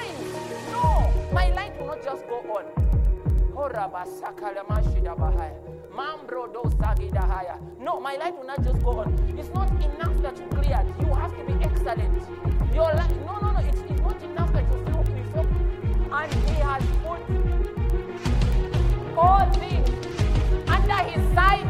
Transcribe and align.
It. 0.00 0.72
No, 0.72 1.12
my 1.32 1.48
light 1.50 1.78
will 1.78 1.86
not 1.88 2.02
just 2.02 2.26
go 2.28 2.40
on. 2.52 2.64
No, 7.80 8.00
my 8.00 8.16
light 8.16 8.36
will 8.36 8.46
not 8.46 8.62
just 8.64 8.82
go 8.82 9.00
on. 9.00 9.12
It's 9.38 9.52
not 9.54 9.70
enough 9.70 10.22
that 10.22 10.38
you 10.38 10.46
cleared. 10.46 10.86
You 11.00 11.14
have 11.14 11.36
to 11.36 11.44
be 11.44 11.52
excellent. 11.64 12.22
Your 12.74 12.92
light, 12.94 13.14
no, 13.26 13.38
no, 13.38 13.52
no. 13.52 13.58
It's, 13.60 13.80
it's 13.80 14.00
not 14.00 14.22
enough 14.22 14.52
that 14.52 14.64
you 14.72 14.84
feel 14.84 15.02
before. 15.02 15.46
And 16.12 16.32
He 16.32 16.54
has 16.62 16.82
put 17.02 17.20
all 19.18 19.50
things 19.50 19.88
under 20.68 21.00
His 21.10 21.34
sight, 21.34 21.66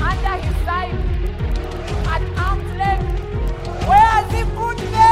under 0.00 0.36
His 0.44 0.56
sight, 0.64 0.94
at 2.06 2.22
arm's 2.38 2.70
length. 2.76 3.88
Where 3.88 3.98
has 3.98 4.32
He 4.32 4.44
put 4.54 4.78
them? 4.78 5.03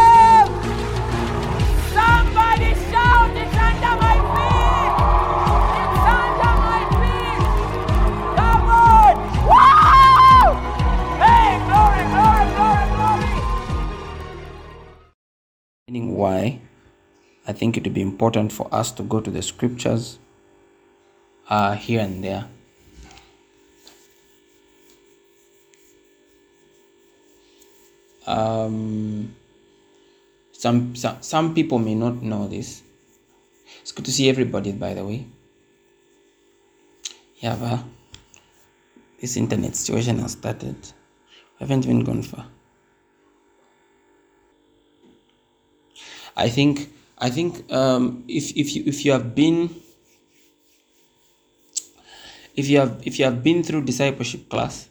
Why 16.23 16.61
I 17.49 17.52
think 17.52 17.77
it 17.77 17.83
would 17.83 17.95
be 17.95 18.01
important 18.01 18.52
for 18.52 18.73
us 18.73 18.93
to 18.93 19.02
go 19.02 19.21
to 19.21 19.30
the 19.30 19.43
scriptures 19.43 20.19
uh, 21.51 21.74
here 21.74 22.01
and 22.01 22.23
there. 22.23 22.46
Um, 28.24 29.35
some, 30.63 30.95
some 30.95 31.16
some 31.21 31.55
people 31.55 31.80
may 31.80 31.96
not 31.96 32.23
know 32.23 32.46
this. 32.46 32.82
It's 33.80 33.91
good 33.91 34.05
to 34.05 34.13
see 34.13 34.29
everybody, 34.29 34.71
by 34.71 34.95
the 34.95 35.05
way. 35.05 35.27
Yeah, 37.38 37.57
but 37.59 37.82
this 39.21 39.37
internet 39.37 39.74
situation 39.74 40.21
has 40.21 40.33
started. 40.38 40.77
We 41.59 41.66
haven't 41.66 41.85
even 41.85 42.05
gone 42.05 42.23
far. 42.23 42.46
I 46.37 46.49
think 46.49 46.93
I 47.18 47.29
think 47.29 47.66
um, 47.73 48.23
if 48.29 48.57
if 48.57 48.77
you 48.77 48.85
if 48.87 49.05
you 49.05 49.10
have 49.10 49.35
been 49.35 49.68
if 52.55 52.68
you 52.68 52.79
have 52.79 53.02
if 53.05 53.18
you 53.18 53.24
have 53.24 53.43
been 53.43 53.65
through 53.65 53.83
discipleship 53.83 54.49
class, 54.49 54.88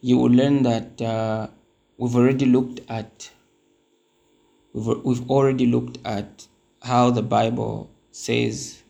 you 0.00 0.16
will 0.18 0.30
learn 0.30 0.62
that 0.62 1.02
uh, 1.02 1.48
we've 1.98 2.14
already 2.14 2.46
looked 2.46 2.82
at 2.88 3.30
we've 4.76 5.04
we've 5.04 5.30
already 5.30 5.66
looked 5.66 5.98
at 6.04 6.46
how 6.82 7.10
the 7.10 7.22
Bible 7.22 7.90
says, 8.10 8.82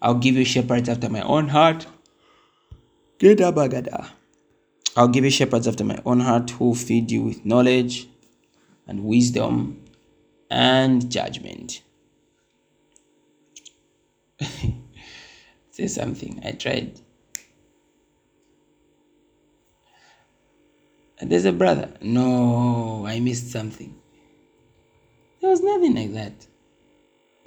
"I'll 0.00 0.14
give 0.14 0.34
you 0.34 0.44
shepherds 0.44 0.88
after 0.88 1.08
my 1.08 1.22
own 1.22 1.48
heart." 1.48 1.86
I'll 4.96 5.08
give 5.08 5.24
you 5.24 5.30
shepherds 5.30 5.68
after 5.68 5.84
my 5.84 6.02
own 6.04 6.20
heart 6.20 6.50
who 6.50 6.74
feed 6.74 7.10
you 7.10 7.22
with 7.22 7.46
knowledge 7.46 8.08
and 8.86 9.04
wisdom 9.04 9.82
and 10.50 11.08
judgment. 11.08 11.82
Say 15.70 15.86
something. 15.86 16.40
I 16.44 16.52
tried. 16.52 17.00
And 21.22 21.30
there's 21.30 21.44
a 21.44 21.52
brother. 21.52 21.88
No, 22.00 23.06
I 23.06 23.20
missed 23.20 23.52
something. 23.52 23.94
There 25.40 25.50
was 25.50 25.60
nothing 25.60 25.94
like 25.94 26.12
that. 26.14 26.32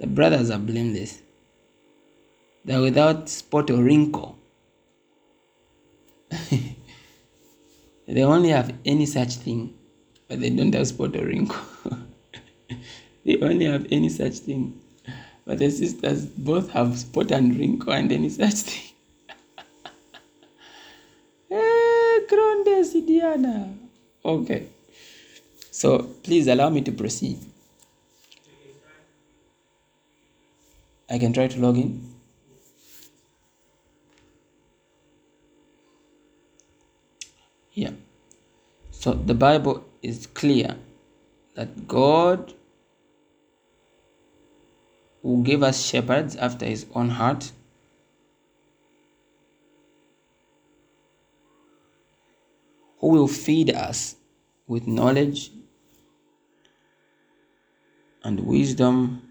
The 0.00 0.06
brothers 0.06 0.48
are 0.50 0.58
blameless. 0.58 1.20
They're 2.64 2.80
without 2.80 3.28
spot 3.28 3.70
or 3.70 3.82
wrinkle. 3.82 4.38
they 8.08 8.22
only 8.22 8.48
have 8.48 8.74
any 8.86 9.04
such 9.04 9.34
thing, 9.34 9.74
but 10.26 10.40
they 10.40 10.48
don't 10.48 10.74
have 10.74 10.88
spot 10.88 11.14
or 11.14 11.26
wrinkle. 11.26 11.60
they 13.26 13.38
only 13.42 13.66
have 13.66 13.86
any 13.90 14.08
such 14.08 14.38
thing. 14.38 14.80
But 15.44 15.58
the 15.58 15.68
sisters 15.68 16.24
both 16.24 16.70
have 16.70 16.98
spot 16.98 17.30
and 17.30 17.54
wrinkle 17.54 17.92
and 17.92 18.10
any 18.10 18.30
such 18.30 18.54
thing. 18.54 18.85
Sidiana. 22.86 23.76
Okay. 24.24 24.68
So 25.70 25.98
please 26.22 26.46
allow 26.46 26.70
me 26.70 26.80
to 26.82 26.92
proceed. 26.92 27.38
I 31.08 31.18
can 31.18 31.32
try 31.32 31.46
to 31.46 31.60
log 31.60 31.76
in. 31.76 32.14
Yeah. 37.72 37.92
So 38.90 39.12
the 39.12 39.34
Bible 39.34 39.84
is 40.02 40.26
clear 40.26 40.76
that 41.54 41.86
God 41.86 42.54
will 45.22 45.42
give 45.42 45.62
us 45.62 45.84
shepherds 45.84 46.36
after 46.36 46.66
his 46.66 46.86
own 46.94 47.10
heart. 47.10 47.52
Who 53.06 53.12
will 53.12 53.28
feed 53.28 53.70
us 53.70 54.16
with 54.66 54.88
knowledge 54.88 55.52
and 58.24 58.40
wisdom 58.40 59.22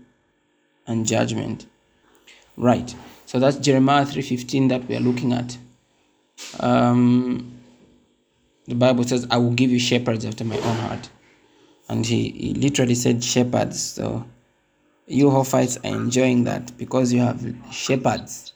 and 0.88 1.06
judgment. 1.06 1.66
Right. 2.56 2.96
So 3.26 3.38
that's 3.38 3.58
Jeremiah 3.58 4.06
3:15 4.06 4.70
that 4.70 4.88
we 4.88 4.96
are 4.96 5.02
looking 5.02 5.34
at. 5.34 5.58
Um, 6.62 7.52
the 8.66 8.76
Bible 8.76 9.04
says, 9.04 9.28
I 9.30 9.36
will 9.40 9.52
give 9.52 9.72
you 9.72 9.80
shepherds 9.80 10.24
after 10.24 10.46
my 10.46 10.56
own 10.56 10.78
heart. 10.78 11.10
And 11.90 12.06
he, 12.06 12.30
he 12.30 12.54
literally 12.54 12.96
said 12.96 13.26
shepherds. 13.26 13.82
So 13.82 14.26
you 15.06 15.26
Hophites 15.26 15.78
are 15.84 15.94
enjoying 15.94 16.46
that 16.46 16.78
because 16.78 17.12
you 17.12 17.20
have 17.20 17.46
shepherds. 17.74 18.54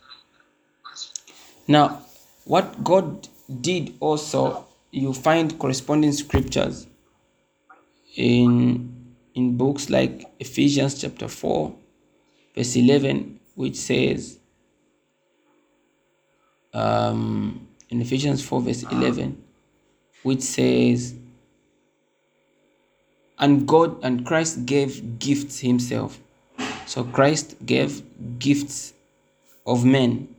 Now, 1.67 2.03
what 2.45 2.85
God 2.85 3.27
did 3.59 3.95
also, 3.99 4.68
you 4.91 5.13
find 5.13 5.57
corresponding 5.59 6.11
scriptures 6.11 6.87
in 8.15 8.99
in 9.35 9.55
books 9.55 9.89
like 9.89 10.25
Ephesians 10.39 10.99
chapter 10.99 11.27
4, 11.27 11.73
verse 12.55 12.75
11, 12.75 13.39
which 13.55 13.75
says, 13.75 14.39
um, 16.73 17.67
in 17.89 18.01
Ephesians 18.01 18.43
4, 18.43 18.61
verse 18.61 18.83
11, 18.83 19.41
which 20.23 20.41
says, 20.41 21.15
and 23.37 23.65
God 23.67 24.03
and 24.03 24.25
Christ 24.25 24.65
gave 24.65 25.19
gifts 25.19 25.59
himself. 25.59 26.19
So 26.85 27.03
Christ 27.05 27.55
gave 27.65 28.03
gifts 28.39 28.93
of 29.65 29.85
men. 29.85 30.35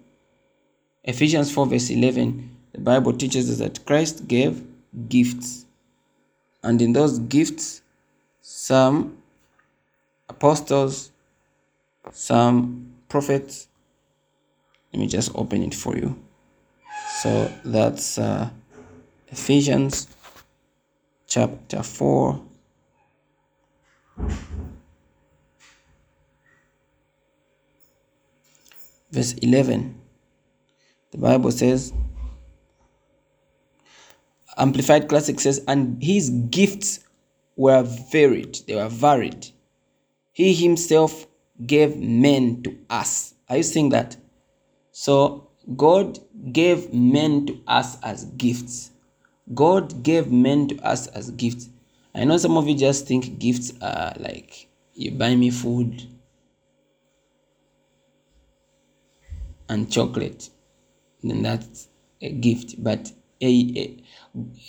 Ephesians 1.05 1.51
4, 1.53 1.67
verse 1.67 1.89
11, 1.89 2.55
the 2.73 2.81
Bible 2.81 3.13
teaches 3.13 3.51
us 3.51 3.59
that 3.59 3.85
Christ 3.85 4.29
gave 4.29 4.65
gifts. 5.09 5.67
And 6.63 6.81
in 6.81 6.93
those 6.93 7.19
gifts, 7.19 7.83
some 8.41 9.19
apostles, 10.29 11.11
some 12.13 12.93
prophets. 13.09 13.69
Let 14.93 15.01
me 15.01 15.07
just 15.07 15.31
open 15.35 15.63
it 15.63 15.75
for 15.75 15.97
you. 15.97 16.17
So 17.21 17.53
that's 17.65 18.19
uh, 18.19 18.51
Ephesians 19.29 20.09
chapter 21.27 21.83
4. 21.83 22.41
Verse 29.11 29.33
11. 29.35 30.01
The 31.11 31.19
Bible 31.19 31.51
says, 31.51 31.93
Amplified 34.61 35.09
Classic 35.09 35.41
says, 35.41 35.65
and 35.67 36.03
his 36.03 36.29
gifts 36.51 37.01
were 37.57 37.83
varied. 37.83 38.59
They 38.67 38.77
were 38.77 38.89
varied. 38.89 39.49
He 40.33 40.55
himself 40.55 41.27
gave 41.67 41.97
men 41.97 42.63
to 42.63 42.79
us. 42.91 43.35
Are 43.49 43.57
you 43.57 43.63
seeing 43.63 43.89
that? 43.89 44.17
So 44.93 45.49
God 45.77 46.19
gave 46.53 46.93
men 46.93 47.47
to 47.47 47.59
us 47.67 47.99
as 48.03 48.27
gifts. 48.27 48.91
God 49.55 50.03
gave 50.03 50.31
men 50.31 50.69
to 50.69 50.79
us 50.87 51.07
as 51.09 51.31
gifts. 51.31 51.71
I 52.15 52.25
know 52.25 52.37
some 52.37 52.57
of 52.57 52.69
you 52.69 52.77
just 52.77 53.07
think 53.07 53.39
gifts 53.39 53.73
are 53.81 54.13
like 54.19 54.69
you 54.95 55.13
buy 55.13 55.35
me 55.37 55.51
food 55.51 56.03
and 59.69 59.91
chocolate, 59.91 60.51
then 61.23 61.43
that's 61.43 61.89
a 62.21 62.31
gift. 62.31 62.83
But 62.83 63.13
a, 63.41 63.47
a, 63.47 64.03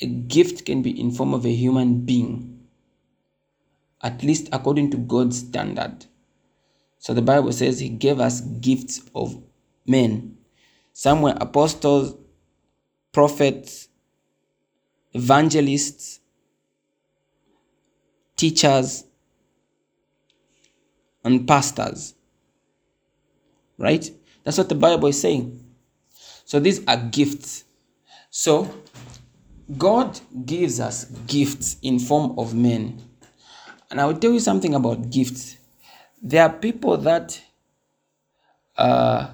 a 0.02 0.06
gift 0.06 0.66
can 0.66 0.82
be 0.82 1.00
in 1.00 1.12
form 1.12 1.34
of 1.34 1.46
a 1.46 1.54
human 1.54 2.06
being, 2.06 2.68
at 4.02 4.24
least 4.24 4.50
according 4.52 4.92
to 4.92 4.98
God's 4.98 5.40
standard. 5.40 6.06
So 7.00 7.14
the 7.14 7.22
Bible 7.22 7.52
says 7.52 7.80
He 7.80 7.90
gave 7.90 8.20
us 8.20 8.42
gifts 8.42 9.02
of 9.16 9.42
men. 9.86 10.38
Some 10.94 11.22
were 11.22 11.36
apostles, 11.40 12.16
prophets, 13.12 13.90
evangelists, 15.14 16.20
teachers, 18.36 19.06
and 21.24 21.48
pastors. 21.48 22.16
Right? 23.78 24.10
That's 24.44 24.58
what 24.58 24.70
the 24.70 24.76
Bible 24.76 25.08
is 25.08 25.20
saying. 25.20 25.64
So 26.46 26.60
these 26.60 26.86
are 26.88 26.98
gifts. 26.98 27.64
So 28.32 28.74
God 29.78 30.20
gives 30.46 30.80
us 30.80 31.06
gifts 31.28 31.78
in 31.82 32.00
form 32.00 32.40
of 32.40 32.56
men. 32.56 33.02
And 33.92 34.00
I 34.00 34.06
will 34.06 34.18
tell 34.18 34.32
you 34.32 34.40
something 34.40 34.74
about 34.74 35.12
gifts. 35.12 35.58
There 36.22 36.42
are 36.42 36.50
people 36.50 36.98
that 36.98 37.40
uh, 38.78 39.32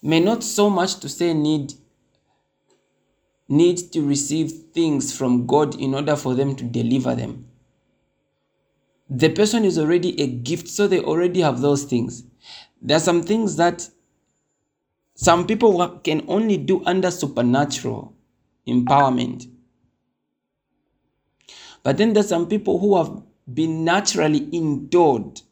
may 0.00 0.20
not 0.20 0.44
so 0.44 0.70
much 0.70 1.00
to 1.00 1.08
say 1.08 1.34
need 1.34 1.74
need 3.50 3.78
to 3.92 4.06
receive 4.06 4.52
things 4.74 5.16
from 5.16 5.46
God 5.46 5.74
in 5.80 5.94
order 5.94 6.14
for 6.16 6.34
them 6.34 6.54
to 6.54 6.64
deliver 6.64 7.14
them. 7.14 7.46
The 9.08 9.30
person 9.30 9.64
is 9.64 9.78
already 9.78 10.20
a 10.20 10.26
gift, 10.26 10.68
so 10.68 10.86
they 10.86 11.00
already 11.00 11.40
have 11.40 11.62
those 11.62 11.84
things. 11.84 12.24
There 12.82 12.98
are 12.98 13.00
some 13.00 13.22
things 13.22 13.56
that 13.56 13.88
some 15.18 15.48
people 15.48 15.98
can 16.04 16.24
only 16.28 16.58
do 16.58 16.84
under 16.86 17.10
supernatural 17.10 18.14
empowerment. 18.68 19.46
But 21.82 21.98
then 21.98 22.12
there's 22.14 22.28
some 22.28 22.48
people 22.48 22.78
who 22.78 22.96
have 22.98 23.22
been 23.52 23.84
naturally 23.84 24.48
endowed 24.54 25.42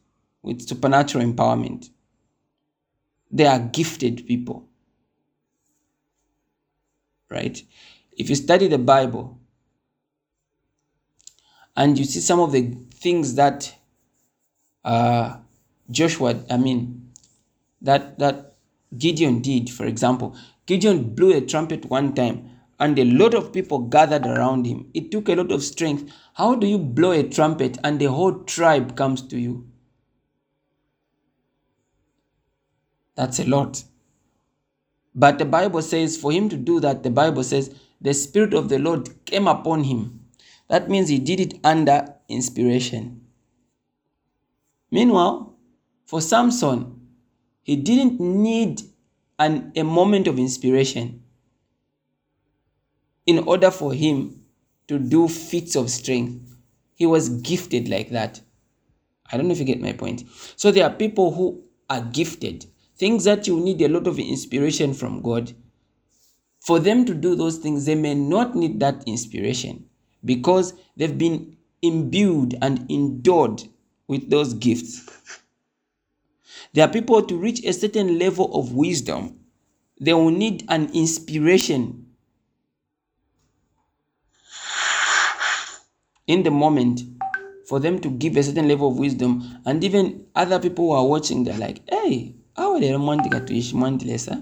with 0.41 0.67
supernatural 0.67 1.25
empowerment. 1.25 1.89
They 3.31 3.45
are 3.47 3.59
gifted 3.59 4.27
people 4.27 4.67
right? 7.29 7.61
If 8.17 8.29
you 8.29 8.35
study 8.35 8.67
the 8.67 8.77
Bible 8.77 9.39
and 11.75 11.97
you 11.97 12.05
see 12.05 12.19
some 12.19 12.39
of 12.39 12.51
the 12.51 12.75
things 12.93 13.35
that 13.35 13.75
uh, 14.83 15.37
Joshua, 15.91 16.43
I 16.49 16.57
mean, 16.57 17.11
that 17.81 18.19
that 18.19 18.46
Gideon 18.95 19.41
did, 19.41 19.69
for 19.69 19.85
example, 19.85 20.35
Gideon 20.65 21.15
blew 21.15 21.35
a 21.35 21.41
trumpet 21.41 21.85
one 21.85 22.13
time 22.13 22.49
and 22.79 22.97
a 22.99 23.05
lot 23.05 23.33
of 23.33 23.51
people 23.51 23.79
gathered 23.79 24.25
around 24.25 24.65
him. 24.65 24.89
It 24.93 25.11
took 25.11 25.29
a 25.29 25.35
lot 25.35 25.51
of 25.51 25.63
strength. 25.63 26.11
How 26.35 26.55
do 26.55 26.67
you 26.67 26.77
blow 26.77 27.11
a 27.11 27.23
trumpet 27.23 27.77
and 27.83 27.99
the 27.99 28.11
whole 28.11 28.43
tribe 28.43 28.95
comes 28.95 29.21
to 29.23 29.39
you? 29.39 29.67
That's 33.15 33.39
a 33.39 33.45
lot. 33.45 33.83
But 35.15 35.39
the 35.39 35.45
Bible 35.45 35.81
says 35.81 36.15
for 36.15 36.31
him 36.31 36.49
to 36.49 36.57
do 36.57 36.79
that, 36.79 37.01
the 37.01 37.09
Bible 37.09 37.43
says 37.43 37.73
the 37.99 38.13
Spirit 38.13 38.53
of 38.53 38.69
the 38.69 38.77
Lord 38.77 39.25
came 39.25 39.47
upon 39.47 39.85
him. 39.85 40.27
That 40.67 40.89
means 40.89 41.09
he 41.09 41.17
did 41.17 41.39
it 41.39 41.59
under 41.63 42.13
inspiration. 42.29 43.25
Meanwhile, 44.91 45.55
for 46.05 46.21
Samson, 46.21 46.96
he 47.67 47.75
didn't 47.75 48.17
need 48.21 48.81
an, 49.37 49.73
a 49.75 49.83
moment 49.83 50.25
of 50.25 50.39
inspiration 50.39 51.21
in 53.25 53.39
order 53.39 53.69
for 53.69 53.93
him 53.93 54.45
to 54.87 54.97
do 54.97 55.27
feats 55.27 55.75
of 55.75 55.89
strength. 55.89 56.55
He 56.95 57.05
was 57.05 57.27
gifted 57.27 57.89
like 57.89 58.09
that. 58.11 58.39
I 59.29 59.35
don't 59.35 59.47
know 59.49 59.51
if 59.51 59.59
you 59.59 59.65
get 59.65 59.81
my 59.81 59.91
point. 59.91 60.23
So 60.55 60.71
there 60.71 60.85
are 60.85 60.95
people 60.95 61.33
who 61.33 61.61
are 61.89 61.99
gifted 61.99 62.65
things 62.95 63.25
that 63.25 63.47
you 63.47 63.59
need 63.59 63.81
a 63.81 63.89
lot 63.89 64.07
of 64.07 64.17
inspiration 64.17 64.93
from 64.93 65.21
God. 65.21 65.53
For 66.61 66.79
them 66.79 67.03
to 67.03 67.13
do 67.13 67.35
those 67.35 67.57
things, 67.57 67.85
they 67.85 67.95
may 67.95 68.15
not 68.15 68.55
need 68.55 68.79
that 68.79 69.03
inspiration 69.05 69.89
because 70.23 70.73
they've 70.95 71.17
been 71.17 71.57
imbued 71.81 72.57
and 72.61 72.89
endowed 72.89 73.63
with 74.07 74.29
those 74.29 74.53
gifts. 74.53 75.05
There 76.77 76.85
are 76.85 76.91
people 76.91 77.23
to 77.23 77.35
reach 77.35 77.65
a 77.65 77.73
certain 77.73 78.19
level 78.19 78.53
of 78.53 78.71
wisdom, 78.71 79.39
they 79.99 80.13
will 80.13 80.29
need 80.29 80.63
an 80.69 80.91
inspiration. 80.93 82.05
In 86.27 86.43
the 86.43 86.51
moment 86.51 87.01
for 87.67 87.79
them 87.79 87.99
to 88.01 88.11
give 88.11 88.37
a 88.37 88.43
certain 88.43 88.67
level 88.67 88.89
of 88.89 88.99
wisdom. 88.99 89.59
And 89.65 89.83
even 89.83 90.27
other 90.35 90.59
people 90.59 90.85
who 90.85 90.91
are 90.91 91.07
watching, 91.07 91.45
they're 91.45 91.57
like, 91.57 91.81
hey, 91.89 92.35
awo 92.55 92.79
leero 92.79 92.99
mwandika 92.99 93.39
tuishi 93.39 93.75
mwandilesa 93.75 94.41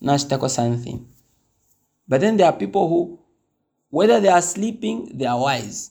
nashitako 0.00 0.48
something. 0.48 1.06
But 2.06 2.20
then 2.20 2.36
there 2.36 2.48
are 2.48 2.58
people 2.58 2.86
who 2.86 3.18
whether 3.90 4.20
they 4.20 4.30
are 4.30 4.42
sleeping 4.42 5.18
they 5.18 5.26
are 5.26 5.40
wise. 5.40 5.90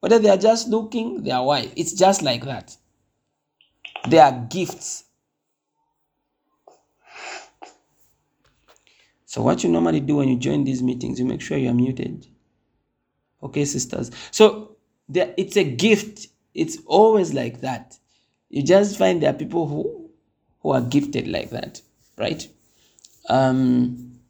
Whether 0.00 0.18
they 0.18 0.30
are 0.30 0.40
just 0.40 0.68
looking 0.68 1.22
they 1.24 1.32
are 1.32 1.44
wise. 1.44 1.68
It's 1.76 1.92
just 1.92 2.22
like 2.22 2.46
that 2.46 2.78
they 4.08 4.18
are 4.18 4.46
gifts. 4.50 5.04
So 9.26 9.42
what 9.42 9.64
you 9.64 9.70
normally 9.70 10.00
do 10.00 10.16
when 10.16 10.28
you 10.28 10.36
join 10.36 10.64
these 10.64 10.82
meetings 10.82 11.18
you 11.18 11.24
make 11.24 11.40
sure 11.40 11.56
you 11.56 11.70
are 11.70 11.74
muted. 11.74 12.26
Okay 13.42 13.64
sisters. 13.64 14.10
So 14.30 14.76
there, 15.08 15.34
it's 15.36 15.56
a 15.56 15.64
gift. 15.64 16.28
It's 16.54 16.78
always 16.86 17.34
like 17.34 17.60
that. 17.60 17.98
You 18.50 18.62
just 18.62 18.98
find 18.98 19.22
there 19.22 19.30
are 19.30 19.36
people 19.38 19.66
who 19.66 20.10
who 20.60 20.70
are 20.70 20.80
gifted 20.80 21.26
like 21.28 21.50
that, 21.50 21.80
right? 22.16 22.46
Um, 23.28 24.20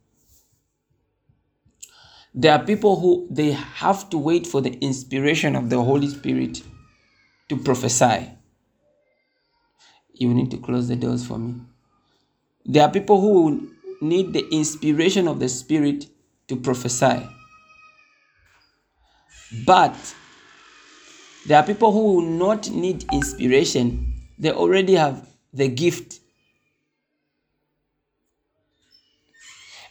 there 2.34 2.52
are 2.52 2.64
people 2.64 2.98
who 3.00 3.28
they 3.30 3.52
have 3.52 4.08
to 4.10 4.18
wait 4.18 4.46
for 4.46 4.60
the 4.60 4.72
inspiration 4.80 5.54
of 5.56 5.68
the 5.68 5.82
Holy 5.82 6.08
Spirit 6.08 6.62
to 7.48 7.56
prophesy. 7.58 8.30
You 10.22 10.34
need 10.34 10.50
to 10.52 10.56
close 10.58 10.88
the 10.88 10.96
doors 10.96 11.26
for 11.26 11.38
me. 11.38 11.54
There 12.64 12.82
are 12.82 12.90
people 12.90 13.20
who 13.20 13.70
need 14.00 14.32
the 14.32 14.48
inspiration 14.50 15.28
of 15.28 15.40
the 15.40 15.48
Spirit 15.48 16.06
to 16.48 16.56
prophesy. 16.56 17.26
But 19.66 19.96
there 21.46 21.58
are 21.58 21.66
people 21.66 21.92
who 21.92 22.14
will 22.14 22.22
not 22.22 22.70
need 22.70 23.04
inspiration, 23.12 24.14
they 24.38 24.50
already 24.50 24.94
have 24.94 25.28
the 25.52 25.68
gift 25.68 26.20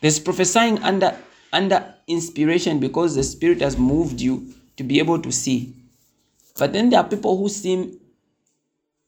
There's 0.01 0.19
prophesying 0.19 0.79
under 0.79 1.15
under 1.53 1.93
inspiration 2.07 2.79
because 2.79 3.15
the 3.15 3.23
spirit 3.23 3.61
has 3.61 3.77
moved 3.77 4.19
you 4.19 4.53
to 4.77 4.83
be 4.83 4.97
able 4.97 5.21
to 5.21 5.31
see. 5.31 5.75
But 6.57 6.73
then 6.73 6.89
there 6.89 6.99
are 6.99 7.07
people 7.07 7.37
who 7.37 7.49
seem 7.49 7.99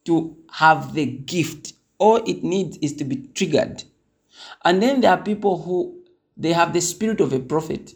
to 0.05 0.37
have 0.51 0.93
the 0.93 1.05
gift. 1.05 1.73
All 1.97 2.17
it 2.17 2.43
needs 2.43 2.77
is 2.81 2.93
to 2.97 3.03
be 3.03 3.27
triggered. 3.33 3.83
And 4.65 4.81
then 4.81 5.01
there 5.01 5.11
are 5.11 5.21
people 5.21 5.61
who 5.61 6.03
they 6.35 6.53
have 6.53 6.73
the 6.73 6.81
spirit 6.81 7.21
of 7.21 7.33
a 7.33 7.39
prophet. 7.39 7.93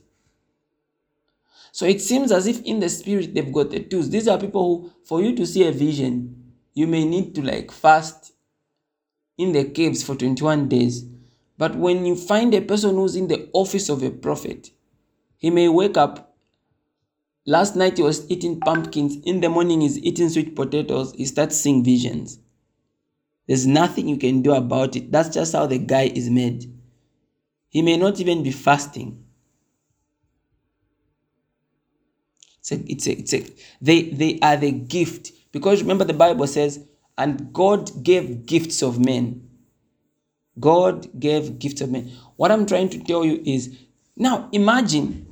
So 1.71 1.85
it 1.85 2.01
seems 2.01 2.31
as 2.31 2.47
if 2.47 2.61
in 2.63 2.79
the 2.79 2.89
spirit 2.89 3.33
they've 3.33 3.53
got 3.53 3.71
the 3.71 3.81
tools. 3.81 4.09
These 4.09 4.27
are 4.27 4.37
people 4.37 4.63
who, 4.63 4.91
for 5.05 5.21
you 5.21 5.35
to 5.35 5.45
see 5.45 5.67
a 5.67 5.71
vision, 5.71 6.53
you 6.73 6.87
may 6.87 7.05
need 7.05 7.35
to 7.35 7.41
like 7.41 7.71
fast 7.71 8.33
in 9.37 9.51
the 9.51 9.65
caves 9.65 10.03
for 10.03 10.15
21 10.15 10.67
days 10.67 11.05
but 11.57 11.75
when 11.75 12.05
you 12.05 12.15
find 12.15 12.53
a 12.53 12.61
person 12.61 12.95
who's 12.95 13.15
in 13.15 13.27
the 13.27 13.49
office 13.51 13.89
of 13.89 14.03
a 14.03 14.11
prophet, 14.11 14.69
he 15.37 15.49
may 15.49 15.67
wake 15.67 15.97
up. 15.97 16.26
Last 17.47 17.75
night 17.75 17.97
he 17.97 18.03
was 18.03 18.29
eating 18.29 18.59
pumpkins. 18.59 19.17
In 19.23 19.41
the 19.41 19.49
morning 19.49 19.81
he's 19.81 19.97
eating 19.97 20.29
sweet 20.29 20.55
potatoes. 20.55 21.13
He 21.13 21.25
starts 21.25 21.55
seeing 21.57 21.83
visions. 21.83 22.37
There's 23.47 23.65
nothing 23.65 24.07
you 24.07 24.17
can 24.17 24.43
do 24.43 24.53
about 24.53 24.95
it. 24.95 25.11
That's 25.11 25.29
just 25.29 25.53
how 25.53 25.65
the 25.65 25.79
guy 25.79 26.11
is 26.13 26.29
made. 26.29 26.71
He 27.69 27.81
may 27.81 27.97
not 27.97 28.19
even 28.19 28.43
be 28.43 28.51
fasting. 28.51 29.23
It's 32.59 32.71
a, 32.71 32.91
it's 32.91 33.07
a, 33.07 33.11
it's 33.11 33.33
a, 33.33 33.45
they, 33.81 34.03
they 34.03 34.39
are 34.41 34.57
the 34.57 34.71
gift 34.71 35.31
Because 35.57 35.81
remember, 35.81 36.03
the 36.03 36.13
Bible 36.13 36.45
says, 36.45 36.85
and 37.17 37.51
God 37.51 38.03
gave 38.03 38.45
gifts 38.45 38.83
of 38.83 39.03
men. 39.03 39.49
God 40.59 41.07
gave 41.19 41.57
gifts 41.57 41.81
of 41.81 41.89
men. 41.89 42.11
What 42.35 42.51
I'm 42.51 42.67
trying 42.67 42.89
to 42.89 42.99
tell 42.99 43.25
you 43.25 43.41
is 43.43 43.75
now 44.15 44.49
imagine, 44.51 45.25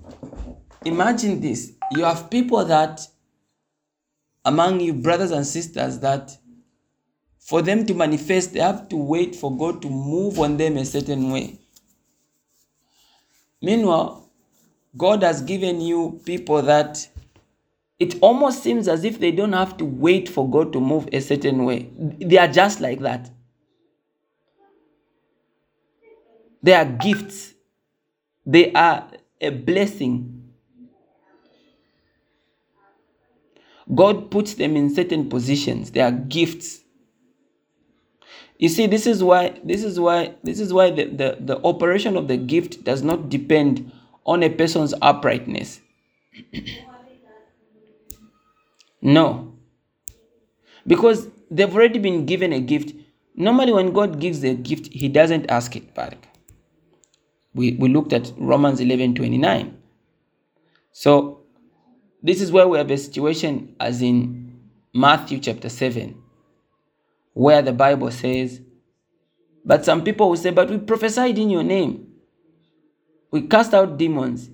imagine 0.83 1.41
this. 1.41 1.73
You 1.91 2.03
have 2.03 2.29
people 2.29 2.65
that 2.65 3.07
among 4.45 4.79
you, 4.79 4.93
brothers 4.93 5.31
and 5.31 5.45
sisters, 5.45 5.99
that 5.99 6.37
for 7.39 7.61
them 7.61 7.85
to 7.87 7.93
manifest, 7.93 8.53
they 8.53 8.59
have 8.59 8.87
to 8.89 8.95
wait 8.95 9.35
for 9.35 9.55
God 9.55 9.81
to 9.81 9.89
move 9.89 10.39
on 10.39 10.57
them 10.57 10.77
a 10.77 10.85
certain 10.85 11.31
way. 11.31 11.59
Meanwhile, 13.61 14.29
God 14.95 15.23
has 15.23 15.41
given 15.41 15.81
you 15.81 16.21
people 16.25 16.61
that 16.61 17.07
it 17.99 18.17
almost 18.21 18.61
seems 18.61 18.87
as 18.87 19.03
if 19.03 19.19
they 19.19 19.31
don't 19.31 19.53
have 19.53 19.77
to 19.77 19.85
wait 19.85 20.29
for 20.29 20.49
God 20.49 20.71
to 20.73 20.79
move 20.79 21.09
a 21.11 21.19
certain 21.19 21.65
way. 21.65 21.89
They 21.97 22.37
are 22.37 22.47
just 22.47 22.81
like 22.81 22.99
that. 22.99 23.29
They 26.61 26.73
are 26.73 26.85
gifts, 26.85 27.53
they 28.45 28.71
are 28.73 29.07
a 29.39 29.49
blessing. 29.49 30.34
God 33.93 34.31
puts 34.31 34.55
them 34.55 34.75
in 34.75 34.93
certain 34.93 35.29
positions. 35.29 35.91
They 35.91 36.01
are 36.01 36.11
gifts. 36.11 36.81
You 38.57 38.69
see, 38.69 38.87
this 38.87 39.05
is 39.05 39.23
why 39.23 39.59
this 39.63 39.83
is 39.83 39.99
why 39.99 40.33
this 40.43 40.59
is 40.59 40.73
why 40.73 40.89
the, 40.89 41.05
the, 41.05 41.37
the 41.39 41.61
operation 41.63 42.15
of 42.15 42.27
the 42.27 42.37
gift 42.37 42.83
does 42.83 43.03
not 43.03 43.29
depend 43.29 43.91
on 44.25 44.43
a 44.43 44.49
person's 44.49 44.93
uprightness. 45.01 45.81
no. 49.01 49.53
Because 50.87 51.27
they've 51.51 51.73
already 51.73 51.99
been 51.99 52.25
given 52.25 52.53
a 52.53 52.59
gift. 52.59 52.93
Normally, 53.35 53.73
when 53.73 53.91
God 53.91 54.19
gives 54.19 54.43
a 54.43 54.55
gift, 54.55 54.87
He 54.87 55.09
doesn't 55.09 55.49
ask 55.51 55.75
it 55.75 55.93
back. 55.93 56.29
We, 57.53 57.73
we 57.73 57.89
looked 57.89 58.13
at 58.13 58.31
Romans 58.37 58.79
11 58.79 59.15
29. 59.15 59.77
So, 60.91 61.44
this 62.25 62.41
is 62.41 62.51
where 62.51 62.67
we 62.67 62.77
have 62.77 62.89
a 62.89 62.97
situation 62.97 63.75
as 63.79 64.01
in 64.01 64.59
Matthew 64.93 65.39
chapter 65.39 65.69
7 65.69 66.23
where 67.35 67.61
the 67.61 67.73
Bible 67.73 68.09
says, 68.09 68.61
But 69.63 69.85
some 69.85 70.03
people 70.03 70.29
will 70.29 70.37
say, 70.37 70.49
But 70.49 70.69
we 70.69 70.79
prophesied 70.79 71.37
in 71.37 71.51
your 71.51 71.63
name. 71.63 72.07
We 73.29 73.43
cast 73.43 73.73
out 73.73 73.97
demons. 73.97 74.49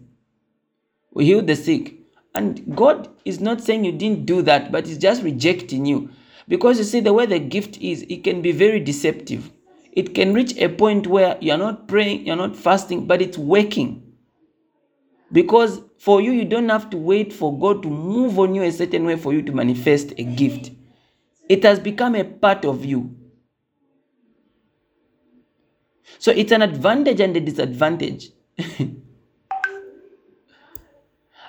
We 1.14 1.26
healed 1.26 1.48
the 1.48 1.56
sick. 1.56 1.94
And 2.34 2.76
God 2.76 3.10
is 3.24 3.40
not 3.40 3.62
saying 3.62 3.86
you 3.86 3.92
didn't 3.92 4.26
do 4.26 4.42
that, 4.42 4.72
but 4.72 4.88
He's 4.88 4.98
just 4.98 5.22
rejecting 5.22 5.86
you. 5.86 6.10
Because 6.48 6.80
you 6.80 6.84
see, 6.84 7.00
the 7.00 7.14
way 7.14 7.26
the 7.26 7.40
gift 7.40 7.78
is, 7.78 8.02
it 8.10 8.24
can 8.24 8.42
be 8.42 8.52
very 8.52 8.80
deceptive. 8.80 9.52
It 9.94 10.16
can 10.16 10.34
reach 10.34 10.58
a 10.58 10.68
point 10.68 11.06
where 11.06 11.38
you're 11.40 11.58
not 11.58 11.88
praying, 11.88 12.26
you're 12.26 12.36
not 12.36 12.56
fasting, 12.56 13.06
but 13.06 13.22
it's 13.22 13.38
working. 13.38 14.11
Because 15.32 15.82
for 15.98 16.22
you, 16.22 16.32
you 16.32 16.46
don't 16.46 16.70
have 16.70 16.90
to 16.90 16.98
wait 16.98 17.32
for 17.32 17.58
God 17.58 17.84
to 17.84 17.90
move 17.90 18.38
on 18.40 18.54
you 18.54 18.64
a 18.64 18.72
certain 18.72 19.06
way 19.06 19.16
for 19.16 19.34
you 19.34 19.42
to 19.44 19.52
manifest 19.52 20.14
a 20.18 20.24
gift. 20.24 20.72
It 21.48 21.64
has 21.64 21.80
become 21.80 22.16
a 22.16 22.24
part 22.24 22.66
of 22.66 22.84
you. 22.86 23.16
So 26.20 26.32
it's 26.32 26.52
an 26.52 26.62
advantage 26.62 27.20
and 27.20 27.36
a 27.36 27.40
disadvantage. 27.40 28.30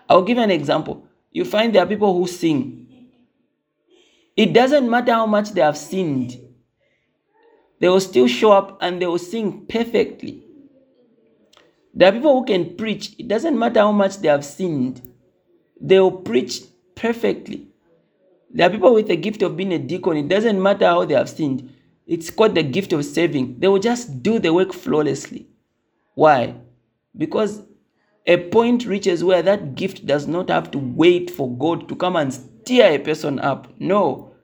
I'll 0.09 0.23
give 0.23 0.37
you 0.39 0.43
an 0.43 0.51
example. 0.51 1.07
You 1.31 1.45
find 1.45 1.75
there 1.75 1.83
are 1.83 1.87
people 1.87 2.15
who 2.15 2.27
sing. 2.27 3.11
It 4.37 4.53
doesn't 4.53 4.89
matter 4.89 5.13
how 5.13 5.27
much 5.27 5.51
they 5.51 5.61
have 5.61 5.77
sinned, 5.77 6.39
they 7.81 7.89
will 7.89 8.01
still 8.01 8.29
show 8.29 8.53
up 8.53 8.79
and 8.81 9.03
they 9.03 9.07
will 9.07 9.19
sing 9.19 9.67
perfectly. 9.67 10.45
There 11.95 12.09
are 12.09 12.13
people 12.13 12.39
who 12.39 12.45
can 12.45 12.77
preach. 12.77 13.15
It 13.19 13.29
doesn't 13.29 13.59
matter 13.59 13.81
how 13.81 13.93
much 13.93 14.19
they 14.19 14.29
have 14.29 14.45
sinned, 14.45 15.03
they 15.81 15.99
will 16.01 16.13
preach 16.13 16.63
perfectly. 16.95 17.69
There 18.51 18.67
are 18.67 18.71
people 18.71 18.95
with 18.95 19.09
the 19.09 19.17
gift 19.17 19.43
of 19.43 19.57
being 19.57 19.73
a 19.73 19.79
deacon. 19.79 20.17
It 20.17 20.29
doesn't 20.29 20.63
matter 20.63 20.87
how 20.87 21.05
they 21.05 21.15
have 21.15 21.29
sinned. 21.29 21.73
It's 22.07 22.31
called 22.31 22.55
the 22.55 22.63
gift 22.63 22.93
of 22.93 23.05
saving. 23.05 23.59
They 23.59 23.69
will 23.69 23.79
just 23.79 24.23
do 24.23 24.39
the 24.39 24.53
work 24.53 24.73
flawlessly. 24.73 25.47
Why? 26.15 26.55
Because 27.17 27.63
a 28.27 28.37
point 28.37 28.87
reaches 28.87 29.25
where 29.25 29.43
that 29.43 29.75
gift 29.75 30.07
does 30.07 30.27
not 30.27 30.51
have 30.51 30.71
to 30.73 30.79
wait 30.79 31.31
for 31.31 31.51
God 31.57 31.89
to 31.89 31.97
come 31.97 32.17
and 32.17 32.33
steer 32.33 32.93
a 32.93 32.99
person 32.99 33.39
up. 33.39 33.69
No. 33.79 34.35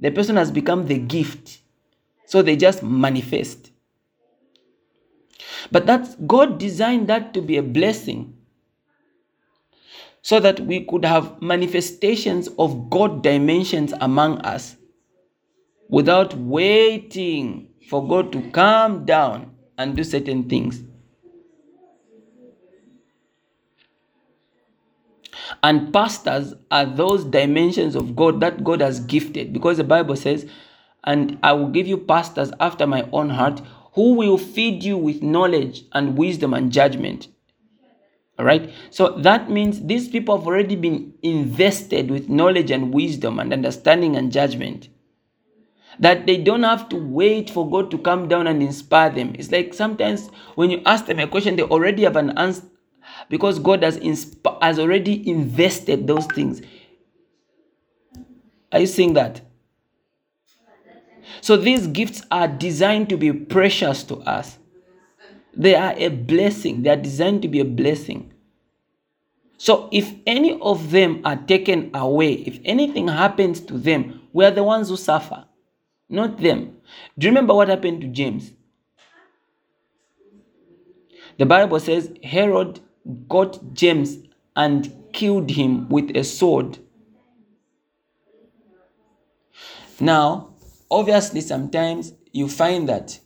The 0.00 0.10
person 0.10 0.36
has 0.36 0.50
become 0.50 0.86
the 0.86 0.98
gift. 0.98 1.60
So 2.26 2.42
they 2.42 2.56
just 2.56 2.82
manifest. 2.82 3.71
But 5.72 5.86
that's 5.86 6.14
God 6.26 6.58
designed 6.58 7.08
that 7.08 7.32
to 7.34 7.40
be 7.40 7.56
a 7.56 7.62
blessing 7.62 8.36
so 10.20 10.38
that 10.38 10.60
we 10.60 10.84
could 10.84 11.04
have 11.04 11.40
manifestations 11.40 12.48
of 12.58 12.90
God 12.90 13.22
dimensions 13.22 13.92
among 14.00 14.38
us 14.42 14.76
without 15.88 16.34
waiting 16.34 17.68
for 17.88 18.06
God 18.06 18.32
to 18.32 18.50
come 18.50 19.04
down 19.06 19.54
and 19.78 19.96
do 19.96 20.04
certain 20.04 20.48
things. 20.48 20.82
And 25.62 25.92
pastors 25.92 26.54
are 26.70 26.84
those 26.84 27.24
dimensions 27.24 27.96
of 27.96 28.14
God 28.14 28.40
that 28.40 28.62
God 28.62 28.80
has 28.80 29.00
gifted 29.00 29.52
because 29.52 29.78
the 29.78 29.84
Bible 29.84 30.16
says, 30.16 30.46
And 31.04 31.38
I 31.42 31.52
will 31.52 31.68
give 31.68 31.86
you 31.86 31.96
pastors 31.96 32.52
after 32.60 32.86
my 32.86 33.08
own 33.12 33.30
heart 33.30 33.62
who 33.92 34.14
will 34.14 34.38
feed 34.38 34.82
you 34.82 34.96
with 34.96 35.22
knowledge 35.22 35.84
and 35.92 36.16
wisdom 36.16 36.54
and 36.54 36.72
judgment. 36.72 37.28
All 38.38 38.44
right. 38.44 38.72
So 38.90 39.10
that 39.18 39.50
means 39.50 39.82
these 39.82 40.08
people 40.08 40.36
have 40.38 40.46
already 40.46 40.76
been 40.76 41.14
invested 41.22 42.10
with 42.10 42.28
knowledge 42.28 42.70
and 42.70 42.92
wisdom 42.92 43.38
and 43.38 43.52
understanding 43.52 44.16
and 44.16 44.32
judgment. 44.32 44.88
That 45.98 46.26
they 46.26 46.38
don't 46.38 46.62
have 46.62 46.88
to 46.88 46.96
wait 46.96 47.50
for 47.50 47.68
God 47.70 47.90
to 47.90 47.98
come 47.98 48.26
down 48.28 48.46
and 48.46 48.62
inspire 48.62 49.10
them. 49.10 49.34
It's 49.38 49.52
like 49.52 49.74
sometimes 49.74 50.28
when 50.54 50.70
you 50.70 50.80
ask 50.86 51.04
them 51.04 51.18
a 51.18 51.26
question, 51.26 51.56
they 51.56 51.62
already 51.62 52.04
have 52.04 52.16
an 52.16 52.36
answer 52.38 52.64
because 53.28 53.58
God 53.58 53.82
has, 53.82 53.98
insp- 53.98 54.62
has 54.62 54.78
already 54.78 55.28
invested 55.28 56.06
those 56.06 56.26
things. 56.26 56.62
Are 58.72 58.80
you 58.80 58.86
seeing 58.86 59.12
that? 59.14 59.42
So 61.42 61.56
these 61.56 61.88
gifts 61.88 62.22
are 62.30 62.46
designed 62.46 63.08
to 63.08 63.16
be 63.16 63.32
precious 63.32 64.04
to 64.04 64.18
us. 64.18 64.58
They 65.54 65.74
are 65.74 65.92
a 65.96 66.08
blessing. 66.08 66.82
They 66.82 66.90
are 66.90 66.96
designed 66.96 67.42
to 67.42 67.48
be 67.48 67.58
a 67.58 67.64
blessing. 67.64 68.32
So 69.58 69.88
if 69.90 70.14
any 70.24 70.56
of 70.60 70.92
them 70.92 71.20
are 71.24 71.36
taken 71.36 71.90
away, 71.94 72.34
if 72.34 72.60
anything 72.64 73.08
happens 73.08 73.58
to 73.62 73.76
them, 73.76 74.20
we 74.32 74.44
are 74.44 74.52
the 74.52 74.62
ones 74.62 74.88
who 74.88 74.96
suffer, 74.96 75.44
not 76.08 76.38
them. 76.38 76.76
Do 77.18 77.26
you 77.26 77.32
remember 77.32 77.54
what 77.54 77.68
happened 77.68 78.02
to 78.02 78.06
James? 78.06 78.52
The 81.38 81.46
Bible 81.46 81.80
says 81.80 82.12
Herod 82.22 82.78
got 83.28 83.74
James 83.74 84.18
and 84.54 84.94
killed 85.12 85.50
him 85.50 85.88
with 85.88 86.16
a 86.16 86.22
sword. 86.22 86.78
Now, 89.98 90.51
obviously, 90.92 91.40
sometimes 91.40 92.12
you 92.32 92.48
find 92.48 92.88
that 92.88 93.18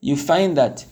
you 0.00 0.16
find 0.16 0.56
that 0.56 0.84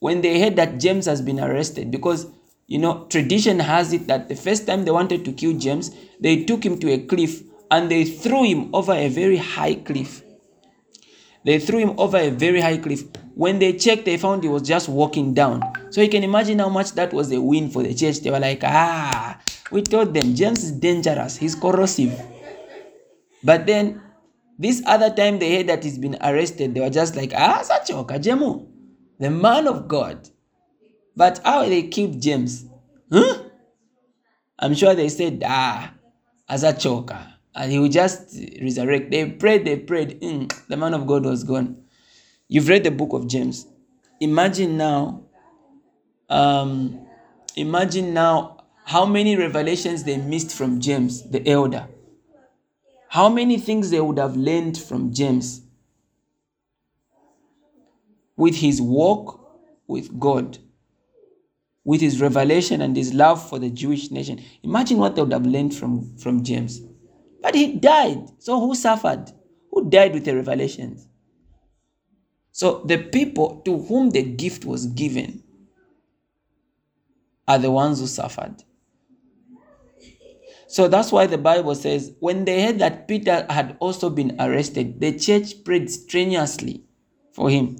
when 0.00 0.20
they 0.20 0.40
heard 0.40 0.56
that 0.56 0.78
James 0.78 1.06
has 1.06 1.22
been 1.22 1.40
arrested, 1.40 1.90
because 1.90 2.26
you 2.66 2.78
know, 2.78 3.04
tradition 3.10 3.58
has 3.58 3.92
it 3.92 4.06
that 4.06 4.28
the 4.28 4.36
first 4.36 4.66
time 4.66 4.84
they 4.84 4.92
wanted 4.92 5.24
to 5.24 5.32
kill 5.32 5.58
James, 5.58 5.90
they 6.20 6.44
took 6.44 6.64
him 6.64 6.78
to 6.78 6.92
a 6.92 6.98
cliff 6.98 7.42
and 7.70 7.90
they 7.90 8.04
threw 8.04 8.44
him 8.44 8.72
over 8.72 8.92
a 8.92 9.08
very 9.08 9.38
high 9.38 9.74
cliff. 9.74 10.22
They 11.44 11.58
threw 11.58 11.80
him 11.80 11.98
over 11.98 12.16
a 12.16 12.30
very 12.30 12.60
high 12.60 12.76
cliff. 12.76 13.02
When 13.34 13.58
they 13.58 13.72
checked, 13.72 14.04
they 14.04 14.18
found 14.18 14.44
he 14.44 14.48
was 14.48 14.62
just 14.62 14.88
walking 14.88 15.34
down. 15.34 15.62
So 15.90 16.00
you 16.00 16.08
can 16.08 16.22
imagine 16.22 16.60
how 16.60 16.68
much 16.68 16.92
that 16.92 17.12
was 17.12 17.32
a 17.32 17.40
win 17.40 17.70
for 17.70 17.82
the 17.82 17.92
church. 17.92 18.20
They 18.20 18.30
were 18.30 18.38
like, 18.38 18.62
ah, 18.62 19.40
we 19.72 19.82
told 19.82 20.14
them 20.14 20.34
James 20.36 20.62
is 20.62 20.72
dangerous, 20.72 21.38
he's 21.38 21.56
corrosive. 21.56 22.20
But 23.42 23.66
then 23.66 24.00
this 24.60 24.82
other 24.86 25.10
time 25.10 25.38
they 25.38 25.56
heard 25.56 25.66
that 25.68 25.82
he's 25.82 25.98
been 25.98 26.16
arrested, 26.22 26.74
they 26.74 26.80
were 26.80 26.90
just 26.90 27.16
like, 27.16 27.32
ah, 27.34 27.64
Sachoka 27.64 28.22
Jemu 28.22 28.70
the 29.20 29.30
man 29.30 29.68
of 29.68 29.86
God. 29.86 30.28
But 31.14 31.40
how 31.44 31.66
they 31.66 31.84
killed 31.84 32.20
James? 32.20 32.64
Huh? 33.12 33.44
I'm 34.58 34.74
sure 34.74 34.94
they 34.94 35.10
said, 35.10 35.42
ah, 35.46 35.92
as 36.48 36.64
a 36.64 36.72
choker. 36.72 37.34
And 37.54 37.70
he 37.70 37.78
will 37.78 37.88
just 37.88 38.34
resurrect. 38.60 39.10
They 39.10 39.30
prayed, 39.30 39.64
they 39.66 39.76
prayed. 39.76 40.20
Mm, 40.22 40.52
the 40.68 40.76
man 40.76 40.94
of 40.94 41.06
God 41.06 41.24
was 41.24 41.44
gone. 41.44 41.84
You've 42.48 42.68
read 42.68 42.84
the 42.84 42.90
book 42.90 43.12
of 43.12 43.28
James. 43.28 43.66
Imagine 44.20 44.76
now, 44.76 45.24
um, 46.28 47.06
imagine 47.56 48.14
now 48.14 48.64
how 48.84 49.04
many 49.04 49.36
revelations 49.36 50.04
they 50.04 50.16
missed 50.16 50.52
from 50.52 50.80
James, 50.80 51.28
the 51.28 51.46
elder. 51.48 51.86
How 53.10 53.28
many 53.28 53.58
things 53.58 53.90
they 53.90 54.00
would 54.00 54.18
have 54.18 54.36
learned 54.36 54.78
from 54.78 55.12
James 55.12 55.62
with 58.36 58.54
his 58.54 58.80
walk 58.80 59.40
with 59.88 60.16
God, 60.20 60.58
with 61.84 62.00
his 62.00 62.20
revelation 62.20 62.80
and 62.80 62.96
his 62.96 63.12
love 63.12 63.46
for 63.48 63.58
the 63.58 63.68
Jewish 63.68 64.12
nation. 64.12 64.40
Imagine 64.62 64.98
what 64.98 65.16
they 65.16 65.22
would 65.22 65.32
have 65.32 65.44
learned 65.44 65.74
from, 65.74 66.16
from 66.18 66.44
James. 66.44 66.80
But 67.42 67.56
he 67.56 67.78
died. 67.78 68.28
So 68.38 68.60
who 68.60 68.76
suffered? 68.76 69.32
Who 69.72 69.90
died 69.90 70.14
with 70.14 70.24
the 70.24 70.36
revelations? 70.36 71.08
So 72.52 72.84
the 72.86 72.98
people 72.98 73.60
to 73.64 73.76
whom 73.76 74.10
the 74.10 74.22
gift 74.22 74.64
was 74.64 74.86
given 74.86 75.42
are 77.48 77.58
the 77.58 77.72
ones 77.72 77.98
who 77.98 78.06
suffered. 78.06 78.62
So 80.70 80.86
that's 80.86 81.10
why 81.10 81.26
the 81.26 81.36
Bible 81.36 81.74
says 81.74 82.12
when 82.20 82.44
they 82.44 82.62
heard 82.62 82.78
that 82.78 83.08
Peter 83.08 83.44
had 83.50 83.76
also 83.80 84.08
been 84.08 84.36
arrested, 84.38 85.00
the 85.00 85.18
church 85.18 85.64
prayed 85.64 85.90
strenuously 85.90 86.84
for 87.32 87.50
him. 87.50 87.76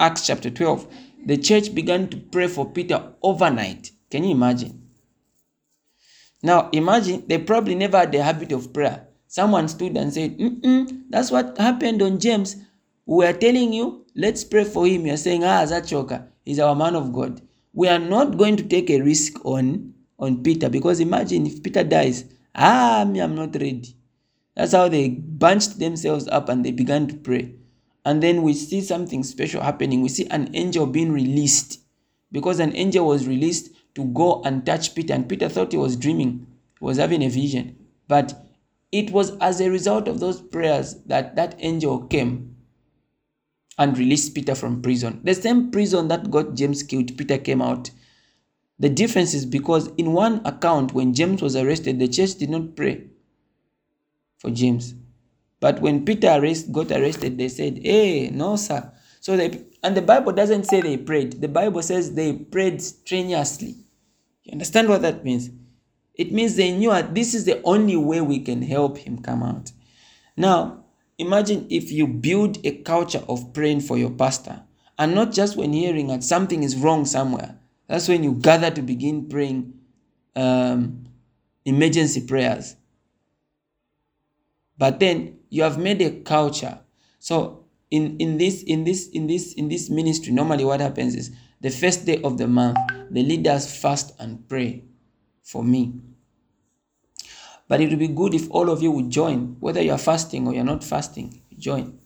Acts 0.00 0.26
chapter 0.26 0.48
12. 0.48 0.86
The 1.26 1.36
church 1.36 1.74
began 1.74 2.08
to 2.08 2.16
pray 2.16 2.46
for 2.46 2.70
Peter 2.70 3.12
overnight. 3.22 3.90
Can 4.10 4.24
you 4.24 4.30
imagine? 4.30 4.88
Now, 6.42 6.70
imagine 6.72 7.24
they 7.26 7.36
probably 7.36 7.74
never 7.74 7.98
had 7.98 8.12
the 8.12 8.22
habit 8.22 8.50
of 8.52 8.72
prayer. 8.72 9.08
Someone 9.28 9.68
stood 9.68 9.94
and 9.98 10.10
said, 10.10 10.38
Mm-mm, 10.38 11.02
That's 11.10 11.30
what 11.30 11.58
happened 11.58 12.00
on 12.00 12.18
James. 12.18 12.56
We 13.04 13.26
are 13.26 13.34
telling 13.34 13.74
you, 13.74 14.06
let's 14.16 14.42
pray 14.42 14.64
for 14.64 14.86
him. 14.86 15.04
You're 15.04 15.18
saying, 15.18 15.44
Ah, 15.44 15.66
Zachoka 15.66 16.28
is 16.46 16.58
our 16.58 16.74
man 16.74 16.96
of 16.96 17.12
God. 17.12 17.42
We 17.74 17.88
are 17.88 17.98
not 17.98 18.38
going 18.38 18.56
to 18.56 18.62
take 18.62 18.88
a 18.88 19.02
risk 19.02 19.44
on 19.44 19.92
on 20.22 20.40
Peter 20.42 20.70
because 20.70 21.00
imagine 21.00 21.46
if 21.46 21.62
Peter 21.62 21.82
dies, 21.82 22.24
ah, 22.54 23.04
me, 23.06 23.20
I'm 23.20 23.34
not 23.34 23.54
ready. 23.56 23.96
That's 24.54 24.72
how 24.72 24.88
they 24.88 25.08
bunched 25.08 25.80
themselves 25.80 26.28
up 26.28 26.48
and 26.48 26.64
they 26.64 26.70
began 26.70 27.08
to 27.08 27.16
pray. 27.16 27.54
And 28.04 28.22
then 28.22 28.42
we 28.42 28.54
see 28.54 28.80
something 28.80 29.24
special 29.24 29.62
happening. 29.62 30.00
We 30.00 30.08
see 30.08 30.26
an 30.28 30.54
angel 30.54 30.86
being 30.86 31.12
released 31.12 31.80
because 32.30 32.60
an 32.60 32.74
angel 32.76 33.06
was 33.06 33.26
released 33.26 33.70
to 33.96 34.04
go 34.04 34.42
and 34.44 34.64
touch 34.64 34.94
Peter. 34.94 35.12
And 35.12 35.28
Peter 35.28 35.48
thought 35.48 35.72
he 35.72 35.78
was 35.78 35.96
dreaming, 35.96 36.46
he 36.78 36.84
was 36.84 36.98
having 36.98 37.22
a 37.24 37.28
vision. 37.28 37.76
But 38.06 38.46
it 38.92 39.10
was 39.10 39.36
as 39.38 39.60
a 39.60 39.70
result 39.70 40.06
of 40.06 40.20
those 40.20 40.40
prayers 40.40 40.96
that 41.06 41.34
that 41.34 41.56
angel 41.58 42.06
came 42.06 42.54
and 43.78 43.98
released 43.98 44.34
Peter 44.34 44.54
from 44.54 44.82
prison. 44.82 45.20
The 45.24 45.34
same 45.34 45.70
prison 45.70 46.08
that 46.08 46.30
got 46.30 46.54
James 46.54 46.82
killed, 46.84 47.16
Peter 47.16 47.38
came 47.38 47.62
out 47.62 47.90
the 48.82 48.88
difference 48.88 49.32
is 49.32 49.46
because 49.46 49.86
in 49.96 50.12
one 50.12 50.42
account, 50.44 50.92
when 50.92 51.14
James 51.14 51.40
was 51.40 51.54
arrested, 51.54 52.00
the 52.00 52.08
church 52.08 52.34
did 52.34 52.50
not 52.50 52.74
pray 52.74 53.04
for 54.38 54.50
James. 54.50 54.94
But 55.60 55.80
when 55.80 56.04
Peter 56.04 56.26
arrest, 56.26 56.72
got 56.72 56.90
arrested, 56.90 57.38
they 57.38 57.48
said, 57.48 57.78
Hey, 57.80 58.30
no, 58.30 58.56
sir. 58.56 58.90
So 59.20 59.36
they, 59.36 59.62
and 59.84 59.96
the 59.96 60.02
Bible 60.02 60.32
doesn't 60.32 60.64
say 60.64 60.80
they 60.80 60.96
prayed. 60.96 61.40
The 61.40 61.46
Bible 61.46 61.80
says 61.80 62.14
they 62.14 62.32
prayed 62.32 62.82
strenuously. 62.82 63.76
You 64.42 64.50
understand 64.50 64.88
what 64.88 65.02
that 65.02 65.24
means? 65.24 65.50
It 66.16 66.32
means 66.32 66.56
they 66.56 66.76
knew 66.76 66.90
that 66.90 67.14
this 67.14 67.34
is 67.34 67.44
the 67.44 67.62
only 67.62 67.96
way 67.96 68.20
we 68.20 68.40
can 68.40 68.62
help 68.62 68.98
him 68.98 69.22
come 69.22 69.44
out. 69.44 69.70
Now, 70.36 70.86
imagine 71.18 71.68
if 71.70 71.92
you 71.92 72.08
build 72.08 72.58
a 72.66 72.78
culture 72.78 73.22
of 73.28 73.54
praying 73.54 73.82
for 73.82 73.96
your 73.96 74.10
pastor, 74.10 74.64
and 74.98 75.14
not 75.14 75.30
just 75.30 75.56
when 75.56 75.72
hearing 75.72 76.08
that 76.08 76.24
something 76.24 76.64
is 76.64 76.74
wrong 76.74 77.04
somewhere, 77.04 77.60
that's 77.86 78.08
when 78.08 78.22
you 78.24 78.34
gather 78.34 78.70
to 78.70 78.82
begin 78.82 79.28
praying 79.28 79.74
um, 80.36 81.06
emergency 81.64 82.26
prayers. 82.26 82.76
But 84.78 84.98
then 85.00 85.38
you 85.50 85.62
have 85.62 85.78
made 85.78 86.00
a 86.02 86.10
culture. 86.22 86.80
So 87.18 87.64
in, 87.90 88.16
in 88.18 88.38
this 88.38 88.62
in 88.62 88.84
this 88.84 89.08
in 89.10 89.26
this 89.26 89.52
in 89.54 89.68
this 89.68 89.90
ministry, 89.90 90.32
normally 90.32 90.64
what 90.64 90.80
happens 90.80 91.14
is 91.14 91.30
the 91.60 91.70
first 91.70 92.06
day 92.06 92.20
of 92.22 92.38
the 92.38 92.48
month, 92.48 92.78
the 93.10 93.22
leaders 93.22 93.70
fast 93.80 94.12
and 94.18 94.48
pray 94.48 94.82
for 95.42 95.62
me. 95.62 95.94
But 97.68 97.80
it 97.80 97.90
would 97.90 97.98
be 97.98 98.08
good 98.08 98.34
if 98.34 98.50
all 98.50 98.70
of 98.70 98.82
you 98.82 98.90
would 98.90 99.10
join, 99.10 99.56
whether 99.60 99.80
you're 99.80 99.98
fasting 99.98 100.46
or 100.46 100.54
you're 100.54 100.64
not 100.64 100.82
fasting, 100.82 101.40
join. 101.58 101.98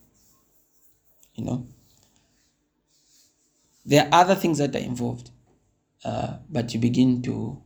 You 1.34 1.44
know. 1.44 1.66
There 3.84 4.04
are 4.04 4.20
other 4.20 4.34
things 4.34 4.58
that 4.58 4.74
are 4.74 4.80
involved. 4.80 5.30
Uh, 6.06 6.38
but 6.48 6.72
you 6.72 6.78
begin 6.78 7.20
to. 7.20 7.60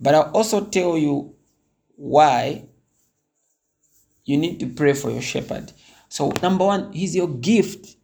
But 0.00 0.14
I'll 0.14 0.30
also 0.32 0.64
tell 0.64 0.96
you 0.96 1.34
why 1.96 2.64
you 4.24 4.38
need 4.38 4.58
to 4.60 4.66
pray 4.68 4.94
for 4.94 5.10
your 5.10 5.20
shepherd. 5.20 5.70
So, 6.08 6.30
number 6.42 6.64
one, 6.64 6.92
he's 6.94 7.14
your 7.14 7.28
gift, 7.28 7.96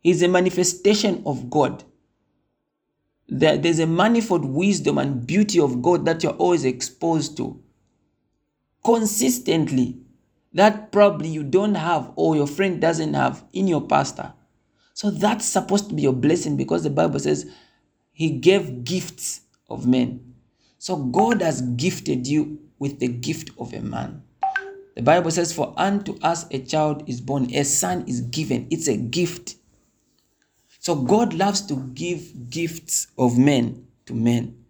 he's 0.00 0.22
a 0.22 0.28
manifestation 0.28 1.24
of 1.26 1.50
God. 1.50 1.82
There, 3.28 3.58
there's 3.58 3.80
a 3.80 3.88
manifold 3.88 4.44
wisdom 4.44 4.98
and 4.98 5.26
beauty 5.26 5.58
of 5.58 5.82
God 5.82 6.04
that 6.04 6.22
you're 6.22 6.32
always 6.34 6.64
exposed 6.64 7.36
to 7.38 7.60
consistently 8.84 9.98
that 10.52 10.92
probably 10.92 11.28
you 11.28 11.42
don't 11.42 11.74
have 11.74 12.12
or 12.14 12.36
your 12.36 12.46
friend 12.46 12.80
doesn't 12.80 13.14
have 13.14 13.44
in 13.52 13.66
your 13.66 13.84
pastor. 13.84 14.32
So 14.94 15.10
that's 15.10 15.44
supposed 15.44 15.88
to 15.88 15.94
be 15.94 16.02
your 16.02 16.12
blessing 16.12 16.56
because 16.56 16.84
the 16.84 16.90
Bible 16.90 17.18
says 17.18 17.50
he 18.16 18.30
gave 18.30 18.82
gifts 18.82 19.42
of 19.68 19.86
men. 19.86 20.36
So 20.78 20.96
God 20.96 21.42
has 21.42 21.60
gifted 21.60 22.26
you 22.26 22.58
with 22.78 22.98
the 22.98 23.08
gift 23.08 23.50
of 23.58 23.74
a 23.74 23.80
man. 23.82 24.22
The 24.94 25.02
Bible 25.02 25.30
says, 25.30 25.52
For 25.52 25.74
unto 25.76 26.18
us 26.22 26.46
a 26.50 26.60
child 26.60 27.06
is 27.06 27.20
born, 27.20 27.54
a 27.54 27.62
son 27.62 28.04
is 28.08 28.22
given. 28.22 28.68
It's 28.70 28.88
a 28.88 28.96
gift. 28.96 29.56
So 30.78 30.94
God 30.94 31.34
loves 31.34 31.60
to 31.66 31.76
give 31.92 32.48
gifts 32.48 33.08
of 33.18 33.36
men 33.36 33.86
to 34.06 34.14
men. 34.14 34.64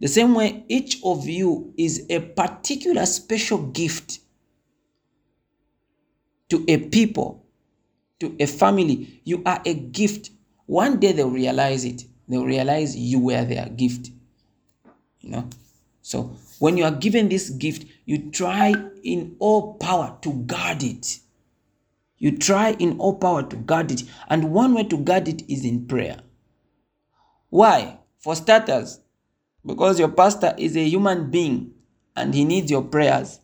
The 0.00 0.08
same 0.08 0.34
way, 0.34 0.64
each 0.66 0.98
of 1.04 1.28
you 1.28 1.72
is 1.76 2.06
a 2.10 2.18
particular 2.18 3.06
special 3.06 3.58
gift 3.58 4.18
to 6.48 6.64
a 6.66 6.78
people, 6.78 7.46
to 8.18 8.34
a 8.40 8.46
family. 8.46 9.20
You 9.22 9.44
are 9.46 9.62
a 9.64 9.74
gift. 9.74 10.30
One 10.66 10.98
day 10.98 11.12
they'll 11.12 11.30
realize 11.30 11.84
it 11.84 12.02
they'll 12.30 12.44
realize 12.44 12.96
you 12.96 13.18
were 13.18 13.44
their 13.44 13.68
gift. 13.68 14.10
You 15.20 15.30
know? 15.30 15.48
So 16.02 16.36
when 16.58 16.76
you 16.76 16.84
are 16.84 16.90
given 16.90 17.28
this 17.28 17.50
gift, 17.50 17.86
you 18.04 18.30
try 18.30 18.74
in 19.02 19.36
all 19.38 19.74
power 19.74 20.16
to 20.22 20.32
guard 20.32 20.82
it. 20.82 21.18
You 22.18 22.36
try 22.36 22.72
in 22.72 22.98
all 22.98 23.14
power 23.16 23.42
to 23.42 23.56
guard 23.56 23.90
it. 23.90 24.04
And 24.28 24.52
one 24.52 24.74
way 24.74 24.84
to 24.84 24.96
guard 24.96 25.28
it 25.28 25.42
is 25.50 25.64
in 25.64 25.86
prayer. 25.86 26.20
Why? 27.48 27.98
For 28.18 28.36
starters, 28.36 29.00
because 29.64 29.98
your 29.98 30.10
pastor 30.10 30.54
is 30.58 30.76
a 30.76 30.84
human 30.86 31.30
being 31.30 31.72
and 32.14 32.34
he 32.34 32.44
needs 32.44 32.70
your 32.70 32.82
prayers. 32.82 33.40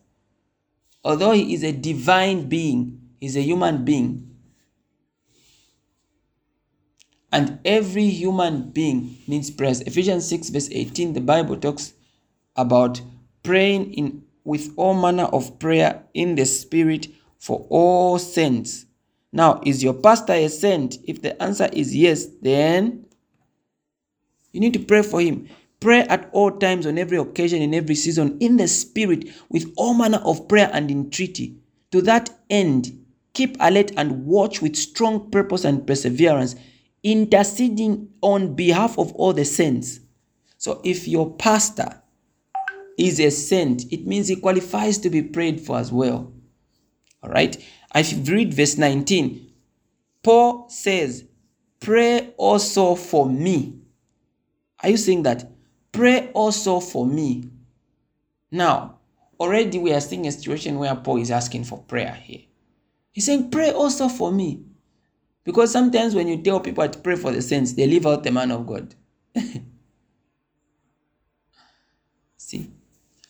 Although 1.03 1.31
he 1.31 1.53
is 1.53 1.63
a 1.63 1.71
divine 1.71 2.47
being, 2.47 3.01
he's 3.19 3.35
a 3.35 3.41
human 3.41 3.83
being. 3.83 4.26
And 7.31 7.59
every 7.65 8.09
human 8.09 8.69
being 8.71 9.17
needs 9.27 9.51
prayers. 9.51 9.81
Ephesians 9.81 10.27
6, 10.29 10.49
verse 10.49 10.69
18, 10.71 11.13
the 11.13 11.21
Bible 11.21 11.57
talks 11.57 11.93
about 12.55 13.01
praying 13.43 13.93
in 13.93 14.23
with 14.43 14.71
all 14.77 14.93
manner 14.93 15.25
of 15.25 15.59
prayer 15.59 16.03
in 16.13 16.35
the 16.35 16.45
spirit 16.45 17.07
for 17.37 17.67
all 17.69 18.17
saints. 18.17 18.85
Now, 19.33 19.61
is 19.65 19.83
your 19.83 19.93
pastor 19.93 20.33
a 20.33 20.47
saint? 20.47 20.97
If 21.03 21.21
the 21.21 21.41
answer 21.43 21.69
is 21.73 21.93
yes, 21.93 22.27
then 22.41 23.05
you 24.53 24.61
need 24.61 24.73
to 24.73 24.79
pray 24.79 25.01
for 25.01 25.19
him. 25.19 25.49
Pray 25.81 25.99
at 26.01 26.29
all 26.31 26.51
times, 26.51 26.87
on 26.87 26.97
every 26.97 27.17
occasion, 27.17 27.61
in 27.61 27.73
every 27.73 27.93
season, 27.93 28.37
in 28.39 28.55
the 28.55 28.69
spirit, 28.69 29.27
with 29.49 29.71
all 29.75 29.93
manner 29.93 30.21
of 30.23 30.47
prayer 30.47 30.69
and 30.71 30.89
entreaty. 30.89 31.57
To 31.91 32.01
that 32.03 32.29
end, 32.49 33.05
keep 33.33 33.57
alert 33.59 33.91
and 33.97 34.25
watch 34.25 34.61
with 34.61 34.77
strong 34.77 35.29
purpose 35.29 35.65
and 35.65 35.85
perseverance 35.85 36.55
interceding 37.11 38.09
on 38.21 38.53
behalf 38.53 38.99
of 38.99 39.13
all 39.13 39.31
the 39.31 39.45
saints. 39.45 40.01
So 40.57 40.81
if 40.83 41.07
your 41.07 41.33
pastor 41.35 42.01
is 42.97 43.19
a 43.19 43.29
saint, 43.29 43.91
it 43.93 44.05
means 44.05 44.27
he 44.27 44.35
qualifies 44.35 44.97
to 44.99 45.09
be 45.09 45.21
prayed 45.21 45.61
for 45.61 45.77
as 45.77 45.91
well. 45.91 46.33
All 47.23 47.29
right. 47.29 47.55
If 47.95 48.11
you 48.11 48.35
read 48.35 48.53
verse 48.53 48.77
19, 48.77 49.49
Paul 50.21 50.67
says, 50.69 51.23
Pray 51.79 52.33
also 52.37 52.95
for 52.95 53.29
me. 53.29 53.79
Are 54.83 54.89
you 54.89 54.97
saying 54.97 55.23
that? 55.23 55.49
Pray 55.93 56.29
also 56.33 56.81
for 56.81 57.05
me. 57.05 57.49
Now, 58.51 58.99
already 59.39 59.77
we 59.79 59.93
are 59.93 60.01
seeing 60.01 60.27
a 60.27 60.31
situation 60.31 60.77
where 60.77 60.95
Paul 60.95 61.17
is 61.17 61.31
asking 61.31 61.63
for 61.63 61.83
prayer 61.83 62.13
here. 62.21 62.41
He's 63.13 63.25
saying, 63.25 63.49
Pray 63.49 63.71
also 63.71 64.09
for 64.09 64.31
me. 64.31 64.63
Because 65.47 65.71
sometimes 65.71 66.13
when 66.13 66.27
you 66.27 66.41
tell 66.43 66.59
people 66.59 66.87
to 66.89 66.99
pray 66.99 67.15
for 67.15 67.31
the 67.31 67.41
saints, 67.41 67.71
they 67.71 67.87
leave 67.87 68.05
out 68.05 68.25
the 68.25 68.31
man 68.31 68.51
of 68.51 68.67
God. 68.67 68.93
See? 72.37 72.69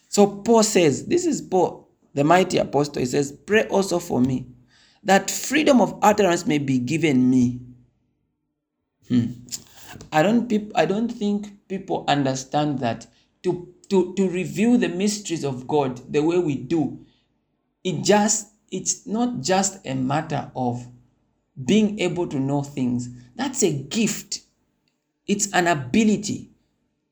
So 0.09 0.25
Paul 0.25 0.63
says, 0.63 1.05
this 1.05 1.27
is 1.27 1.43
Paul 1.43 1.87
the 2.17 2.23
mighty 2.23 2.57
apostle, 2.57 2.95
he 2.97 3.05
says, 3.05 3.31
Pray 3.31 3.67
also 3.67 3.99
for 3.99 4.19
me, 4.19 4.47
that 5.03 5.29
freedom 5.29 5.79
of 5.79 5.99
utterance 6.01 6.47
may 6.47 6.57
be 6.57 6.79
given 6.79 7.29
me. 7.29 7.61
Hmm. 9.07 9.25
I 10.11 10.23
don't 10.23 10.49
peop- 10.49 10.71
I 10.73 10.87
don't 10.87 11.09
think 11.09 11.67
people 11.67 12.05
understand 12.07 12.79
that 12.79 13.05
to, 13.43 13.71
to, 13.91 14.15
to 14.15 14.27
reveal 14.31 14.79
the 14.79 14.89
mysteries 14.89 15.43
of 15.43 15.67
God 15.67 16.11
the 16.11 16.23
way 16.23 16.39
we 16.39 16.55
do, 16.55 17.05
it 17.83 18.03
just 18.03 18.47
it's 18.71 19.05
not 19.05 19.41
just 19.41 19.85
a 19.85 19.93
matter 19.93 20.51
of 20.55 20.87
being 21.65 21.99
able 21.99 22.27
to 22.27 22.39
know 22.39 22.63
things. 22.63 23.09
That's 23.35 23.63
a 23.63 23.71
gift. 23.71 24.41
It's 25.27 25.51
an 25.53 25.67
ability 25.67 26.49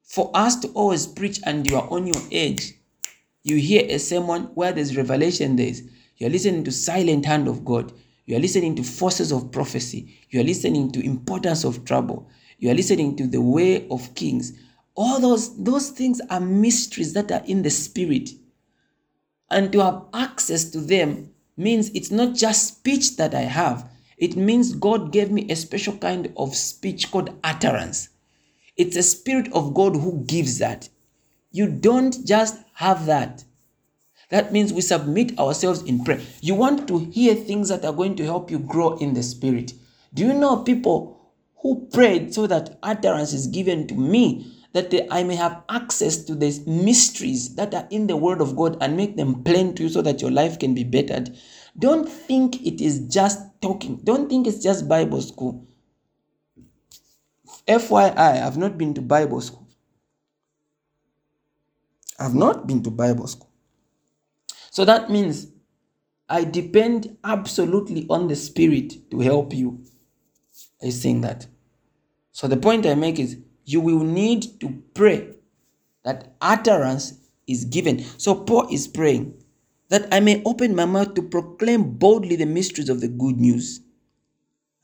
for 0.04 0.32
us 0.34 0.56
to 0.58 0.70
always 0.70 1.08
preach 1.08 1.40
and 1.46 1.68
you 1.68 1.76
are 1.76 1.88
on 1.90 2.08
your 2.08 2.22
edge. 2.32 2.74
You 3.44 3.58
hear 3.58 3.86
a 3.88 3.98
sermon 3.98 4.44
where 4.56 4.72
there's 4.72 4.98
revelation 4.98 5.56
there's 5.56 5.82
You're 6.18 6.30
listening 6.30 6.64
to 6.64 6.72
silent 6.72 7.26
hand 7.26 7.48
of 7.48 7.66
God. 7.66 7.92
You 8.26 8.38
are 8.38 8.40
listening 8.40 8.76
to 8.76 8.84
forces 8.84 9.32
of 9.32 9.52
prophecy. 9.52 10.16
You 10.30 10.42
are 10.42 10.44
listening 10.44 10.92
to 10.94 11.06
importance 11.06 11.64
of 11.64 11.86
trouble. 11.86 12.30
You 12.58 12.72
are 12.72 12.74
listening 12.74 13.16
to 13.18 13.28
the 13.28 13.42
way 13.42 13.88
of 13.90 14.16
kings. 14.16 14.54
All 14.96 15.20
those, 15.20 15.62
those 15.62 15.90
things 15.90 16.22
are 16.30 16.40
mysteries 16.40 17.14
that 17.14 17.32
are 17.32 17.44
in 17.46 17.62
the 17.64 17.70
spirit. 17.70 18.30
And 19.52 19.72
to 19.74 19.84
have 19.84 20.06
access 20.14 20.66
to 20.72 20.80
them 20.80 21.32
means 21.58 21.90
it's 21.90 22.12
not 22.12 22.34
just 22.34 22.78
speech 22.78 23.18
that 23.18 23.36
I 23.36 23.42
have. 23.42 23.90
It 24.18 24.36
means 24.36 24.74
God 24.74 25.12
gave 25.12 25.32
me 25.32 25.50
a 25.50 25.56
special 25.56 25.98
kind 25.98 26.32
of 26.38 26.56
speech 26.56 27.12
called 27.12 27.38
utterance. 27.44 28.10
It's 28.78 28.96
a 28.96 29.04
spirit 29.04 29.52
of 29.54 29.74
God 29.74 29.96
who 29.96 30.24
gives 30.26 30.58
that. 30.60 30.90
You 31.52 31.68
don't 31.70 32.26
just 32.26 32.58
have 32.74 33.06
that. 33.06 33.44
That 34.30 34.52
means 34.52 34.74
we 34.74 34.82
submit 34.82 35.38
ourselves 35.40 35.84
in 35.84 36.04
prayer. 36.04 36.20
You 36.42 36.56
want 36.56 36.88
to 36.88 37.00
hear 37.00 37.36
things 37.36 37.70
that 37.70 37.86
are 37.86 37.94
going 37.94 38.16
to 38.18 38.24
help 38.24 38.50
you 38.50 38.60
grow 38.60 38.98
in 38.98 39.14
the 39.14 39.24
spirit. 39.24 39.74
Do 40.14 40.24
you 40.24 40.34
know 40.34 40.64
people 40.64 41.32
who 41.58 41.88
prayed 41.94 42.34
so 42.34 42.48
that 42.48 42.78
utterance 42.84 43.34
is 43.34 43.48
given 43.48 43.88
to 43.88 43.96
me, 43.96 44.52
that 44.74 44.94
I 45.12 45.24
may 45.24 45.36
have 45.36 45.64
access 45.70 46.24
to 46.26 46.36
the 46.36 46.62
mysteries 46.66 47.56
that 47.56 47.74
are 47.74 47.88
in 47.90 48.08
the 48.08 48.18
Word 48.18 48.42
of 48.42 48.56
God 48.56 48.78
and 48.82 48.98
make 48.98 49.16
them 49.16 49.44
plain 49.44 49.74
to 49.76 49.84
you 49.84 49.90
so 49.90 50.02
that 50.02 50.22
your 50.22 50.32
life 50.32 50.60
can 50.60 50.74
be 50.74 50.84
bettered? 50.84 51.38
Don't 51.78 52.08
think 52.08 52.66
it 52.66 52.82
is 52.82 53.00
just 53.08 53.40
talking. 53.62 54.00
Don't 54.04 54.30
think 54.30 54.48
it's 54.48 54.64
just 54.64 54.88
Bible 54.88 55.22
school. 55.22 55.68
FYI, 57.68 58.18
I've 58.18 58.58
not 58.58 58.78
been 58.78 58.94
to 58.94 59.02
Bible 59.02 59.42
school. 59.42 59.68
I've 62.20 62.36
not 62.36 62.66
been 62.68 62.82
to 62.84 62.92
Bible 62.92 63.28
school. 63.28 63.52
So 64.72 64.86
that 64.86 65.10
means 65.10 65.48
I 66.30 66.44
depend 66.44 67.18
absolutely 67.24 68.06
on 68.10 68.28
the 68.28 68.36
Spirit 68.36 69.12
to 69.12 69.20
help 69.20 69.54
you. 69.54 69.84
I 70.82 70.90
saying 70.90 71.22
that. 71.22 71.48
So 72.32 72.48
the 72.48 72.58
point 72.58 72.86
I 72.86 72.96
make 72.96 73.20
is 73.20 73.38
you 73.66 73.82
will 73.82 74.04
need 74.04 74.60
to 74.62 74.84
pray 74.94 75.34
that 76.04 76.36
utterance 76.40 77.20
is 77.48 77.66
given. 77.66 78.04
So 78.18 78.36
Paul 78.36 78.68
is 78.72 78.88
praying 78.88 79.34
that 79.90 80.08
I 80.12 80.20
may 80.20 80.42
open 80.46 80.76
my 80.76 80.86
mouth 80.86 81.14
to 81.16 81.22
proclaim 81.22 81.84
boldly 81.84 82.36
the 82.36 82.46
mysteries 82.46 82.90
of 82.90 83.02
the 83.02 83.08
good 83.08 83.40
news. 83.40 83.82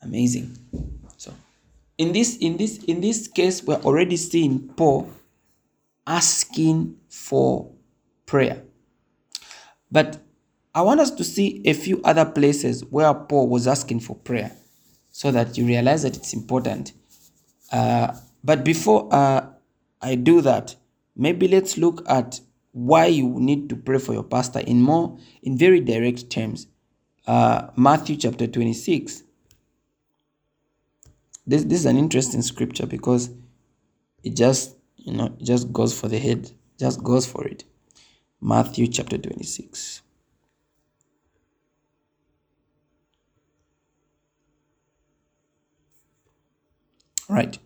Amazing. 0.02 0.56
So 1.16 1.32
in 1.98 2.12
this 2.12 2.36
in 2.38 2.56
this 2.56 2.78
in 2.84 3.00
this 3.00 3.28
case 3.28 3.62
we're 3.62 3.82
already 3.82 4.16
seeing 4.16 4.68
Paul 4.76 5.10
asking 6.06 6.96
for 7.08 7.70
prayer. 8.26 8.62
But 9.90 10.18
I 10.74 10.82
want 10.82 11.00
us 11.00 11.10
to 11.12 11.24
see 11.24 11.62
a 11.66 11.74
few 11.74 12.00
other 12.02 12.24
places 12.24 12.84
where 12.86 13.12
Paul 13.12 13.48
was 13.48 13.68
asking 13.68 14.00
for 14.00 14.16
prayer 14.16 14.52
so 15.10 15.30
that 15.30 15.58
you 15.58 15.66
realize 15.66 16.02
that 16.02 16.16
it's 16.16 16.32
important. 16.32 16.92
Uh, 17.70 18.14
but 18.42 18.64
before 18.64 19.08
uh, 19.12 19.46
I 20.00 20.14
do 20.14 20.40
that, 20.40 20.74
maybe 21.14 21.46
let's 21.46 21.76
look 21.76 22.02
at 22.08 22.40
why 22.72 23.06
you 23.06 23.28
need 23.38 23.68
to 23.68 23.76
pray 23.76 23.98
for 23.98 24.12
your 24.14 24.22
pastor 24.24 24.60
in 24.60 24.82
more, 24.82 25.18
in 25.42 25.56
very 25.56 25.80
direct 25.80 26.30
terms. 26.30 26.66
Uh, 27.26 27.68
Matthew 27.76 28.16
chapter 28.16 28.46
26. 28.46 29.22
This, 31.46 31.64
this 31.64 31.80
is 31.80 31.86
an 31.86 31.98
interesting 31.98 32.42
scripture 32.42 32.86
because 32.86 33.30
it 34.22 34.36
just, 34.36 34.76
you 34.96 35.12
know, 35.12 35.26
it 35.26 35.44
just 35.44 35.72
goes 35.72 35.98
for 35.98 36.08
the 36.08 36.18
head, 36.18 36.50
just 36.78 37.02
goes 37.02 37.26
for 37.26 37.46
it. 37.46 37.64
Matthew 38.40 38.86
chapter 38.86 39.18
26. 39.18 40.02
Right. 47.28 47.58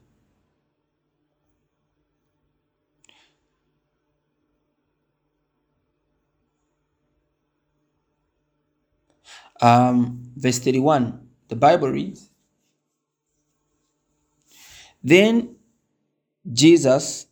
Um, 9.61 10.33
verse 10.37 10.59
31, 10.59 11.21
the 11.49 11.57
Bible 11.57 11.89
reads 11.89 12.31
Then 15.03 15.57
Jesus 16.53 17.27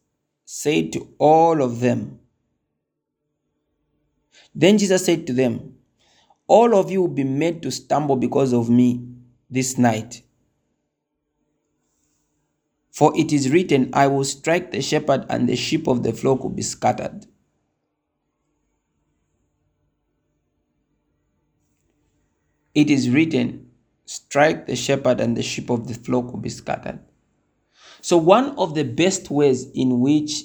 said 0.45 0.93
to 0.93 1.09
all 1.19 1.63
of 1.63 1.81
them, 1.81 2.21
Then 4.55 4.79
Jesus 4.79 5.05
said 5.05 5.27
to 5.27 5.33
them, 5.33 5.75
All 6.47 6.77
of 6.77 6.91
you 6.91 7.03
will 7.03 7.09
be 7.09 7.25
made 7.25 7.63
to 7.63 7.71
stumble 7.71 8.17
because 8.17 8.53
of 8.53 8.71
me 8.71 9.07
this 9.51 9.77
night. 9.77 10.23
For 12.93 13.13
it 13.19 13.33
is 13.33 13.51
written, 13.51 13.91
I 13.93 14.07
will 14.07 14.25
strike 14.25 14.71
the 14.71 14.81
shepherd, 14.81 15.27
and 15.29 15.49
the 15.49 15.57
sheep 15.57 15.89
of 15.89 16.05
the 16.05 16.13
flock 16.13 16.45
will 16.45 16.51
be 16.51 16.63
scattered. 16.63 17.27
It 22.75 22.91
is 22.91 23.09
written, 23.09 23.71
Strike 24.07 24.67
the 24.67 24.77
shepherd, 24.77 25.21
and 25.21 25.37
the 25.37 25.43
sheep 25.43 25.71
of 25.71 25.87
the 25.87 25.95
flock 25.95 26.33
will 26.33 26.41
be 26.41 26.49
scattered. 26.49 27.01
So, 28.03 28.19
one 28.19 28.51
of 28.59 28.75
the 28.75 28.83
best 28.83 29.31
ways 29.31 29.71
in 29.71 30.01
which 30.01 30.43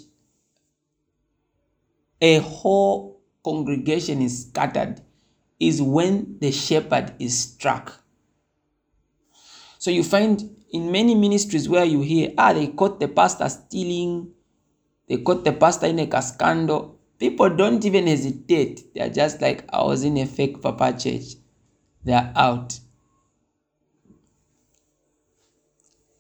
a 2.22 2.38
whole 2.38 3.22
congregation 3.44 4.22
is 4.22 4.48
scattered 4.48 5.02
is 5.60 5.82
when 5.82 6.38
the 6.40 6.52
shepherd 6.52 7.14
is 7.20 7.38
struck. 7.38 8.02
So, 9.78 9.92
you 9.92 10.04
find 10.04 10.56
in 10.72 10.92
many 10.92 11.16
ministries 11.16 11.68
where 11.68 11.84
you 11.84 12.02
hear, 12.02 12.32
ah, 12.38 12.54
they 12.54 12.68
caught 12.68 13.00
the 13.00 13.08
pastor 13.08 13.50
stealing, 13.50 14.32
they 15.08 15.18
caught 15.18 15.44
the 15.44 15.54
pastor 15.54 15.88
in 15.88 16.00
a 16.00 16.22
scandal. 16.22 17.00
People 17.18 17.50
don't 17.50 17.84
even 17.84 18.08
hesitate. 18.08 18.94
They're 18.94 19.10
just 19.10 19.42
like, 19.42 19.66
I 19.74 19.84
was 19.84 20.04
in 20.04 20.18
a 20.18 20.26
fake 20.26 20.62
papa 20.62 20.98
church 20.98 21.39
they're 22.04 22.32
out. 22.36 22.80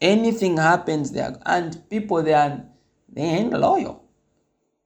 Anything 0.01 0.57
happens 0.57 1.11
there, 1.11 1.37
and 1.45 1.89
people 1.89 2.23
they 2.23 2.33
are 2.33 2.63
they 3.09 3.21
ain't 3.21 3.53
loyal. 3.53 4.03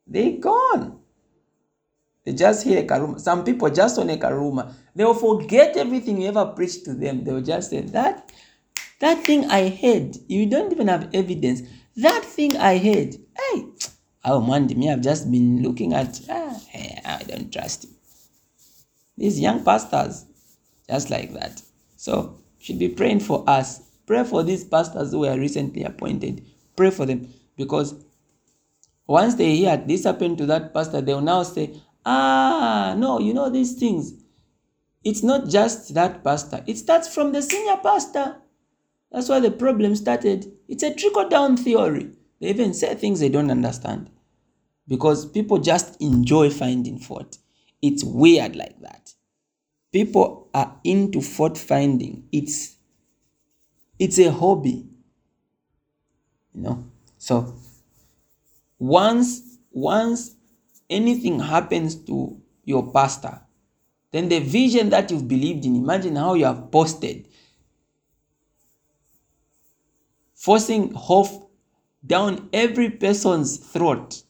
They 0.07 0.33
gone. 0.33 0.99
They 2.25 2.33
just 2.33 2.63
hear 2.63 2.79
a 2.79 2.87
karuma. 2.87 3.19
Some 3.19 3.43
people 3.43 3.69
just 3.69 3.99
on 3.99 4.09
a 4.09 4.17
karuma. 4.17 4.73
They 4.95 5.03
will 5.03 5.13
forget 5.13 5.75
everything 5.77 6.21
you 6.21 6.29
ever 6.29 6.45
preached 6.47 6.85
to 6.85 6.93
them. 6.93 7.23
They 7.23 7.33
will 7.33 7.41
just 7.41 7.69
say 7.69 7.81
that 7.81 8.31
that 8.99 9.25
thing 9.25 9.45
I 9.51 9.69
heard. 9.69 10.15
You 10.27 10.45
don't 10.45 10.71
even 10.71 10.87
have 10.87 11.09
evidence. 11.13 11.61
That 11.97 12.23
thing 12.23 12.55
I 12.57 12.77
heard. 12.77 13.15
Hey, 13.37 13.65
oh 14.23 14.41
man, 14.41 14.67
me 14.67 14.89
I've 14.89 15.01
just 15.01 15.29
been 15.29 15.61
looking 15.61 15.93
at. 15.93 16.21
Ah, 16.29 16.57
I 16.73 17.23
don't 17.27 17.51
trust 17.51 17.83
him. 17.85 17.91
These 19.17 19.39
young 19.41 19.63
pastors, 19.63 20.25
just 20.89 21.09
like 21.09 21.33
that. 21.33 21.61
So, 21.95 22.39
should 22.59 22.79
be 22.79 22.89
praying 22.89 23.19
for 23.19 23.43
us. 23.47 23.81
Pray 24.05 24.23
for 24.23 24.43
these 24.43 24.63
pastors 24.63 25.11
who 25.11 25.19
were 25.19 25.37
recently 25.37 25.83
appointed. 25.83 26.45
Pray 26.75 26.91
for 26.91 27.05
them 27.05 27.27
because 27.57 27.93
once 29.07 29.35
they 29.35 29.55
hear 29.55 29.77
this 29.77 30.05
happened 30.05 30.37
to 30.37 30.45
that 30.47 30.73
pastor, 30.73 31.01
they 31.01 31.13
will 31.13 31.21
now 31.21 31.43
say, 31.43 31.73
Ah, 32.05 32.95
no, 32.97 33.19
you 33.19 33.33
know 33.33 33.49
these 33.49 33.73
things. 33.75 34.13
It's 35.03 35.23
not 35.23 35.47
just 35.49 35.93
that 35.93 36.23
pastor, 36.23 36.63
it 36.67 36.77
starts 36.77 37.13
from 37.13 37.33
the 37.33 37.41
senior 37.41 37.77
pastor. 37.77 38.37
That's 39.11 39.29
why 39.29 39.39
the 39.39 39.51
problem 39.51 39.95
started. 39.95 40.51
It's 40.67 40.83
a 40.83 40.93
trickle 40.93 41.29
down 41.29 41.57
theory. 41.57 42.11
They 42.39 42.49
even 42.49 42.73
say 42.73 42.95
things 42.95 43.19
they 43.19 43.29
don't 43.29 43.51
understand 43.51 44.09
because 44.87 45.25
people 45.25 45.59
just 45.59 46.01
enjoy 46.01 46.49
finding 46.49 46.97
fault. 46.97 47.37
It's 47.81 48.03
weird 48.03 48.55
like 48.55 48.79
that 48.81 49.02
people 49.93 50.49
are 50.53 50.77
into 50.83 51.21
fault 51.21 51.57
finding 51.57 52.27
it's 52.31 52.75
it's 53.97 54.19
a 54.19 54.29
hobby 54.31 54.85
you 56.53 56.61
know 56.61 56.83
so 57.17 57.55
once 58.79 59.59
once 59.71 60.35
anything 60.89 61.39
happens 61.39 61.95
to 61.95 62.37
your 62.65 62.91
pastor 62.91 63.39
then 64.13 64.29
the 64.29 64.39
vision 64.39 64.91
that 64.91 65.09
you've 65.09 65.27
believed 65.27 65.65
in, 65.65 65.75
imagine 65.75 66.15
how 66.15 66.35
you 66.35 66.45
have 66.45 66.69
posted, 66.69 67.27
forcing 70.35 70.93
hope 70.93 71.51
down 72.05 72.47
every 72.53 72.91
person's 72.91 73.57
throat. 73.57 74.21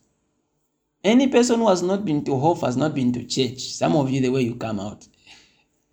Any 1.04 1.28
person 1.28 1.60
who 1.60 1.68
has 1.68 1.84
not 1.84 2.06
been 2.06 2.24
to 2.24 2.40
hope 2.40 2.62
has 2.62 2.78
not 2.78 2.96
been 2.96 3.12
to 3.12 3.26
church. 3.26 3.60
Some 3.60 3.98
of 3.98 4.10
you, 4.10 4.22
the 4.22 4.30
way 4.30 4.44
you 4.44 4.56
come 4.56 4.80
out. 4.80 5.06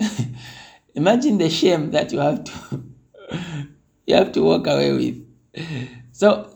imagine 0.95 1.39
the 1.39 1.51
shame 1.51 1.91
that 1.91 2.13
you 2.13 2.19
have 2.19 2.45
to 2.45 2.85
you 4.07 4.15
have 4.15 4.33
to 4.33 4.43
walk 4.43 4.67
away 4.67 4.93
with. 4.93 5.27
So, 6.13 6.51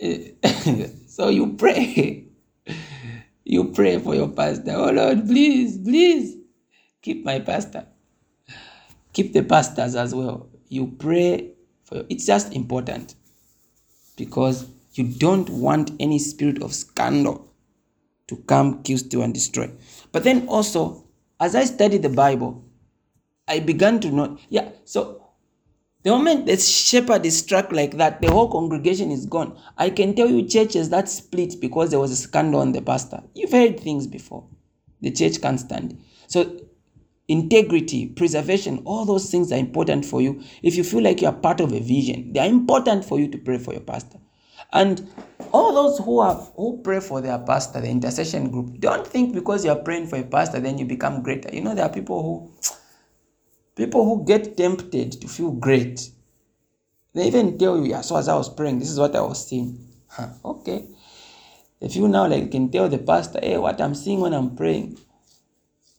so 1.06 1.28
you 1.28 1.54
pray. 1.54 2.26
You 3.44 3.64
pray 3.72 3.98
for 3.98 4.14
your 4.14 4.28
pastor. 4.28 4.72
Oh 4.72 4.90
Lord, 4.90 5.26
please, 5.26 5.78
please 5.78 6.36
keep 7.02 7.24
my 7.24 7.40
pastor. 7.40 7.86
Keep 9.12 9.32
the 9.32 9.42
pastors 9.42 9.96
as 9.96 10.14
well. 10.14 10.48
You 10.68 10.94
pray 10.98 11.52
for 11.84 12.04
it's 12.08 12.26
just 12.26 12.52
important 12.54 13.14
because 14.16 14.70
you 14.92 15.04
don't 15.04 15.48
want 15.50 15.90
any 15.98 16.18
spirit 16.18 16.62
of 16.62 16.74
scandal 16.74 17.52
to 18.28 18.36
come, 18.36 18.82
kill, 18.82 18.98
steal, 18.98 19.22
and 19.22 19.34
destroy. 19.34 19.70
But 20.12 20.24
then 20.24 20.46
also, 20.46 21.04
as 21.40 21.54
I 21.54 21.64
studied 21.64 22.02
the 22.02 22.10
Bible, 22.10 22.64
I 23.48 23.58
began 23.60 23.98
to 24.00 24.10
know, 24.10 24.38
yeah, 24.50 24.68
so 24.84 25.20
the 26.02 26.10
moment 26.10 26.46
the 26.46 26.56
shepherd 26.56 27.26
is 27.26 27.38
struck 27.38 27.72
like 27.72 27.96
that, 27.96 28.20
the 28.20 28.30
whole 28.30 28.50
congregation 28.50 29.10
is 29.10 29.26
gone. 29.26 29.58
I 29.76 29.90
can 29.90 30.14
tell 30.14 30.28
you 30.28 30.46
churches 30.46 30.90
that 30.90 31.08
split 31.08 31.60
because 31.60 31.90
there 31.90 31.98
was 31.98 32.10
a 32.10 32.16
scandal 32.16 32.60
on 32.60 32.72
the 32.72 32.82
pastor. 32.82 33.22
You've 33.34 33.52
heard 33.52 33.80
things 33.80 34.06
before. 34.06 34.46
The 35.00 35.10
church 35.10 35.40
can't 35.40 35.58
stand. 35.58 36.00
So 36.28 36.60
integrity, 37.26 38.06
preservation, 38.06 38.82
all 38.84 39.04
those 39.04 39.30
things 39.30 39.50
are 39.50 39.58
important 39.58 40.04
for 40.04 40.20
you. 40.20 40.42
If 40.62 40.76
you 40.76 40.84
feel 40.84 41.02
like 41.02 41.20
you 41.20 41.28
are 41.28 41.34
part 41.34 41.60
of 41.60 41.72
a 41.72 41.80
vision, 41.80 42.32
they 42.32 42.40
are 42.40 42.48
important 42.48 43.04
for 43.04 43.18
you 43.18 43.28
to 43.28 43.38
pray 43.38 43.58
for 43.58 43.72
your 43.72 43.82
pastor. 43.82 44.19
And 44.72 45.08
all 45.52 45.74
those 45.74 45.98
who 45.98 46.22
have 46.22 46.50
who 46.54 46.80
pray 46.82 47.00
for 47.00 47.20
their 47.20 47.38
pastor, 47.38 47.80
the 47.80 47.88
intercession 47.88 48.50
group, 48.50 48.78
don't 48.78 49.06
think 49.06 49.34
because 49.34 49.64
you 49.64 49.70
are 49.70 49.82
praying 49.82 50.06
for 50.06 50.16
a 50.16 50.22
pastor, 50.22 50.60
then 50.60 50.78
you 50.78 50.84
become 50.84 51.22
greater. 51.22 51.54
You 51.54 51.62
know, 51.62 51.74
there 51.74 51.84
are 51.84 51.92
people 51.92 52.22
who 52.22 52.52
people 53.74 54.04
who 54.04 54.24
get 54.24 54.56
tempted 54.56 55.12
to 55.12 55.28
feel 55.28 55.50
great. 55.50 56.10
They 57.14 57.26
even 57.26 57.58
tell 57.58 57.76
you, 57.76 57.86
yeah, 57.86 58.02
so 58.02 58.16
as 58.16 58.28
I 58.28 58.36
was 58.36 58.48
praying, 58.48 58.78
this 58.78 58.90
is 58.90 58.98
what 58.98 59.16
I 59.16 59.20
was 59.20 59.48
seeing. 59.48 59.88
Huh, 60.08 60.28
okay. 60.44 60.86
If 61.80 61.96
you 61.96 62.06
now 62.06 62.28
like 62.28 62.50
can 62.50 62.70
tell 62.70 62.88
the 62.88 62.98
pastor, 62.98 63.40
hey, 63.42 63.58
what 63.58 63.80
I'm 63.80 63.94
seeing 63.94 64.20
when 64.20 64.34
I'm 64.34 64.54
praying. 64.54 64.98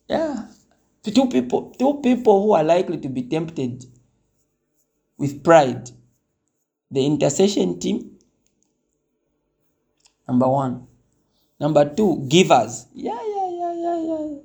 Yeah. 0.07 0.45
Two 1.03 1.27
people, 1.27 1.73
two 1.79 1.99
people 2.01 2.43
who 2.43 2.53
are 2.53 2.63
likely 2.63 2.99
to 2.99 3.09
be 3.09 3.23
tempted 3.23 3.85
with 5.17 5.43
pride. 5.43 5.89
The 6.91 7.05
intercession 7.05 7.79
team 7.79 8.10
Number 10.27 10.47
one. 10.47 10.87
Number 11.59 11.93
two, 11.93 12.25
givers. 12.27 12.87
Yeah, 12.93 13.19
yeah, 13.21 13.49
yeah, 13.49 13.73
yeah, 13.73 13.99
yeah. 14.01 14.37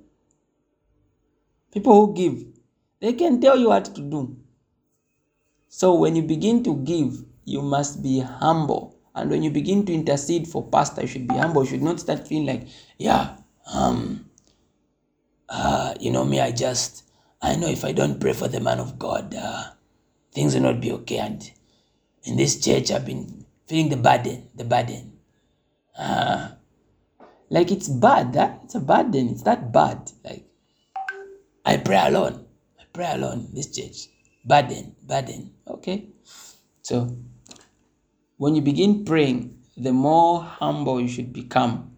People 1.73 1.95
who 1.95 2.15
give, 2.15 2.45
they 3.01 3.13
can 3.15 3.41
tell 3.41 3.59
you 3.59 3.69
what 3.69 3.85
to 3.95 4.01
do. 4.01 4.37
So 5.69 5.95
when 5.95 6.17
you 6.17 6.23
begin 6.23 6.63
to 6.65 6.77
give, 6.77 7.23
you 7.45 7.63
must 7.63 8.03
be 8.03 8.21
humble. 8.21 8.99
And 9.15 9.31
when 9.31 9.43
you 9.43 9.51
begin 9.51 9.87
to 9.87 9.95
intercede 9.95 10.47
for 10.47 10.63
pastor, 10.69 11.03
you 11.03 11.09
should 11.09 11.29
be 11.29 11.37
humble. 11.37 11.65
You 11.65 11.71
should 11.71 11.83
not 11.83 12.01
start 12.01 12.27
feeling 12.27 12.47
like, 12.47 12.69
yeah, 12.99 13.37
um, 13.73 14.29
uh, 15.49 15.95
you 16.01 16.11
know 16.11 16.25
me, 16.25 16.41
I 16.41 16.53
just, 16.53 17.05
I 17.41 17.57
know 17.57 17.69
if 17.69 17.85
I 17.85 17.93
don't 17.93 18.21
pray 18.21 18.33
for 18.33 18.49
the 18.49 18.61
man 18.61 18.79
of 18.79 18.99
God, 18.99 19.35
uh, 19.35 19.65
things 20.33 20.55
will 20.55 20.63
not 20.63 20.81
be 20.81 20.93
okay. 20.93 21.19
And 21.19 21.51
in 22.25 22.37
this 22.37 22.63
church, 22.63 22.91
I've 22.91 23.07
been 23.07 23.47
feeling 23.67 23.89
the 23.89 23.97
burden, 23.97 24.49
the 24.55 24.65
burden. 24.65 25.16
Uh, 25.99 26.49
like 27.51 27.71
it's 27.71 27.89
bad. 27.89 28.33
That 28.35 28.61
it's 28.65 28.75
a 28.75 28.81
burden. 28.81 29.29
It's 29.29 29.43
that 29.43 29.73
bad. 29.73 30.11
Like 30.25 30.47
I 31.65 31.77
pray 31.79 32.01
alone. 32.07 32.47
I 32.79 32.85
pray 32.93 33.11
alone. 33.13 33.49
This 33.53 33.75
church 33.75 34.09
burden, 34.45 34.95
burden. 35.07 35.53
Okay. 35.67 36.09
So 36.83 37.17
when 38.37 38.55
you 38.55 38.63
begin 38.63 39.05
praying, 39.05 39.59
the 39.77 39.93
more 39.93 40.43
humble 40.43 41.01
you 41.01 41.09
should 41.09 41.33
become. 41.33 41.93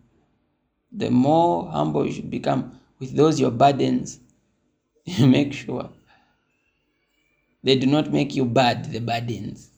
The 0.90 1.10
more 1.10 1.70
humble 1.70 2.06
you 2.06 2.12
should 2.12 2.30
become 2.30 2.80
with 2.98 3.14
those 3.14 3.38
your 3.40 3.50
burdens. 3.50 4.20
You 5.08 5.26
make 5.26 5.54
sure 5.54 5.88
they 7.62 7.76
do 7.76 7.86
not 7.86 8.12
make 8.12 8.34
you 8.34 8.44
bad. 8.44 8.92
The 8.92 9.00
burdens. 9.00 9.70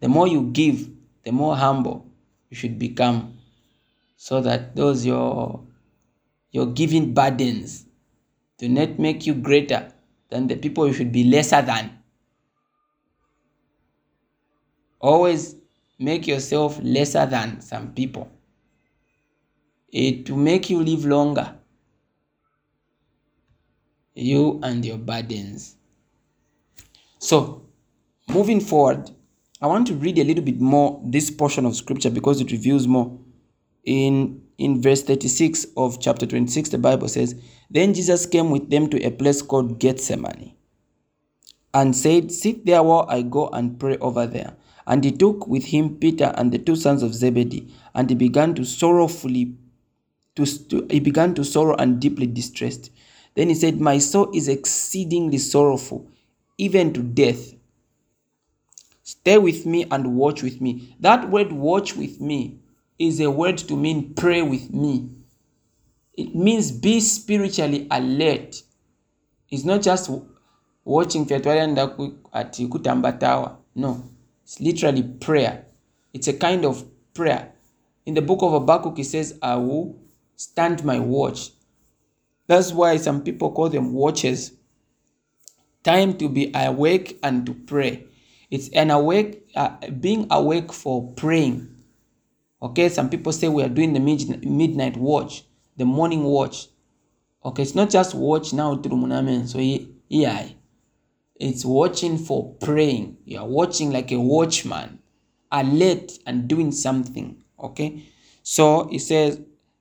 The 0.00 0.08
more 0.08 0.28
you 0.28 0.50
give, 0.52 0.88
the 1.24 1.32
more 1.32 1.56
humble 1.56 2.06
you 2.50 2.56
should 2.56 2.78
become 2.78 3.37
so 4.20 4.40
that 4.40 4.74
those 4.74 5.06
your 5.06 5.64
your 6.50 6.66
giving 6.66 7.14
burdens 7.14 7.86
do 8.58 8.68
not 8.68 8.98
make 8.98 9.26
you 9.26 9.32
greater 9.32 9.92
than 10.28 10.48
the 10.48 10.56
people 10.56 10.86
you 10.88 10.92
should 10.92 11.12
be 11.12 11.22
lesser 11.24 11.62
than. 11.62 11.96
Always 15.00 15.54
make 16.00 16.26
yourself 16.26 16.80
lesser 16.82 17.26
than 17.26 17.60
some 17.60 17.92
people. 17.92 18.28
It 19.92 20.28
will 20.28 20.38
make 20.38 20.68
you 20.68 20.82
live 20.82 21.04
longer. 21.04 21.54
You 24.14 24.58
and 24.64 24.84
your 24.84 24.98
burdens. 24.98 25.76
So, 27.20 27.62
moving 28.28 28.60
forward, 28.60 29.12
I 29.62 29.68
want 29.68 29.86
to 29.86 29.94
read 29.94 30.18
a 30.18 30.24
little 30.24 30.44
bit 30.44 30.60
more 30.60 31.00
this 31.04 31.30
portion 31.30 31.64
of 31.64 31.76
scripture 31.76 32.10
because 32.10 32.40
it 32.40 32.50
reveals 32.50 32.88
more 32.88 33.16
in 33.84 34.42
in 34.58 34.82
verse 34.82 35.02
36 35.02 35.66
of 35.76 36.00
chapter 36.00 36.26
26 36.26 36.70
the 36.70 36.78
bible 36.78 37.08
says 37.08 37.40
then 37.70 37.94
jesus 37.94 38.26
came 38.26 38.50
with 38.50 38.70
them 38.70 38.88
to 38.88 39.02
a 39.04 39.10
place 39.10 39.40
called 39.42 39.78
gethsemane 39.78 40.52
and 41.74 41.94
said 41.94 42.30
sit 42.32 42.66
there 42.66 42.82
while 42.82 43.06
i 43.08 43.22
go 43.22 43.48
and 43.48 43.78
pray 43.78 43.96
over 43.98 44.26
there 44.26 44.56
and 44.86 45.04
he 45.04 45.12
took 45.12 45.46
with 45.46 45.66
him 45.66 45.96
peter 45.96 46.32
and 46.36 46.52
the 46.52 46.58
two 46.58 46.76
sons 46.76 47.02
of 47.02 47.14
zebedee 47.14 47.72
and 47.94 48.10
he 48.10 48.16
began 48.16 48.54
to 48.54 48.64
sorrowfully 48.64 49.54
to, 50.38 50.68
to 50.68 50.86
he 50.88 51.00
began 51.00 51.34
to 51.34 51.44
sorrow 51.44 51.74
and 51.76 52.00
deeply 52.00 52.26
distressed. 52.26 52.90
Then 53.34 53.48
he 53.48 53.54
said 53.54 53.80
my 53.80 53.98
soul 53.98 54.30
is 54.32 54.48
exceedingly 54.48 55.38
sorrowful 55.38 56.08
even 56.56 56.92
to 56.92 57.02
death. 57.02 57.54
Stay 59.02 59.38
with 59.38 59.66
me 59.66 59.86
and 59.90 60.16
watch 60.16 60.42
with 60.42 60.60
me 60.60 60.96
that 61.00 61.28
word 61.30 61.52
watch 61.52 61.96
with 61.96 62.20
me 62.20 62.57
is 62.98 63.20
a 63.20 63.30
word 63.30 63.58
to 63.58 63.76
mean 63.76 64.14
pray 64.14 64.42
with 64.42 64.72
me. 64.72 65.08
It 66.16 66.34
means 66.34 66.72
be 66.72 67.00
spiritually 67.00 67.86
alert. 67.90 68.62
It's 69.50 69.64
not 69.64 69.82
just 69.82 70.10
watching 70.84 71.24
Fyatwalanda 71.26 72.16
at 72.32 72.52
Kutamba 72.54 73.18
Tower. 73.18 73.56
No, 73.74 74.10
it's 74.42 74.60
literally 74.60 75.02
prayer. 75.02 75.66
It's 76.12 76.26
a 76.26 76.32
kind 76.32 76.64
of 76.64 76.84
prayer. 77.14 77.52
In 78.04 78.14
the 78.14 78.22
book 78.22 78.42
of 78.42 78.52
Habakkuk, 78.52 78.98
it 78.98 79.04
says, 79.04 79.38
I 79.42 79.56
will 79.56 80.00
stand 80.34 80.84
my 80.84 80.98
watch. 80.98 81.50
That's 82.46 82.72
why 82.72 82.96
some 82.96 83.22
people 83.22 83.52
call 83.52 83.68
them 83.68 83.92
watches. 83.92 84.54
Time 85.84 86.16
to 86.18 86.28
be 86.28 86.50
awake 86.54 87.18
and 87.22 87.46
to 87.46 87.54
pray. 87.54 88.06
It's 88.50 88.70
an 88.70 88.90
awake, 88.90 89.46
uh, 89.54 89.76
being 90.00 90.26
awake 90.30 90.72
for 90.72 91.12
praying 91.12 91.77
Okay, 92.60 92.88
some 92.88 93.08
people 93.08 93.32
say 93.32 93.48
we 93.48 93.62
are 93.62 93.68
doing 93.68 93.92
the 93.92 94.00
midnight 94.00 94.96
watch, 94.96 95.44
the 95.76 95.84
morning 95.84 96.24
watch. 96.24 96.68
Okay, 97.44 97.62
it's 97.62 97.74
not 97.74 97.90
just 97.90 98.14
watch 98.14 98.52
now 98.52 98.76
through 98.76 98.96
Munamen. 98.96 99.46
So 99.46 99.58
yeah, 100.08 100.48
it's 101.36 101.64
watching 101.64 102.18
for 102.18 102.54
praying. 102.54 103.18
You 103.24 103.38
are 103.38 103.46
watching 103.46 103.92
like 103.92 104.10
a 104.10 104.18
watchman, 104.20 104.98
alert 105.52 106.12
and 106.26 106.48
doing 106.48 106.72
something. 106.72 107.42
Okay, 107.60 108.02
so 108.42 108.88
he 108.88 108.98
says, 108.98 109.40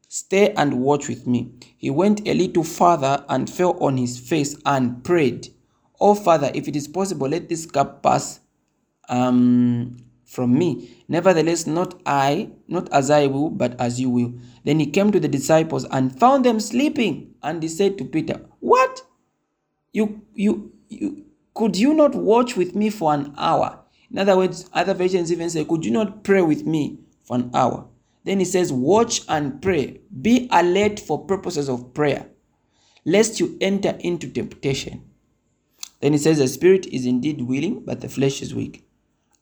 Stay 0.10 0.54
and 0.54 0.82
watch 0.82 1.10
with 1.10 1.28
me. 1.28 1.52
He 1.78 1.90
went 1.90 2.26
a 2.28 2.34
little 2.34 2.64
farther 2.64 3.26
and 3.28 3.50
fell 3.50 3.78
on 3.84 3.98
his 3.98 4.18
face 4.18 4.56
and 4.66 5.04
prayed, 5.04 5.50
Oh 6.00 6.16
Father, 6.16 6.50
if 6.54 6.68
it 6.68 6.76
is 6.76 6.88
possible, 6.88 7.28
let 7.28 7.50
this 7.50 7.66
cup 7.66 8.04
pass 8.04 8.40
um, 9.10 9.98
from 10.28 10.58
me. 10.60 11.04
Nevertheless, 11.08 11.68
not 11.68 12.00
I, 12.06 12.52
not 12.68 12.92
as 12.94 13.10
I 13.10 13.28
will, 13.28 13.50
but 13.50 13.80
as 13.82 14.00
you 14.00 14.12
will. 14.12 14.36
Then 14.66 14.80
he 14.80 14.88
came 14.88 15.12
to 15.12 15.20
the 15.20 15.28
disciples 15.28 15.86
and 15.92 16.18
found 16.20 16.46
them 16.46 16.60
sleeping. 16.60 17.34
And 17.44 17.64
he 17.64 17.70
said 17.70 17.98
to 17.98 18.06
Peter, 18.06 18.42
What? 18.60 19.02
You, 19.94 20.22
you, 20.36 20.74
you, 20.90 21.26
could 21.56 21.78
you 21.78 21.96
not 21.96 22.16
watch 22.16 22.58
with 22.58 22.76
me 22.76 22.92
for 22.92 23.14
an 23.14 23.34
hour? 23.38 23.80
In 24.12 24.20
other 24.20 24.38
words, 24.38 24.70
other 24.74 24.94
versions 24.94 25.32
even 25.32 25.50
say, 25.50 25.66
Could 25.66 25.86
you 25.86 25.92
not 25.92 26.24
pray 26.24 26.42
with 26.44 26.66
me 26.66 27.00
for 27.24 27.38
an 27.38 27.52
hour? 27.56 27.88
Then 28.26 28.40
he 28.40 28.46
says, 28.46 28.74
Watch 28.74 29.22
and 29.30 29.62
pray. 29.62 30.02
Be 30.22 30.50
alert 30.52 31.00
for 31.00 31.26
purposes 31.26 31.70
of 31.70 31.94
prayer. 31.94 32.28
lest 33.08 33.40
you 33.40 33.58
enter 33.62 33.98
into 34.02 34.30
temptation. 34.30 35.04
Then 36.02 36.14
he 36.14 36.20
says, 36.20 36.40
The 36.40 36.48
spirit 36.48 36.88
is 36.88 37.06
indeed 37.06 37.42
willing, 37.42 37.84
but 37.86 38.02
the 38.02 38.10
flesh 38.10 38.42
is 38.42 38.56
weak. 38.56 38.87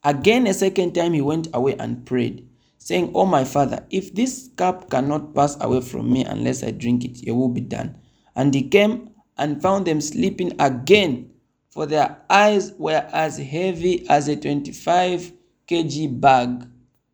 Again, 0.05 0.45
a 0.45 0.53
second 0.53 0.93
time, 0.93 1.13
he 1.13 1.21
went 1.21 1.47
away 1.51 1.75
and 1.79 2.05
prayed, 2.05 2.47
saying, 2.77 3.11
Oh, 3.15 3.25
my 3.25 3.43
father, 3.43 3.83
if 3.89 4.13
this 4.13 4.51
cup 4.55 4.91
cannot 4.91 5.33
pass 5.33 5.57
away 5.59 5.81
from 5.81 6.13
me 6.13 6.23
unless 6.23 6.63
I 6.63 6.69
drink 6.69 7.03
it, 7.03 7.23
your 7.23 7.35
will 7.35 7.49
be 7.49 7.61
done. 7.61 7.97
And 8.35 8.53
he 8.53 8.69
came 8.69 9.09
and 9.35 9.59
found 9.63 9.87
them 9.87 9.99
sleeping 10.01 10.53
again, 10.59 11.31
for 11.69 11.87
their 11.87 12.21
eyes 12.29 12.71
were 12.73 13.09
as 13.11 13.39
heavy 13.39 14.07
as 14.07 14.27
a 14.27 14.35
25 14.35 15.33
kg 15.67 16.21
bag 16.21 16.67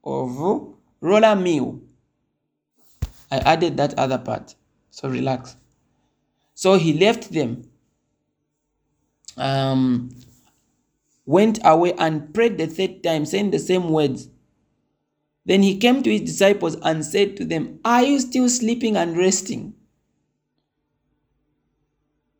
of 0.03 0.75
roller 0.99 1.35
meal. 1.37 1.79
I 3.31 3.37
added 3.37 3.77
that 3.77 3.97
other 3.97 4.17
part, 4.17 4.53
so 4.89 5.07
relax. 5.07 5.55
So 6.55 6.73
he 6.77 6.91
left 6.91 7.31
them, 7.31 7.69
um, 9.37 10.09
went 11.31 11.59
away 11.63 11.93
and 11.93 12.33
prayed 12.33 12.57
the 12.57 12.67
third 12.67 13.01
time, 13.01 13.25
saying 13.25 13.51
the 13.51 13.59
same 13.59 13.89
words. 13.89 14.27
Then 15.45 15.63
he 15.63 15.77
came 15.77 16.03
to 16.03 16.11
his 16.11 16.21
disciples 16.21 16.75
and 16.83 17.05
said 17.05 17.37
to 17.37 17.45
them, 17.45 17.79
Are 17.85 18.03
you 18.03 18.19
still 18.19 18.49
sleeping 18.49 18.97
and 18.97 19.17
resting? 19.17 19.73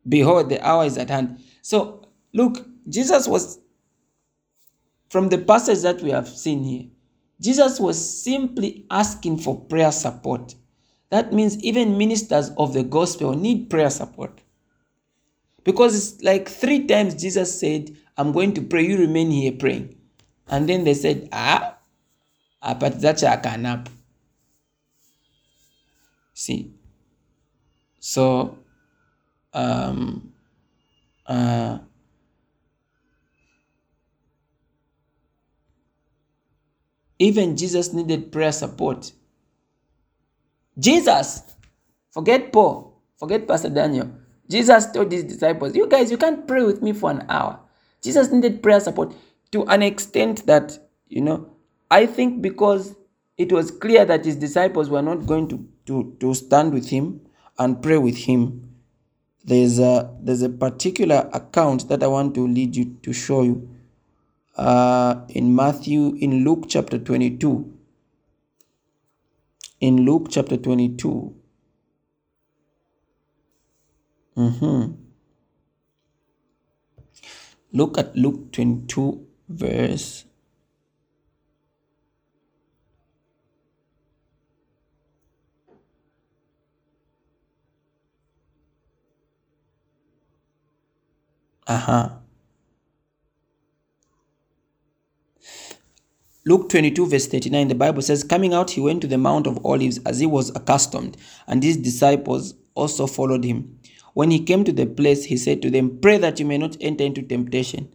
Behold, 0.06 0.50
the 0.50 0.60
hour 0.66 0.84
is 0.84 0.98
at 0.98 1.08
hand. 1.08 1.40
So, 1.62 2.06
look, 2.34 2.66
Jesus 2.88 3.26
was, 3.26 3.58
from 5.08 5.30
the 5.30 5.38
passage 5.38 5.80
that 5.80 6.02
we 6.02 6.10
have 6.10 6.28
seen 6.28 6.62
here, 6.62 6.86
Jesus 7.40 7.80
was 7.80 8.22
simply 8.22 8.84
asking 8.90 9.38
for 9.38 9.58
prayer 9.58 9.90
support. 9.90 10.54
That 11.10 11.32
means 11.32 11.62
even 11.64 11.98
ministers 11.98 12.50
of 12.58 12.74
the 12.74 12.82
gospel 12.82 13.32
need 13.34 13.70
prayer 13.70 13.90
support. 13.90 14.40
Because 15.64 15.96
it's 15.96 16.22
like 16.22 16.48
three 16.48 16.86
times 16.86 17.14
Jesus 17.14 17.58
said, 17.58 17.96
I'm 18.18 18.32
going 18.32 18.54
to 18.54 18.62
pray, 18.62 18.86
you 18.86 18.98
remain 18.98 19.30
here 19.30 19.52
praying. 19.52 19.96
And 20.48 20.68
then 20.68 20.84
they 20.84 20.94
said, 20.94 21.28
Ah, 21.32 21.76
but 22.78 23.00
that's 23.00 23.22
a 23.24 23.36
canap. 23.38 23.88
See. 26.34 26.72
So 28.00 28.58
um 29.54 30.32
uh 31.26 31.78
even 37.18 37.56
Jesus 37.56 37.92
needed 37.94 38.32
prayer 38.32 38.52
support. 38.52 39.12
Jesus, 40.78 41.42
forget 42.12 42.52
Paul, 42.52 43.02
forget 43.18 43.48
Pastor 43.48 43.70
Daniel. 43.70 44.10
Jesus 44.50 44.92
told 44.92 45.12
his 45.12 45.24
disciples, 45.24 45.76
You 45.76 45.88
guys, 45.88 46.10
you 46.12 46.18
can't 46.18 46.46
pray 46.48 46.64
with 46.64 46.82
me 46.82 46.94
for 46.94 47.10
an 47.12 47.26
hour. 47.30 47.60
Jesus 48.02 48.30
needed 48.30 48.62
prayer 48.62 48.80
support 48.80 49.14
to 49.52 49.64
an 49.66 49.82
extent 49.82 50.46
that, 50.46 50.78
you 51.08 51.20
know, 51.20 51.50
I 51.90 52.06
think 52.06 52.42
because 52.42 52.96
it 53.38 53.52
was 53.52 53.70
clear 53.70 54.04
that 54.04 54.24
his 54.24 54.36
disciples 54.36 54.90
were 54.90 55.02
not 55.02 55.26
going 55.26 55.48
to, 55.48 55.68
to, 55.86 56.16
to 56.20 56.34
stand 56.34 56.72
with 56.72 56.88
him 56.88 57.20
and 57.58 57.82
pray 57.82 57.98
with 57.98 58.16
him. 58.16 58.68
There's 59.44 59.78
a, 59.78 60.14
there's 60.20 60.42
a 60.42 60.48
particular 60.48 61.28
account 61.32 61.88
that 61.88 62.02
I 62.02 62.06
want 62.06 62.34
to 62.34 62.46
lead 62.46 62.76
you 62.76 62.96
to 63.02 63.12
show 63.12 63.42
you 63.42 63.68
uh, 64.56 65.22
in 65.28 65.54
Matthew, 65.54 66.16
in 66.16 66.44
Luke 66.44 66.66
chapter 66.68 66.98
22. 66.98 67.72
In 69.80 70.04
Luke 70.04 70.28
chapter 70.30 70.56
22. 70.56 71.34
Mm-hmm. 74.36 75.01
Look 77.72 77.96
at 77.96 78.14
Luke 78.14 78.52
22, 78.52 79.26
verse. 79.48 80.24
Uh-huh. 91.66 92.10
Luke 96.44 96.68
22, 96.68 97.06
verse 97.06 97.26
39, 97.28 97.68
the 97.68 97.74
Bible 97.74 98.02
says, 98.02 98.24
Coming 98.24 98.52
out, 98.52 98.72
he 98.72 98.80
went 98.80 99.00
to 99.00 99.06
the 99.06 99.16
Mount 99.16 99.46
of 99.46 99.64
Olives 99.64 99.98
as 100.04 100.18
he 100.18 100.26
was 100.26 100.50
accustomed, 100.56 101.16
and 101.46 101.62
his 101.62 101.76
disciples 101.78 102.54
also 102.74 103.06
followed 103.06 103.44
him. 103.44 103.78
When 104.14 104.30
he 104.30 104.44
came 104.44 104.64
to 104.64 104.72
the 104.72 104.86
place, 104.86 105.24
he 105.24 105.36
said 105.36 105.62
to 105.62 105.70
them, 105.70 105.98
Pray 106.00 106.18
that 106.18 106.38
you 106.38 106.46
may 106.46 106.58
not 106.58 106.76
enter 106.80 107.04
into 107.04 107.22
temptation. 107.22 107.92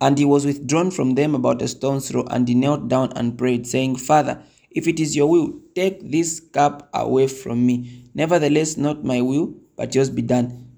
And 0.00 0.16
he 0.16 0.24
was 0.24 0.46
withdrawn 0.46 0.90
from 0.90 1.14
them 1.14 1.34
about 1.34 1.60
a 1.60 1.68
stone's 1.68 2.08
throw, 2.08 2.24
and 2.30 2.48
he 2.48 2.54
knelt 2.54 2.88
down 2.88 3.12
and 3.14 3.36
prayed, 3.36 3.66
saying, 3.66 3.96
Father, 3.96 4.42
if 4.70 4.88
it 4.88 4.98
is 4.98 5.14
your 5.14 5.28
will, 5.28 5.60
take 5.74 6.10
this 6.10 6.40
cup 6.40 6.88
away 6.94 7.26
from 7.26 7.66
me. 7.66 8.04
Nevertheless, 8.14 8.76
not 8.76 9.04
my 9.04 9.20
will, 9.20 9.54
but 9.76 9.94
yours 9.94 10.08
be 10.08 10.22
done. 10.22 10.68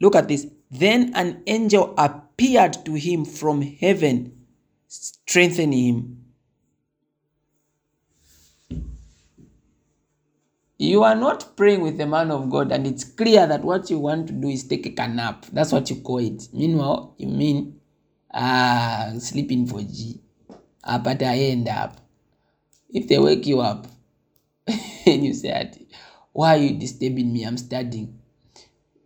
Look 0.00 0.14
at 0.14 0.28
this. 0.28 0.46
Then 0.70 1.12
an 1.14 1.42
angel 1.46 1.94
appeared 1.98 2.84
to 2.84 2.94
him 2.94 3.24
from 3.24 3.60
heaven, 3.60 4.32
strengthening 4.86 5.84
him. 5.86 6.19
You 10.80 11.04
are 11.04 11.14
not 11.14 11.58
praying 11.58 11.82
with 11.82 11.98
the 11.98 12.06
man 12.06 12.30
of 12.30 12.48
God, 12.48 12.72
and 12.72 12.86
it's 12.86 13.04
clear 13.04 13.46
that 13.46 13.62
what 13.62 13.90
you 13.90 13.98
want 13.98 14.28
to 14.28 14.32
do 14.32 14.48
is 14.48 14.64
take 14.64 14.98
a 14.98 15.08
nap. 15.08 15.44
That's 15.52 15.72
what 15.72 15.90
you 15.90 15.96
call 15.96 16.20
it. 16.20 16.48
Meanwhile, 16.54 17.16
you 17.18 17.26
mean 17.28 17.78
ah 18.32 19.12
sleeping 19.18 19.66
for 19.66 19.82
G. 19.82 20.22
Ah, 20.82 20.96
but 20.96 21.22
I 21.22 21.36
end 21.52 21.68
up. 21.68 22.00
If 22.88 23.08
they 23.08 23.18
wake 23.18 23.44
you 23.46 23.60
up 23.60 23.88
and 25.06 25.22
you 25.22 25.34
say, 25.34 25.70
Why 26.32 26.54
are 26.56 26.62
you 26.62 26.78
disturbing 26.78 27.30
me? 27.30 27.44
I'm 27.44 27.58
studying. 27.58 28.18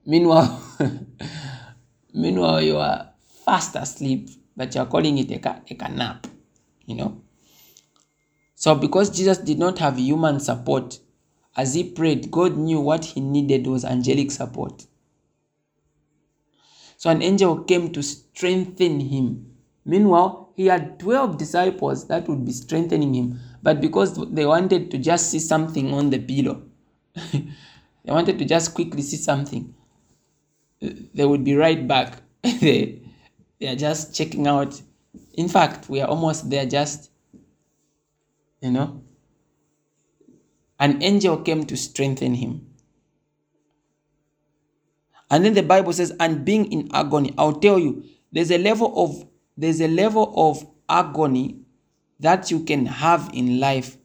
Meanwhile, 0.06 0.62
meanwhile, 2.14 2.62
you 2.62 2.76
are 2.76 3.10
fast 3.44 3.74
asleep, 3.74 4.30
but 4.56 4.72
you 4.76 4.80
are 4.80 4.86
calling 4.86 5.18
it 5.18 5.44
a, 5.44 5.60
a 5.68 5.88
nap. 5.88 6.28
You 6.86 6.94
know? 6.94 7.22
So 8.54 8.76
because 8.76 9.10
Jesus 9.10 9.38
did 9.38 9.58
not 9.58 9.80
have 9.80 9.98
human 9.98 10.38
support, 10.38 11.00
as 11.56 11.74
he 11.74 11.84
prayed, 11.84 12.30
God 12.30 12.56
knew 12.56 12.80
what 12.80 13.04
he 13.04 13.20
needed 13.20 13.66
was 13.66 13.84
angelic 13.84 14.30
support. 14.30 14.86
So 16.96 17.10
an 17.10 17.22
angel 17.22 17.62
came 17.62 17.92
to 17.92 18.02
strengthen 18.02 19.00
him. 19.00 19.52
Meanwhile, 19.84 20.52
he 20.56 20.66
had 20.66 20.98
12 20.98 21.36
disciples 21.36 22.06
that 22.08 22.28
would 22.28 22.44
be 22.44 22.52
strengthening 22.52 23.14
him. 23.14 23.40
But 23.62 23.80
because 23.80 24.14
they 24.32 24.46
wanted 24.46 24.90
to 24.90 24.98
just 24.98 25.30
see 25.30 25.38
something 25.38 25.92
on 25.92 26.10
the 26.10 26.18
pillow, 26.18 26.62
they 27.14 28.12
wanted 28.12 28.38
to 28.38 28.44
just 28.44 28.74
quickly 28.74 29.02
see 29.02 29.16
something, 29.16 29.74
they 30.80 31.24
would 31.24 31.44
be 31.44 31.54
right 31.54 31.86
back. 31.86 32.22
they, 32.42 33.02
they 33.60 33.68
are 33.68 33.76
just 33.76 34.14
checking 34.14 34.46
out. 34.46 34.80
In 35.34 35.48
fact, 35.48 35.88
we 35.88 36.00
are 36.00 36.08
almost 36.08 36.50
there, 36.50 36.66
just, 36.66 37.10
you 38.60 38.70
know, 38.70 39.02
an 40.84 41.02
angel 41.02 41.38
came 41.38 41.64
to 41.64 41.78
strengthen 41.78 42.34
him. 42.34 42.66
And 45.30 45.42
then 45.42 45.54
the 45.54 45.62
Bible 45.62 45.94
says, 45.94 46.12
and 46.20 46.44
being 46.44 46.70
in 46.70 46.90
agony, 46.92 47.32
I'll 47.38 47.58
tell 47.58 47.78
you, 47.78 48.04
there's 48.32 48.50
a 48.50 48.58
level 48.58 48.92
of 49.02 49.26
there's 49.56 49.80
a 49.80 49.88
level 49.88 50.34
of 50.36 50.66
agony 50.88 51.60
that 52.20 52.50
you 52.50 52.64
can 52.64 52.84
have 52.84 53.30
in 53.32 53.60
life 53.60 53.96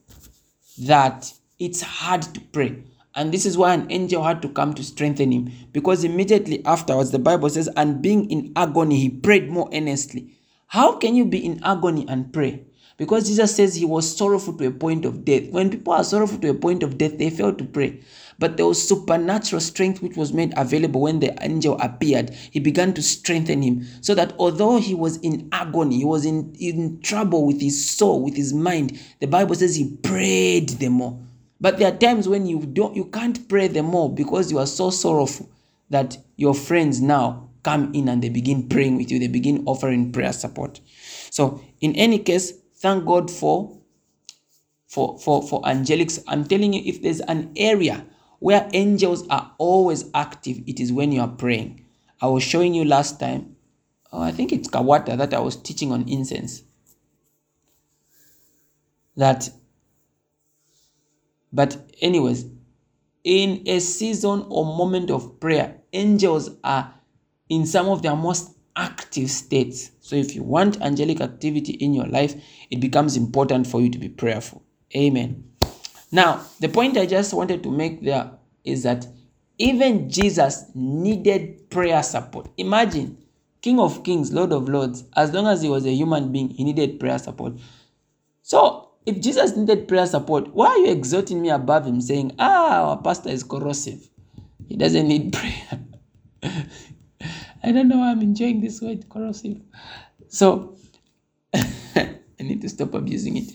that 0.78 1.30
it's 1.58 1.82
hard 1.82 2.22
to 2.22 2.40
pray. 2.40 2.82
And 3.14 3.30
this 3.30 3.44
is 3.44 3.58
why 3.58 3.74
an 3.74 3.90
angel 3.90 4.22
had 4.22 4.40
to 4.40 4.48
come 4.48 4.72
to 4.74 4.82
strengthen 4.82 5.32
him. 5.32 5.52
Because 5.72 6.02
immediately 6.02 6.64
afterwards, 6.64 7.10
the 7.10 7.18
Bible 7.18 7.50
says, 7.50 7.68
and 7.76 8.00
being 8.00 8.30
in 8.30 8.52
agony, 8.56 8.96
he 8.96 9.10
prayed 9.10 9.50
more 9.50 9.68
earnestly. 9.72 10.38
How 10.68 10.96
can 10.96 11.14
you 11.14 11.26
be 11.26 11.44
in 11.44 11.62
agony 11.62 12.06
and 12.08 12.32
pray? 12.32 12.64
Because 13.00 13.26
Jesus 13.26 13.56
says 13.56 13.74
he 13.74 13.86
was 13.86 14.14
sorrowful 14.14 14.52
to 14.58 14.66
a 14.66 14.70
point 14.70 15.06
of 15.06 15.24
death. 15.24 15.48
When 15.48 15.70
people 15.70 15.94
are 15.94 16.04
sorrowful 16.04 16.38
to 16.40 16.50
a 16.50 16.54
point 16.54 16.82
of 16.82 16.98
death, 16.98 17.16
they 17.16 17.30
fail 17.30 17.54
to 17.54 17.64
pray. 17.64 17.98
But 18.38 18.58
there 18.58 18.66
was 18.66 18.86
supernatural 18.86 19.62
strength 19.62 20.02
which 20.02 20.18
was 20.18 20.34
made 20.34 20.52
available 20.54 21.00
when 21.00 21.20
the 21.20 21.34
angel 21.42 21.78
appeared. 21.80 22.28
He 22.50 22.60
began 22.60 22.92
to 22.92 23.02
strengthen 23.02 23.62
him 23.62 23.86
so 24.02 24.14
that 24.16 24.34
although 24.38 24.78
he 24.78 24.94
was 24.94 25.16
in 25.20 25.48
agony, 25.50 25.96
he 25.96 26.04
was 26.04 26.26
in, 26.26 26.54
in 26.60 27.00
trouble 27.00 27.46
with 27.46 27.62
his 27.62 27.90
soul, 27.90 28.22
with 28.22 28.36
his 28.36 28.52
mind, 28.52 29.00
the 29.18 29.26
Bible 29.26 29.54
says 29.54 29.76
he 29.76 29.96
prayed 30.02 30.68
the 30.68 30.90
more. 30.90 31.18
But 31.58 31.78
there 31.78 31.90
are 31.90 31.96
times 31.96 32.28
when 32.28 32.44
you 32.44 32.66
don't 32.66 32.94
you 32.94 33.06
can't 33.06 33.48
pray 33.48 33.68
the 33.68 33.82
more 33.82 34.14
because 34.14 34.52
you 34.52 34.58
are 34.58 34.66
so 34.66 34.90
sorrowful 34.90 35.48
that 35.88 36.18
your 36.36 36.52
friends 36.52 37.00
now 37.00 37.48
come 37.62 37.94
in 37.94 38.10
and 38.10 38.22
they 38.22 38.28
begin 38.28 38.68
praying 38.68 38.98
with 38.98 39.10
you, 39.10 39.18
they 39.18 39.28
begin 39.28 39.62
offering 39.64 40.12
prayer 40.12 40.34
support. 40.34 40.80
So 41.30 41.62
in 41.80 41.96
any 41.96 42.18
case, 42.18 42.59
thank 42.80 43.04
God 43.04 43.30
for 43.30 43.78
for 44.86 45.18
for 45.18 45.42
for 45.42 45.62
angelics. 45.62 46.22
I'm 46.26 46.44
telling 46.44 46.72
you, 46.72 46.82
if 46.84 47.02
there's 47.02 47.20
an 47.20 47.52
area 47.56 48.04
where 48.40 48.68
angels 48.72 49.26
are 49.28 49.54
always 49.58 50.06
active, 50.14 50.58
it 50.66 50.80
is 50.80 50.92
when 50.92 51.12
you 51.12 51.20
are 51.20 51.28
praying. 51.28 51.86
I 52.20 52.26
was 52.26 52.42
showing 52.42 52.74
you 52.74 52.84
last 52.84 53.20
time, 53.20 53.56
oh, 54.12 54.20
I 54.20 54.32
think 54.32 54.52
it's 54.52 54.68
Kawata 54.68 55.16
that 55.16 55.32
I 55.34 55.40
was 55.40 55.56
teaching 55.56 55.92
on 55.92 56.08
incense. 56.08 56.62
That, 59.16 59.50
but, 61.52 61.90
anyways, 62.00 62.46
in 63.24 63.62
a 63.66 63.80
season 63.80 64.46
or 64.48 64.64
moment 64.64 65.10
of 65.10 65.38
prayer, 65.40 65.80
angels 65.92 66.50
are 66.64 66.94
in 67.48 67.66
some 67.66 67.88
of 67.88 68.02
their 68.02 68.16
most 68.16 68.56
active 68.76 69.30
states. 69.30 69.90
So, 70.00 70.16
if 70.16 70.34
you 70.34 70.42
want 70.42 70.80
angelic 70.80 71.20
activity 71.20 71.72
in 71.74 71.94
your 71.94 72.06
life, 72.06 72.34
it 72.70 72.80
becomes 72.80 73.16
important 73.16 73.66
for 73.66 73.80
you 73.80 73.90
to 73.90 73.98
be 73.98 74.08
prayerful. 74.08 74.62
Amen. 74.96 75.44
Now, 76.12 76.44
the 76.58 76.68
point 76.68 76.96
I 76.96 77.06
just 77.06 77.32
wanted 77.32 77.62
to 77.62 77.70
make 77.70 78.02
there 78.02 78.30
is 78.64 78.82
that 78.82 79.06
even 79.58 80.10
Jesus 80.10 80.64
needed 80.74 81.70
prayer 81.70 82.02
support. 82.02 82.48
Imagine, 82.56 83.18
King 83.62 83.78
of 83.78 84.02
Kings, 84.02 84.32
Lord 84.32 84.52
of 84.52 84.68
Lords, 84.68 85.04
as 85.16 85.32
long 85.32 85.46
as 85.46 85.62
he 85.62 85.68
was 85.68 85.84
a 85.86 85.92
human 85.92 86.32
being, 86.32 86.48
he 86.48 86.64
needed 86.64 86.98
prayer 86.98 87.18
support. 87.18 87.54
So, 88.42 88.90
if 89.06 89.20
Jesus 89.20 89.56
needed 89.56 89.86
prayer 89.86 90.06
support, 90.06 90.52
why 90.54 90.66
are 90.68 90.78
you 90.78 90.90
exalting 90.90 91.40
me 91.42 91.50
above 91.50 91.86
him 91.86 92.00
saying, 92.00 92.34
ah, 92.38 92.90
our 92.90 92.96
pastor 93.02 93.28
is 93.28 93.44
corrosive? 93.44 94.08
He 94.68 94.76
doesn't 94.76 95.06
need 95.06 95.32
prayer. 96.42 96.52
I 97.62 97.72
don't 97.72 97.88
know 97.88 97.98
why 97.98 98.10
I'm 98.10 98.22
enjoying 98.22 98.60
this 98.60 98.80
word 98.80 99.08
corrosive. 99.08 99.60
So, 100.28 100.76
I 101.54 102.18
need 102.38 102.60
to 102.62 102.68
stop 102.68 102.94
abusing 102.94 103.36
it. 103.36 103.52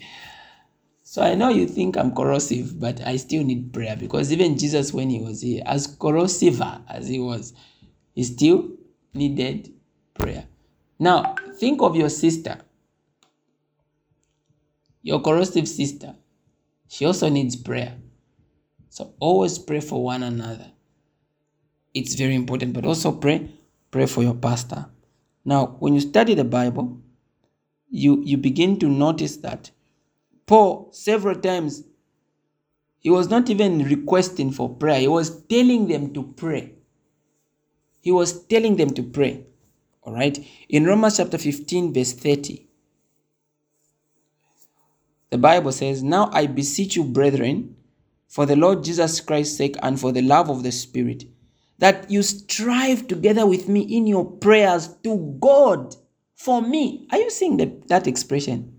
So 1.04 1.22
I 1.22 1.34
know 1.34 1.50
you 1.50 1.68
think 1.68 1.96
I'm 1.96 2.14
corrosive, 2.14 2.80
but 2.80 3.00
I 3.02 3.16
still 3.16 3.44
need 3.44 3.72
prayer 3.72 3.96
because 3.96 4.34
even 4.34 4.58
Jesus, 4.58 4.92
when 4.92 5.10
he 5.10 5.20
was 5.20 5.42
here, 5.42 5.64
as 5.66 5.88
corrosive 5.88 6.62
as 6.90 7.08
he 7.08 7.20
was, 7.20 7.54
he 8.14 8.24
still 8.24 8.70
needed 9.14 9.74
prayer. 10.14 10.46
Now, 11.00 11.36
think 11.58 11.82
of 11.82 11.96
your 11.96 12.10
sister, 12.10 12.58
your 15.02 15.22
corrosive 15.22 15.68
sister. 15.68 16.16
She 16.90 17.06
also 17.06 17.30
needs 17.30 17.56
prayer. 17.56 17.96
So 18.90 19.14
always 19.20 19.58
pray 19.58 19.80
for 19.80 20.04
one 20.04 20.24
another. 20.24 20.72
It's 21.94 22.16
very 22.16 22.36
important, 22.36 22.74
but 22.74 22.86
also 22.86 23.14
pray, 23.14 23.50
pray 23.96 24.06
for 24.06 24.24
your 24.24 24.36
pastor. 24.36 24.88
Now, 25.46 25.78
when 25.80 25.94
you 25.94 26.02
study 26.02 26.34
the 26.34 26.44
Bible, 26.44 27.00
you, 27.90 28.22
you 28.26 28.36
begin 28.36 28.78
to 28.80 28.90
notice 28.90 29.38
that 29.38 29.72
Paul, 30.46 30.90
several 30.92 31.36
times, 31.36 31.86
he 33.00 33.10
was 33.10 33.30
not 33.30 33.50
even 33.50 33.86
requesting 33.86 34.52
for 34.52 34.76
prayer, 34.76 35.00
he 35.00 35.08
was 35.08 35.42
telling 35.44 35.88
them 35.88 36.14
to 36.14 36.24
pray. 36.24 36.74
He 38.02 38.12
was 38.12 38.46
telling 38.48 38.76
them 38.76 38.90
to 38.90 39.02
pray. 39.02 39.46
All 40.02 40.14
right. 40.14 40.46
In 40.68 40.84
Romans 40.84 41.16
chapter 41.16 41.38
15, 41.38 41.94
verse 41.94 42.12
30, 42.12 42.68
the 45.30 45.38
Bible 45.38 45.72
says, 45.72 46.04
Now 46.04 46.30
I 46.34 46.48
beseech 46.48 46.98
you, 46.98 47.06
brethren, 47.06 47.78
for 48.28 48.46
the 48.46 48.58
Lord 48.58 48.84
Jesus 48.84 49.22
Christ's 49.22 49.56
sake 49.56 49.78
and 49.82 49.98
for 49.98 50.12
the 50.12 50.22
love 50.22 50.50
of 50.50 50.64
the 50.64 50.74
Spirit, 50.74 51.24
that 51.78 52.10
you 52.10 52.24
strive 52.24 53.08
together 53.08 53.46
with 53.46 53.68
me 53.68 53.82
in 53.82 54.08
your 54.08 54.26
prayers 54.26 54.88
to 55.04 55.38
God 55.40 55.96
for 56.36 56.62
me. 56.62 57.08
Are 57.12 57.18
you 57.18 57.30
seeing 57.30 57.58
the, 57.58 57.82
that 57.88 58.08
expression? 58.08 58.72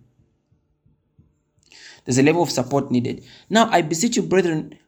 There's 2.05 2.19
a 2.19 2.23
level 2.23 2.43
of 2.43 2.51
support 2.51 2.91
needed. 2.91 3.25
Now, 3.51 3.69
I 3.71 3.83
beseech 3.83 4.17
you, 4.17 4.23
brethren, 4.23 4.79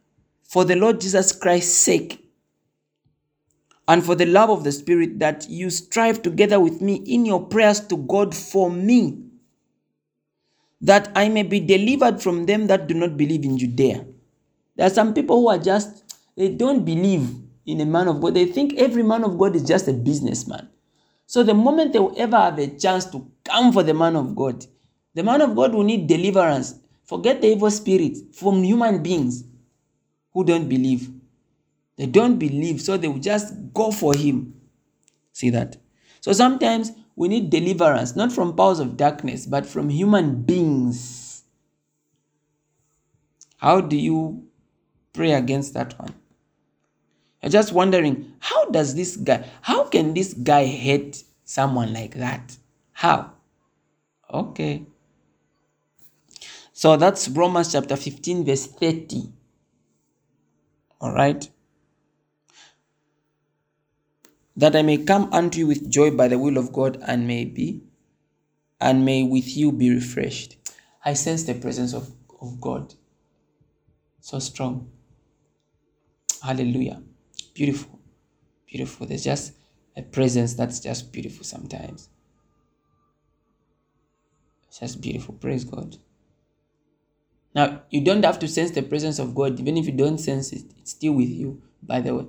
for 0.43 0.65
the 0.65 0.75
Lord 0.75 1.01
Jesus 1.01 1.31
Christ's 1.31 1.77
sake 1.77 2.25
and 3.87 4.05
for 4.05 4.15
the 4.15 4.25
love 4.25 4.49
of 4.49 4.63
the 4.63 4.71
Spirit, 4.71 5.19
that 5.19 5.49
you 5.49 5.69
strive 5.69 6.21
together 6.21 6.59
with 6.59 6.79
me 6.79 6.95
in 6.95 7.25
your 7.25 7.45
prayers 7.45 7.79
to 7.87 7.97
God 7.97 8.35
for 8.35 8.71
me, 8.71 9.23
that 10.79 11.11
I 11.15 11.27
may 11.27 11.43
be 11.43 11.59
delivered 11.59 12.21
from 12.21 12.45
them 12.45 12.67
that 12.67 12.87
do 12.87 12.93
not 12.93 13.17
believe 13.17 13.43
in 13.43 13.57
Judea. 13.57 14.05
There 14.75 14.85
are 14.85 14.91
some 14.91 15.13
people 15.13 15.41
who 15.41 15.49
are 15.49 15.57
just, 15.57 16.15
they 16.37 16.49
don't 16.49 16.85
believe 16.85 17.29
in 17.69 17.81
a 17.81 17.85
man 17.85 18.07
of 18.07 18.19
God. 18.19 18.33
They 18.33 18.45
think 18.45 18.73
every 18.77 19.03
man 19.03 19.23
of 19.23 19.37
God 19.37 19.55
is 19.55 19.63
just 19.63 19.87
a 19.87 19.93
businessman. 19.93 20.69
So 21.27 21.43
the 21.43 21.53
moment 21.53 21.93
they 21.93 21.99
will 21.99 22.15
ever 22.17 22.37
have 22.37 22.57
a 22.57 22.67
chance 22.67 23.05
to 23.11 23.29
come 23.43 23.71
for 23.71 23.83
the 23.83 23.93
man 23.93 24.15
of 24.15 24.35
God, 24.35 24.65
the 25.13 25.23
man 25.23 25.41
of 25.41 25.55
God 25.55 25.73
will 25.73 25.83
need 25.83 26.07
deliverance. 26.07 26.79
Forget 27.05 27.41
the 27.41 27.49
evil 27.49 27.69
spirits 27.69 28.21
from 28.33 28.63
human 28.63 29.03
beings 29.03 29.43
who 30.33 30.43
don't 30.43 30.67
believe. 30.67 31.09
They 31.97 32.07
don't 32.07 32.37
believe, 32.39 32.81
so 32.81 32.97
they 32.97 33.07
will 33.07 33.19
just 33.19 33.53
go 33.73 33.91
for 33.91 34.15
him. 34.15 34.53
See 35.33 35.49
that? 35.51 35.77
So 36.21 36.33
sometimes 36.33 36.91
we 37.15 37.27
need 37.27 37.49
deliverance, 37.49 38.15
not 38.15 38.31
from 38.31 38.55
powers 38.55 38.79
of 38.79 38.97
darkness, 38.97 39.45
but 39.45 39.65
from 39.65 39.89
human 39.89 40.41
beings. 40.43 41.43
How 43.57 43.81
do 43.81 43.97
you 43.97 44.47
pray 45.13 45.33
against 45.33 45.73
that 45.73 45.99
one? 45.99 46.15
You're 47.41 47.51
just 47.51 47.71
wondering, 47.71 48.33
how 48.39 48.65
does 48.69 48.95
this 48.95 49.15
guy, 49.15 49.47
how 49.61 49.85
can 49.85 50.13
this 50.13 50.33
guy 50.33 50.65
hate 50.65 51.23
someone 51.45 51.93
like 51.93 52.15
that? 52.15 52.57
How? 52.91 53.31
Okay. 54.31 54.85
So 56.73 56.97
that's 56.97 57.29
Romans 57.29 57.71
chapter 57.71 57.95
15, 57.95 58.45
verse 58.45 58.67
30. 58.67 59.31
All 61.01 61.13
right. 61.13 61.49
That 64.57 64.75
I 64.75 64.81
may 64.81 64.97
come 64.97 65.31
unto 65.31 65.59
you 65.59 65.67
with 65.67 65.89
joy 65.89 66.11
by 66.11 66.27
the 66.27 66.37
will 66.37 66.57
of 66.57 66.73
God 66.73 67.01
and 67.07 67.25
may 67.25 67.45
be, 67.45 67.81
and 68.81 69.05
may 69.05 69.23
with 69.23 69.55
you 69.55 69.71
be 69.71 69.89
refreshed. 69.89 70.57
I 71.05 71.13
sense 71.13 71.43
the 71.43 71.53
presence 71.53 71.93
of, 71.93 72.11
of 72.41 72.59
God. 72.59 72.93
So 74.19 74.39
strong. 74.39 74.89
Hallelujah. 76.43 77.01
Beautiful. 77.53 77.99
Beautiful. 78.67 79.07
There's 79.07 79.23
just 79.23 79.53
a 79.95 80.01
presence 80.01 80.53
that's 80.53 80.79
just 80.79 81.11
beautiful 81.11 81.43
sometimes. 81.43 82.09
It's 84.67 84.79
just 84.79 85.01
beautiful. 85.01 85.35
Praise 85.35 85.63
God. 85.63 85.97
Now, 87.55 87.81
you 87.89 88.03
don't 88.03 88.23
have 88.23 88.39
to 88.39 88.47
sense 88.47 88.71
the 88.71 88.83
presence 88.83 89.19
of 89.19 89.33
God, 89.33 89.59
even 89.59 89.75
if 89.77 89.85
you 89.85 89.91
don't 89.91 90.19
sense 90.19 90.53
it, 90.53 90.65
it's 90.77 90.91
still 90.91 91.13
with 91.13 91.29
you, 91.29 91.61
by 91.81 91.99
the 92.01 92.15
way. 92.15 92.27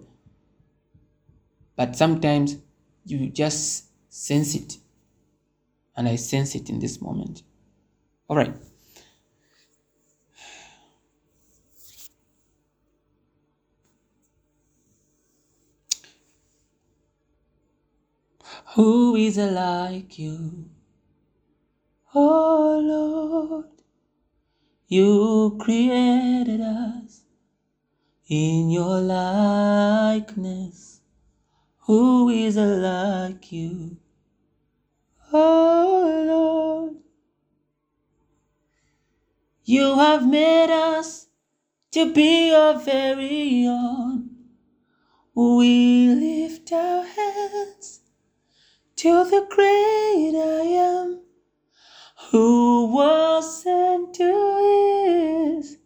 But 1.77 1.95
sometimes 1.97 2.57
you 3.05 3.29
just 3.29 3.87
sense 4.13 4.55
it. 4.55 4.79
And 5.97 6.09
I 6.09 6.17
sense 6.17 6.55
it 6.55 6.71
in 6.71 6.79
this 6.79 7.03
moment. 7.03 7.43
All 8.29 8.37
right. 8.37 8.55
Who 18.75 19.17
is 19.17 19.37
like 19.37 20.17
you? 20.17 20.67
Oh 22.15 22.81
Lord. 22.81 23.67
You 24.87 25.59
created 25.61 26.61
us 26.61 27.23
in 28.29 28.71
your 28.71 29.01
likeness. 29.01 31.01
Who 31.87 32.29
is 32.29 32.57
like 32.57 33.51
you? 33.51 33.97
Oh 35.33 36.25
Lord. 36.29 36.97
You 39.65 39.97
have 39.97 40.29
made 40.29 40.71
us 40.71 41.27
to 41.91 42.13
be 42.13 42.51
your 42.51 42.79
very 42.79 43.67
own. 43.67 44.31
We 45.35 46.15
lift 46.15 46.73
our 46.73 47.05
hands 47.05 48.01
to 49.01 49.25
the 49.25 49.47
great 49.49 50.35
I 50.37 50.65
am 50.79 51.23
who 52.31 52.85
was 52.93 53.65
and 53.65 54.15
who 54.15 55.57
is 55.57 55.79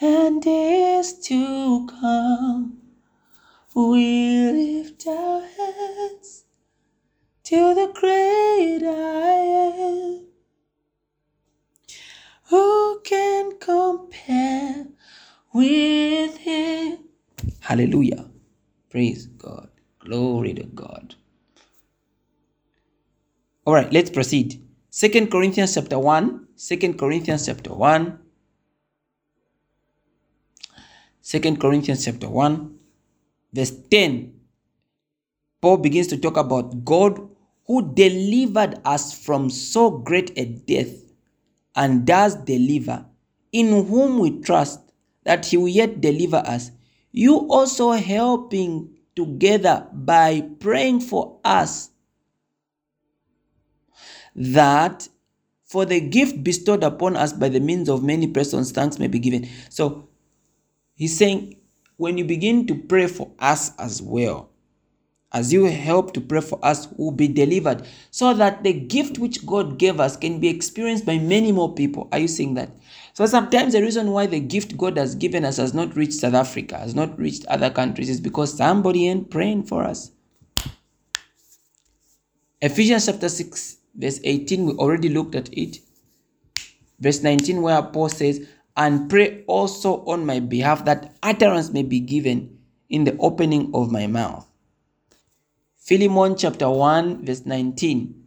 and 0.00 0.42
is 0.44 1.20
to 1.28 1.86
come. 1.86 2.78
We 3.76 4.50
lift 4.50 5.06
our 5.06 5.42
hands 5.42 6.46
to 7.44 7.74
the 7.76 7.92
great 7.94 8.82
I 8.82 9.36
am. 9.78 10.26
Who 12.50 13.02
can 13.04 13.56
compare 13.60 14.86
with 15.54 16.38
him? 16.38 16.98
Hallelujah. 17.60 18.28
Praise 18.90 19.26
God. 19.26 19.70
Glory 20.00 20.54
to 20.54 20.64
God. 20.64 21.14
All 23.64 23.74
right, 23.74 23.92
let's 23.92 24.10
proceed. 24.10 24.60
Second 24.90 25.30
Corinthians 25.30 25.74
chapter 25.74 25.98
1. 25.98 26.48
Second 26.56 26.98
Corinthians 26.98 27.46
chapter 27.46 27.72
1. 27.72 28.18
Second 31.20 31.60
Corinthians 31.60 32.04
chapter 32.04 32.28
1, 32.28 32.74
verse 33.52 33.70
10. 33.92 34.34
Paul 35.60 35.76
begins 35.76 36.08
to 36.08 36.16
talk 36.16 36.36
about 36.36 36.84
God 36.84 37.20
who 37.68 37.94
delivered 37.94 38.80
us 38.84 39.16
from 39.16 39.48
so 39.48 39.88
great 39.90 40.36
a 40.36 40.44
death 40.44 41.12
and 41.76 42.04
does 42.04 42.34
deliver, 42.34 43.06
in 43.52 43.86
whom 43.86 44.18
we 44.18 44.40
trust 44.40 44.80
that 45.22 45.46
he 45.46 45.56
will 45.56 45.68
yet 45.68 46.00
deliver 46.00 46.38
us. 46.38 46.72
You 47.12 47.46
also 47.48 47.92
helping 47.92 48.98
together 49.14 49.86
by 49.92 50.40
praying 50.58 51.02
for 51.02 51.38
us 51.44 51.91
that 54.34 55.08
for 55.64 55.84
the 55.84 56.00
gift 56.00 56.44
bestowed 56.44 56.84
upon 56.84 57.16
us 57.16 57.32
by 57.32 57.48
the 57.48 57.60
means 57.60 57.88
of 57.88 58.02
many 58.02 58.26
persons, 58.26 58.72
thanks 58.72 58.98
may 58.98 59.08
be 59.08 59.18
given. 59.18 59.48
So 59.70 60.08
he's 60.94 61.16
saying, 61.16 61.56
when 61.96 62.18
you 62.18 62.24
begin 62.24 62.66
to 62.66 62.74
pray 62.74 63.06
for 63.06 63.30
us 63.38 63.70
as 63.78 64.02
well, 64.02 64.50
as 65.32 65.50
you 65.50 65.64
help 65.64 66.12
to 66.12 66.20
pray 66.20 66.42
for 66.42 66.58
us, 66.62 66.88
will 66.98 67.10
be 67.10 67.26
delivered, 67.26 67.86
so 68.10 68.34
that 68.34 68.62
the 68.62 68.74
gift 68.74 69.18
which 69.18 69.46
God 69.46 69.78
gave 69.78 69.98
us 69.98 70.14
can 70.14 70.40
be 70.40 70.48
experienced 70.48 71.06
by 71.06 71.18
many 71.18 71.52
more 71.52 71.74
people. 71.74 72.08
Are 72.12 72.18
you 72.18 72.28
seeing 72.28 72.52
that? 72.54 72.68
So 73.14 73.24
sometimes 73.24 73.72
the 73.72 73.80
reason 73.80 74.10
why 74.10 74.26
the 74.26 74.40
gift 74.40 74.76
God 74.76 74.98
has 74.98 75.14
given 75.14 75.46
us 75.46 75.56
has 75.56 75.72
not 75.72 75.96
reached 75.96 76.14
South 76.14 76.34
Africa, 76.34 76.76
has 76.76 76.94
not 76.94 77.18
reached 77.18 77.46
other 77.46 77.70
countries, 77.70 78.10
is 78.10 78.20
because 78.20 78.54
somebody 78.54 79.08
ain't 79.08 79.30
praying 79.30 79.62
for 79.62 79.84
us. 79.84 80.10
Ephesians 82.60 83.06
chapter 83.06 83.30
6, 83.30 83.78
verse 83.94 84.20
18, 84.24 84.66
we 84.66 84.72
already 84.74 85.08
looked 85.08 85.34
at 85.34 85.52
it. 85.52 85.78
Verse 86.98 87.22
19, 87.22 87.62
where 87.62 87.82
Paul 87.82 88.08
says, 88.08 88.46
And 88.76 89.10
pray 89.10 89.44
also 89.46 90.04
on 90.04 90.24
my 90.26 90.40
behalf 90.40 90.84
that 90.84 91.16
utterance 91.22 91.70
may 91.70 91.82
be 91.82 92.00
given 92.00 92.58
in 92.88 93.04
the 93.04 93.16
opening 93.18 93.70
of 93.74 93.90
my 93.90 94.06
mouth. 94.06 94.46
Philemon 95.76 96.36
chapter 96.36 96.70
1, 96.70 97.26
verse 97.26 97.44
19. 97.44 98.22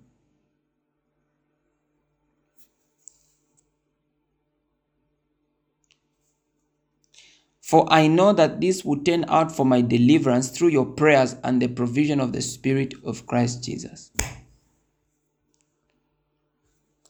For 7.65 7.91
I 7.91 8.05
know 8.05 8.31
that 8.33 8.61
this 8.61 8.85
will 8.85 9.01
turn 9.03 9.25
out 9.27 9.51
for 9.51 9.65
my 9.65 9.81
deliverance 9.81 10.49
through 10.49 10.67
your 10.67 10.85
prayers 10.85 11.35
and 11.43 11.59
the 11.59 11.67
provision 11.67 12.19
of 12.19 12.31
the 12.31 12.41
Spirit 12.41 12.93
of 13.03 13.25
Christ 13.25 13.63
Jesus. 13.63 14.11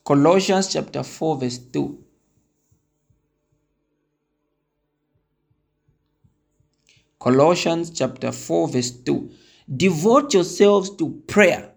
Colossians 0.06 0.72
chapter 0.72 1.02
4, 1.02 1.38
verse 1.38 1.58
2. 1.58 1.98
Colossians 7.18 7.90
chapter 7.90 8.30
4, 8.30 8.68
verse 8.68 8.90
2. 8.92 9.30
Devote 9.76 10.32
yourselves 10.32 10.94
to 10.96 11.10
prayer, 11.26 11.72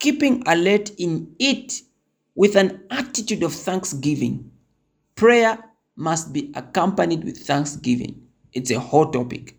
keeping 0.00 0.42
alert 0.48 0.90
in 0.98 1.32
it 1.38 1.74
with 2.34 2.56
an 2.56 2.82
attitude 2.90 3.44
of 3.44 3.52
thanksgiving. 3.52 4.50
Prayer 5.14 5.62
must 5.94 6.32
be 6.32 6.50
accompanied 6.56 7.22
with 7.22 7.38
thanksgiving. 7.38 8.20
It's 8.52 8.72
a 8.72 8.80
hot 8.80 9.12
topic, 9.12 9.56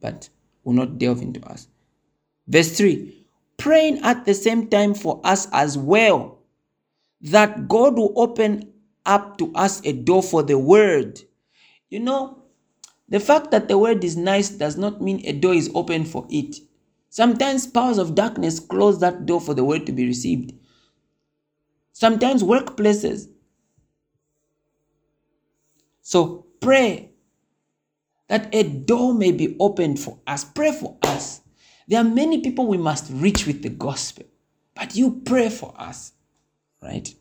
but 0.00 0.28
we'll 0.62 0.76
not 0.76 0.98
delve 0.98 1.22
into 1.22 1.44
us. 1.48 1.66
Verse 2.46 2.76
3 2.76 3.26
praying 3.56 3.98
at 4.04 4.24
the 4.24 4.34
same 4.34 4.68
time 4.68 4.94
for 4.94 5.20
us 5.24 5.48
as 5.52 5.78
well, 5.78 6.35
that 7.20 7.68
God 7.68 7.96
will 7.96 8.12
open 8.16 8.72
up 9.04 9.38
to 9.38 9.52
us 9.54 9.80
a 9.84 9.92
door 9.92 10.22
for 10.22 10.42
the 10.42 10.58
word. 10.58 11.20
You 11.88 12.00
know, 12.00 12.42
the 13.08 13.20
fact 13.20 13.50
that 13.52 13.68
the 13.68 13.78
word 13.78 14.02
is 14.04 14.16
nice 14.16 14.48
does 14.48 14.76
not 14.76 15.00
mean 15.00 15.22
a 15.24 15.32
door 15.32 15.54
is 15.54 15.70
open 15.74 16.04
for 16.04 16.26
it. 16.28 16.56
Sometimes 17.08 17.66
powers 17.66 17.98
of 17.98 18.14
darkness 18.14 18.60
close 18.60 19.00
that 19.00 19.26
door 19.26 19.40
for 19.40 19.54
the 19.54 19.64
word 19.64 19.86
to 19.86 19.92
be 19.92 20.06
received. 20.06 20.52
Sometimes 21.92 22.42
workplaces. 22.42 23.28
So 26.02 26.46
pray 26.60 27.12
that 28.28 28.54
a 28.54 28.64
door 28.64 29.14
may 29.14 29.32
be 29.32 29.56
opened 29.60 29.98
for 30.00 30.18
us. 30.26 30.44
Pray 30.44 30.72
for 30.72 30.98
us. 31.02 31.40
There 31.88 32.00
are 32.00 32.04
many 32.04 32.42
people 32.42 32.66
we 32.66 32.78
must 32.78 33.10
reach 33.12 33.46
with 33.46 33.62
the 33.62 33.68
gospel, 33.68 34.24
but 34.74 34.96
you 34.96 35.22
pray 35.24 35.48
for 35.48 35.72
us, 35.78 36.12
right? 36.82 37.14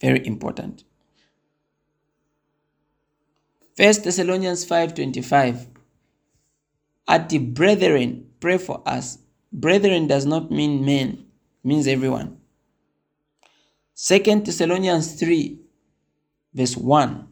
Very 0.00 0.26
important. 0.26 0.84
First 3.76 4.04
Thessalonians 4.04 4.64
5:25. 4.64 5.68
At 7.06 7.28
the 7.28 7.38
brethren, 7.38 8.26
pray 8.40 8.58
for 8.58 8.82
us. 8.86 9.18
Brethren 9.52 10.06
does 10.06 10.26
not 10.26 10.50
mean 10.50 10.84
men, 10.84 11.26
means 11.64 11.86
everyone. 11.86 12.38
Second 13.94 14.44
Thessalonians 14.44 15.14
3, 15.14 15.58
verse 16.52 16.76
1. 16.76 17.28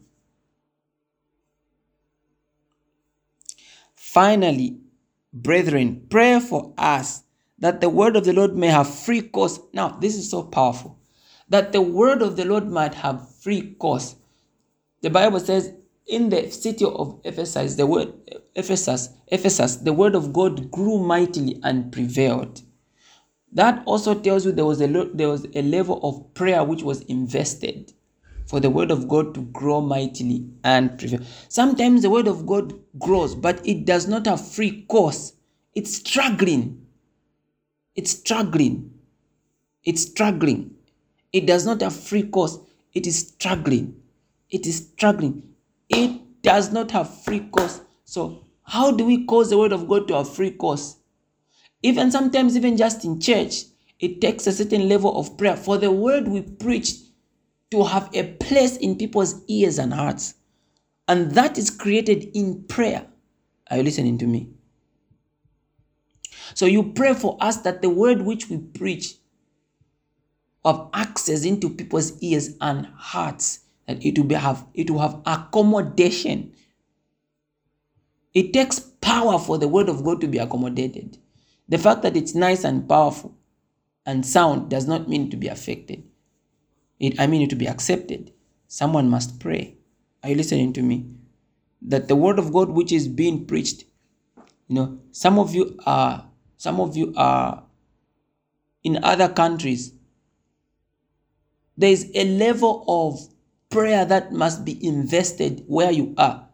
Finally, 3.95 4.77
brethren, 5.31 6.07
pray 6.09 6.39
for 6.39 6.73
us 6.77 7.23
that 7.59 7.81
the 7.81 7.89
word 7.89 8.15
of 8.15 8.25
the 8.25 8.33
Lord 8.33 8.55
may 8.55 8.67
have 8.67 8.93
free 8.93 9.21
course. 9.21 9.59
Now, 9.73 9.89
this 9.89 10.15
is 10.15 10.29
so 10.29 10.43
powerful. 10.43 10.99
That 11.49 11.71
the 11.71 11.81
word 11.81 12.21
of 12.21 12.35
the 12.35 12.45
Lord 12.45 12.69
might 12.69 12.93
have 12.95 13.29
free 13.35 13.73
course. 13.75 14.15
The 15.01 15.09
Bible 15.09 15.39
says, 15.39 15.73
in 16.07 16.29
the 16.29 16.49
city 16.51 16.85
of 16.85 17.19
Ephesus, 17.23 17.75
the 17.75 17.85
word 17.85 18.13
Ephesus, 18.55 19.09
Ephesus, 19.27 19.77
the 19.77 19.93
word 19.93 20.15
of 20.15 20.33
God 20.33 20.71
grew 20.71 20.99
mightily 20.99 21.59
and 21.63 21.91
prevailed. 21.91 22.61
That 23.51 23.83
also 23.85 24.13
tells 24.13 24.45
you 24.45 24.51
there 24.51 24.65
was 24.65 24.81
a 24.81 24.87
there 24.87 25.29
was 25.29 25.45
a 25.53 25.61
level 25.61 25.99
of 26.03 26.33
prayer 26.33 26.63
which 26.63 26.83
was 26.83 27.01
invested 27.01 27.93
for 28.45 28.59
the 28.61 28.69
word 28.69 28.91
of 28.91 29.07
God 29.07 29.33
to 29.35 29.41
grow 29.41 29.81
mightily 29.81 30.47
and 30.63 30.97
prevail. 30.97 31.19
Sometimes 31.49 32.01
the 32.01 32.09
word 32.09 32.27
of 32.27 32.45
God 32.45 32.73
grows, 32.97 33.35
but 33.35 33.65
it 33.67 33.85
does 33.85 34.07
not 34.07 34.25
have 34.25 34.45
free 34.45 34.83
course. 34.83 35.33
It's 35.75 35.97
struggling. 35.97 36.86
It's 37.97 38.11
struggling. 38.11 38.91
It's 39.83 40.03
struggling. 40.03 40.75
It 41.33 41.47
does 41.47 41.65
not 41.65 41.81
have 41.81 41.95
free 41.95 42.23
course. 42.23 42.59
It 42.93 43.07
is 43.07 43.29
struggling. 43.29 43.95
It 44.51 44.67
is 44.67 44.87
struggling. 44.93 45.43
It 45.89 46.41
does 46.43 46.71
not 46.71 46.91
have 46.91 47.23
free 47.23 47.41
course. 47.41 47.81
So, 48.05 48.45
how 48.63 48.91
do 48.91 49.05
we 49.05 49.25
cause 49.25 49.49
the 49.49 49.57
word 49.57 49.73
of 49.73 49.89
God 49.89 50.07
to 50.09 50.15
have 50.15 50.33
free 50.33 50.51
course? 50.51 50.97
Even 51.83 52.11
sometimes, 52.11 52.55
even 52.55 52.77
just 52.77 53.03
in 53.03 53.19
church, 53.19 53.63
it 53.99 54.21
takes 54.21 54.47
a 54.47 54.51
certain 54.51 54.87
level 54.87 55.19
of 55.19 55.37
prayer 55.37 55.57
for 55.57 55.77
the 55.77 55.91
word 55.91 56.27
we 56.27 56.41
preach 56.41 56.93
to 57.71 57.83
have 57.83 58.09
a 58.13 58.33
place 58.35 58.77
in 58.77 58.97
people's 58.97 59.43
ears 59.47 59.79
and 59.79 59.93
hearts. 59.93 60.35
And 61.07 61.31
that 61.31 61.57
is 61.57 61.71
created 61.71 62.29
in 62.37 62.63
prayer. 62.65 63.07
Are 63.71 63.77
you 63.77 63.83
listening 63.83 64.17
to 64.19 64.27
me? 64.27 64.49
So 66.53 66.65
you 66.65 66.91
pray 66.93 67.13
for 67.13 67.37
us 67.41 67.57
that 67.57 67.81
the 67.81 67.89
word 67.89 68.21
which 68.21 68.49
we 68.49 68.57
preach 68.57 69.15
have 70.65 70.87
access 70.93 71.45
into 71.45 71.69
people's 71.69 72.21
ears 72.21 72.55
and 72.61 72.87
hearts, 72.95 73.61
that 73.87 74.03
it 74.05 74.17
will 74.17 74.25
be 74.25 74.35
have 74.35 74.65
it 74.73 74.89
will 74.89 74.99
have 74.99 75.21
accommodation. 75.25 76.53
It 78.33 78.53
takes 78.53 78.79
power 78.79 79.39
for 79.39 79.57
the 79.57 79.67
word 79.67 79.89
of 79.89 80.03
God 80.03 80.21
to 80.21 80.27
be 80.27 80.37
accommodated. 80.37 81.17
The 81.69 81.77
fact 81.77 82.01
that 82.03 82.15
it's 82.17 82.35
nice 82.35 82.63
and 82.63 82.87
powerful 82.87 83.35
and 84.05 84.25
sound 84.25 84.69
does 84.69 84.87
not 84.87 85.09
mean 85.09 85.29
to 85.31 85.37
be 85.37 85.47
affected. 85.47 86.03
It, 86.99 87.19
I 87.19 87.27
mean 87.27 87.41
it 87.41 87.49
to 87.51 87.55
be 87.55 87.67
accepted. 87.67 88.33
Someone 88.67 89.09
must 89.09 89.39
pray. 89.39 89.75
Are 90.23 90.29
you 90.29 90.35
listening 90.35 90.73
to 90.73 90.81
me? 90.81 91.05
That 91.81 92.07
the 92.07 92.15
word 92.15 92.39
of 92.39 92.53
God 92.53 92.69
which 92.69 92.91
is 92.91 93.07
being 93.07 93.45
preached, 93.45 93.85
you 94.67 94.75
know, 94.75 94.99
some 95.11 95.39
of 95.39 95.53
you 95.53 95.77
are 95.85 96.27
some 96.57 96.79
of 96.79 96.97
you 96.97 97.13
are 97.15 97.63
in 98.83 99.03
other 99.03 99.29
countries. 99.29 99.93
There 101.77 101.91
is 101.91 102.09
a 102.15 102.25
level 102.25 102.83
of 102.87 103.19
prayer 103.69 104.05
that 104.05 104.31
must 104.31 104.65
be 104.65 104.83
invested 104.85 105.63
where 105.67 105.91
you 105.91 106.15
are 106.17 106.47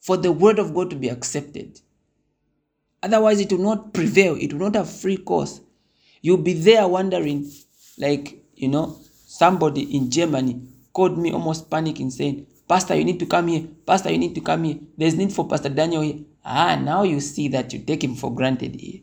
for 0.00 0.16
the 0.16 0.32
word 0.32 0.58
of 0.58 0.74
God 0.74 0.90
to 0.90 0.96
be 0.96 1.08
accepted. 1.08 1.80
Otherwise, 3.02 3.40
it 3.40 3.52
will 3.52 3.58
not 3.58 3.92
prevail, 3.92 4.34
it 4.40 4.52
will 4.52 4.60
not 4.60 4.74
have 4.74 4.90
free 4.90 5.16
course. 5.16 5.60
You'll 6.20 6.38
be 6.38 6.54
there 6.54 6.88
wondering, 6.88 7.50
like, 7.96 8.42
you 8.56 8.68
know, 8.68 8.98
somebody 9.26 9.96
in 9.96 10.10
Germany 10.10 10.60
called 10.92 11.16
me 11.16 11.32
almost 11.32 11.70
panicking, 11.70 12.10
saying, 12.10 12.46
Pastor, 12.66 12.96
you 12.96 13.04
need 13.04 13.20
to 13.20 13.26
come 13.26 13.48
here. 13.48 13.68
Pastor, 13.86 14.10
you 14.10 14.18
need 14.18 14.34
to 14.34 14.40
come 14.40 14.64
here. 14.64 14.78
There's 14.96 15.14
need 15.14 15.32
for 15.32 15.46
Pastor 15.46 15.68
Daniel 15.68 16.02
here. 16.02 16.20
Ah, 16.44 16.76
now 16.76 17.02
you 17.04 17.20
see 17.20 17.48
that 17.48 17.72
you 17.72 17.80
take 17.80 18.02
him 18.02 18.14
for 18.16 18.34
granted 18.34 18.74
here. 18.80 19.00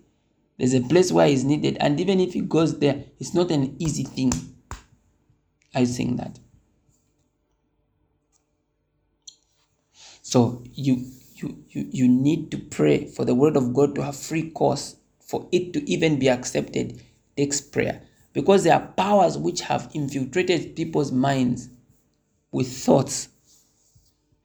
There's 0.57 0.73
a 0.73 0.81
place 0.81 1.11
where 1.11 1.27
he's 1.27 1.43
needed, 1.43 1.77
and 1.79 1.99
even 1.99 2.19
if 2.19 2.33
he 2.33 2.41
goes 2.41 2.79
there, 2.79 3.03
it's 3.19 3.33
not 3.33 3.51
an 3.51 3.75
easy 3.79 4.03
thing. 4.03 4.31
I 5.73 5.83
saying 5.83 6.17
that. 6.17 6.39
So 10.21 10.63
you 10.73 11.05
you 11.35 11.63
you 11.69 11.87
you 11.91 12.07
need 12.07 12.51
to 12.51 12.57
pray 12.57 13.07
for 13.07 13.25
the 13.25 13.35
word 13.35 13.57
of 13.57 13.73
God 13.73 13.95
to 13.95 14.03
have 14.03 14.15
free 14.15 14.49
course 14.51 14.95
for 15.19 15.47
it 15.51 15.73
to 15.73 15.89
even 15.89 16.19
be 16.19 16.29
accepted 16.29 17.01
takes 17.37 17.61
prayer 17.61 18.01
because 18.33 18.63
there 18.63 18.75
are 18.75 18.87
powers 18.97 19.37
which 19.37 19.61
have 19.61 19.89
infiltrated 19.93 20.75
people's 20.75 21.11
minds 21.11 21.69
with 22.51 22.67
thoughts 22.67 23.29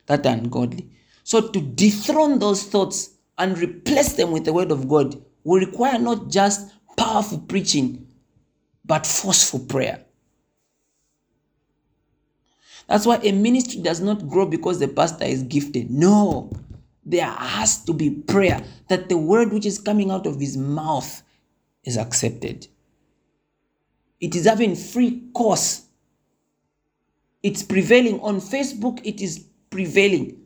that 0.06 0.26
are 0.26 0.34
ungodly. 0.34 0.90
So 1.24 1.48
to 1.48 1.60
dethrone 1.60 2.40
those 2.40 2.64
thoughts 2.64 3.10
and 3.38 3.56
replace 3.58 4.14
them 4.14 4.32
with 4.32 4.44
the 4.44 4.52
word 4.52 4.70
of 4.72 4.88
God 4.88 5.22
will 5.44 5.60
require 5.60 5.98
not 5.98 6.28
just 6.28 6.72
powerful 6.96 7.38
preaching 7.38 8.06
but 8.84 9.06
forceful 9.06 9.60
prayer. 9.60 10.04
That's 12.88 13.06
why 13.06 13.18
a 13.22 13.32
ministry 13.32 13.80
does 13.82 14.00
not 14.00 14.28
grow 14.28 14.46
because 14.46 14.80
the 14.80 14.88
pastor 14.88 15.24
is 15.24 15.44
gifted. 15.44 15.90
No, 15.90 16.50
there 17.04 17.26
has 17.26 17.84
to 17.84 17.92
be 17.92 18.10
prayer 18.10 18.62
that 18.88 19.08
the 19.08 19.16
word 19.16 19.52
which 19.52 19.64
is 19.64 19.78
coming 19.78 20.10
out 20.10 20.26
of 20.26 20.40
his 20.40 20.56
mouth 20.56 21.22
is 21.84 21.96
accepted. 21.96 22.66
It 24.20 24.34
is 24.34 24.44
having 24.44 24.74
free 24.74 25.22
course. 25.34 25.86
It's 27.42 27.62
prevailing 27.62 28.20
on 28.20 28.40
Facebook. 28.40 29.00
It 29.04 29.20
is 29.20 29.46
prevailing. 29.70 30.39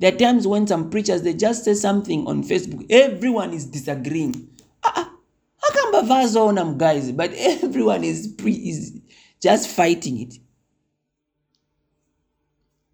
There 0.00 0.14
are 0.14 0.16
times 0.16 0.46
when 0.46 0.66
some 0.66 0.88
preachers 0.88 1.22
they 1.22 1.34
just 1.34 1.64
say 1.64 1.74
something 1.74 2.26
on 2.26 2.42
Facebook. 2.42 2.86
Everyone 2.88 3.52
is 3.52 3.66
disagreeing. 3.66 4.48
Ah, 4.82 5.12
how 5.58 5.70
come 5.70 5.92
bavazo 5.92 6.58
on 6.58 6.78
guys? 6.78 7.12
But 7.12 7.34
everyone 7.34 8.02
is 8.02 8.26
pre 8.26 8.52
is 8.52 8.98
just 9.42 9.68
fighting 9.68 10.18
it. 10.22 10.34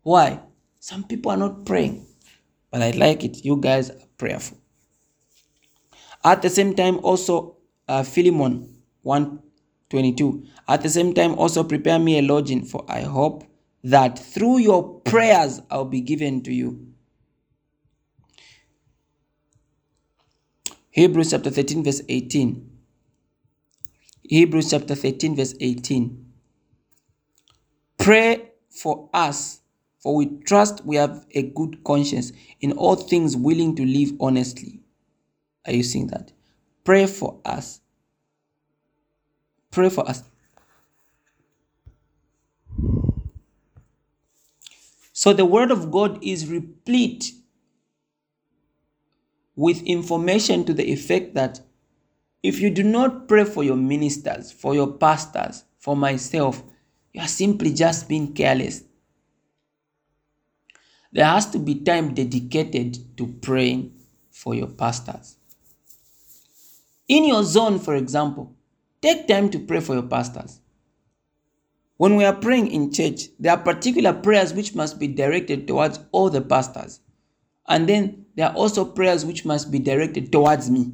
Why? 0.02 0.40
Some 0.80 1.04
people 1.04 1.30
are 1.30 1.36
not 1.36 1.64
praying, 1.64 2.07
but 2.72 2.82
I 2.82 2.90
like 2.90 3.22
it. 3.24 3.44
You 3.44 3.57
guys 3.57 3.90
are 3.90 3.96
prayerful. 4.18 4.59
At 6.24 6.42
the 6.42 6.50
same 6.50 6.74
time, 6.74 6.98
also 7.04 7.57
uh, 7.86 8.02
Philemon 8.02 8.82
122. 9.02 10.44
At 10.66 10.82
the 10.82 10.88
same 10.88 11.14
time, 11.14 11.34
also 11.38 11.62
prepare 11.62 12.00
me 12.00 12.18
a 12.18 12.22
lodging, 12.22 12.64
for 12.64 12.84
I 12.88 13.02
hope 13.02 13.44
that 13.84 14.18
through 14.18 14.59
your 14.59 15.00
prayers 15.00 15.62
I'll 15.70 15.84
be 15.84 16.00
given 16.00 16.42
to 16.42 16.52
you. 16.52 16.95
Hebrews 20.97 21.30
chapter 21.32 21.51
13, 21.51 21.84
verse 21.84 22.01
18. 22.09 22.70
Hebrews 24.22 24.70
chapter 24.70 24.94
13, 24.94 25.36
verse 25.36 25.55
18. 25.61 26.32
Pray 27.99 28.53
for 28.70 29.11
us 29.12 29.61
for 30.07 30.14
we 30.14 30.38
trust 30.47 30.86
we 30.86 30.97
have 30.97 31.26
a 31.32 31.42
good 31.42 31.82
conscience, 31.84 32.32
in 32.61 32.72
all 32.72 32.94
things 32.94 33.36
willing 33.36 33.74
to 33.74 33.84
live 33.84 34.12
honestly. 34.20 34.80
Are 35.66 35.72
you 35.72 35.82
seeing 35.82 36.07
that? 36.07 36.32
Pray 36.84 37.07
for 37.07 37.40
us. 37.44 37.80
Pray 39.70 39.90
for 39.90 40.09
us. 40.09 40.22
So 45.12 45.34
the 45.34 45.44
Word 45.44 45.70
of 45.70 45.90
God 45.90 46.22
is 46.22 46.49
replete 46.49 47.32
with 49.57 49.82
information 49.82 50.64
to 50.66 50.74
the 50.74 50.92
effect 50.92 51.34
that 51.34 51.61
if 52.42 52.61
you 52.61 52.70
do 52.70 52.82
not 52.82 53.26
pray 53.26 53.44
for 53.44 53.64
your 53.64 53.76
ministers, 53.76 54.52
for 54.52 54.74
your 54.74 54.92
pastors, 54.92 55.64
for 55.78 55.96
myself, 55.96 56.62
you 57.12 57.22
are 57.22 57.28
simply 57.28 57.72
just 57.72 58.09
being 58.09 58.34
careless. 58.34 58.84
There 61.12 61.24
has 61.24 61.46
to 61.50 61.59
be 61.59 61.76
time 61.76 62.12
dedicated 62.12 63.16
to 63.16 63.26
praying 63.26 63.94
for 64.30 64.54
your 64.54 64.66
pastors. 64.66 65.38
In 67.09 67.24
your 67.24 67.42
zone, 67.42 67.78
for 67.78 67.94
example, 67.94 68.54
take 69.00 69.26
time 69.26 69.48
to 69.50 69.59
pray 69.61 69.80
for 69.80 69.94
your 69.94 70.02
pastors. 70.02 70.61
When 71.96 72.16
we 72.16 72.26
are 72.26 72.34
praying 72.34 72.70
in 72.70 72.92
church, 72.92 73.28
there 73.38 73.52
are 73.52 73.62
particular 73.62 74.12
prayers 74.12 74.52
which 74.52 74.74
must 74.74 74.98
be 74.98 75.09
directed 75.09 75.66
towards 75.66 76.00
all 76.12 76.28
the 76.28 76.42
pastors. 76.42 77.00
And 77.66 77.88
then 77.88 78.26
there 78.37 78.49
are 78.49 78.55
also 78.55 78.84
prayers 78.84 79.24
which 79.24 79.45
must 79.45 79.70
be 79.70 79.78
directed 79.78 80.30
towards 80.30 80.70
me. 80.70 80.93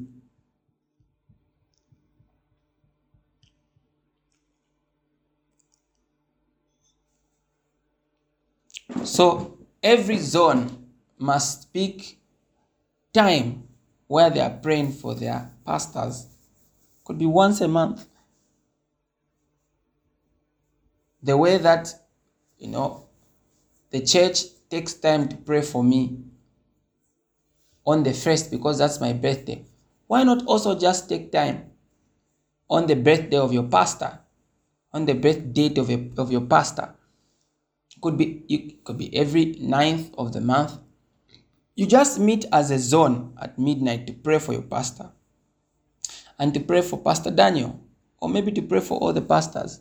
So 9.03 9.57
every 9.81 10.17
zone 10.17 10.87
must 11.17 11.63
speak 11.63 12.19
time 13.13 13.67
where 14.07 14.29
they 14.29 14.39
are 14.39 14.49
praying 14.49 14.93
for 14.93 15.15
their 15.15 15.51
pastors. 15.65 16.27
Could 17.03 17.17
be 17.17 17.25
once 17.25 17.61
a 17.61 17.67
month. 17.67 18.07
The 21.21 21.37
way 21.37 21.57
that, 21.57 21.93
you 22.57 22.67
know, 22.67 23.07
the 23.91 24.01
church 24.01 24.43
takes 24.69 24.93
time 24.93 25.27
to 25.29 25.35
pray 25.37 25.61
for 25.61 25.83
me 25.83 26.23
on 27.85 28.03
the 28.03 28.13
first 28.13 28.51
because 28.51 28.77
that's 28.77 28.99
my 29.01 29.13
birthday. 29.13 29.65
Why 30.07 30.23
not 30.23 30.45
also 30.45 30.77
just 30.77 31.09
take 31.09 31.31
time 31.31 31.71
on 32.69 32.87
the 32.87 32.95
birthday 32.95 33.37
of 33.37 33.53
your 33.53 33.63
pastor, 33.63 34.19
on 34.91 35.05
the 35.05 35.13
birth 35.13 35.53
date 35.53 35.77
of, 35.77 35.89
your 35.89 36.01
of 36.17 36.31
your 36.31 36.41
pastor? 36.41 36.95
could 38.03 38.17
be 38.17 38.43
it 38.49 38.83
could 38.83 38.97
be 38.97 39.15
every 39.15 39.55
ninth 39.59 40.13
of 40.17 40.33
the 40.33 40.41
month 40.41 40.77
you 41.75 41.87
just 41.87 42.19
meet 42.19 42.45
as 42.51 42.69
a 42.69 42.77
zone 42.77 43.33
at 43.41 43.57
midnight 43.57 44.05
to 44.05 44.13
pray 44.13 44.37
for 44.37 44.51
your 44.51 44.61
pastor 44.61 45.09
and 46.37 46.53
to 46.53 46.59
pray 46.59 46.81
for 46.81 46.99
pastor 46.99 47.31
daniel 47.31 47.79
or 48.19 48.27
maybe 48.27 48.51
to 48.51 48.61
pray 48.61 48.81
for 48.81 48.97
all 48.97 49.13
the 49.13 49.21
pastors 49.21 49.79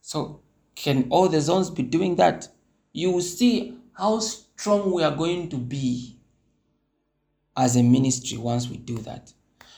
so 0.00 0.40
can 0.76 1.06
all 1.10 1.28
the 1.28 1.40
zones 1.40 1.68
be 1.68 1.82
doing 1.82 2.14
that 2.14 2.48
you 2.92 3.10
will 3.10 3.20
see 3.20 3.76
how 3.92 4.20
strong 4.20 4.92
we 4.92 5.02
are 5.02 5.14
going 5.14 5.48
to 5.48 5.56
be 5.56 6.16
as 7.56 7.76
a 7.76 7.82
ministry 7.82 8.38
once 8.38 8.68
we 8.68 8.76
do 8.76 8.98
that 8.98 9.32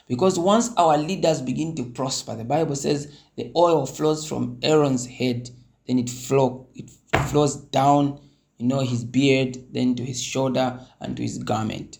because 0.08 0.38
once 0.38 0.70
our 0.76 0.98
leaders 0.98 1.40
begin 1.40 1.74
to 1.74 1.84
prosper 1.84 2.34
the 2.36 2.44
bible 2.44 2.76
says 2.76 3.18
the 3.36 3.50
oil 3.56 3.86
flows 3.86 4.26
from 4.26 4.58
aaron's 4.62 5.06
head 5.06 5.50
then 5.86 5.98
it 5.98 6.10
flow 6.10 6.68
it 6.74 6.90
flows 7.28 7.56
down, 7.56 8.20
you 8.58 8.66
know, 8.66 8.80
his 8.80 9.04
beard, 9.04 9.56
then 9.72 9.94
to 9.96 10.04
his 10.04 10.22
shoulder 10.22 10.80
and 11.00 11.16
to 11.16 11.22
his 11.22 11.38
garment. 11.38 11.98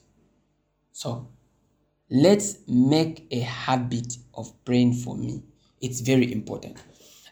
So 0.92 1.28
let's 2.10 2.58
make 2.68 3.26
a 3.30 3.40
habit 3.40 4.16
of 4.34 4.52
praying 4.64 4.94
for 4.94 5.16
me. 5.16 5.42
It's 5.80 6.00
very 6.00 6.32
important. 6.32 6.78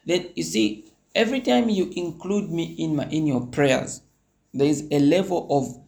Then 0.07 0.31
you 0.35 0.43
see, 0.43 0.93
every 1.15 1.41
time 1.41 1.69
you 1.69 1.91
include 1.95 2.51
me 2.51 2.65
in 2.79 2.97
my 2.97 3.05
in 3.07 3.27
your 3.27 3.47
prayers, 3.47 4.03
there 4.53 4.67
is 4.67 4.89
a 4.91 4.99
level 4.99 5.47
of 5.51 5.81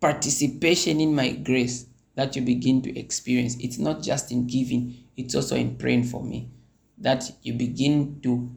participation 0.00 1.00
in 1.00 1.14
my 1.14 1.30
grace 1.32 1.86
that 2.14 2.34
you 2.36 2.42
begin 2.42 2.82
to 2.82 2.98
experience. 2.98 3.56
It's 3.60 3.78
not 3.78 4.02
just 4.02 4.32
in 4.32 4.46
giving, 4.46 5.04
it's 5.16 5.34
also 5.34 5.56
in 5.56 5.76
praying 5.76 6.04
for 6.04 6.22
me. 6.22 6.50
That 6.98 7.30
you 7.42 7.52
begin 7.52 8.20
to 8.22 8.50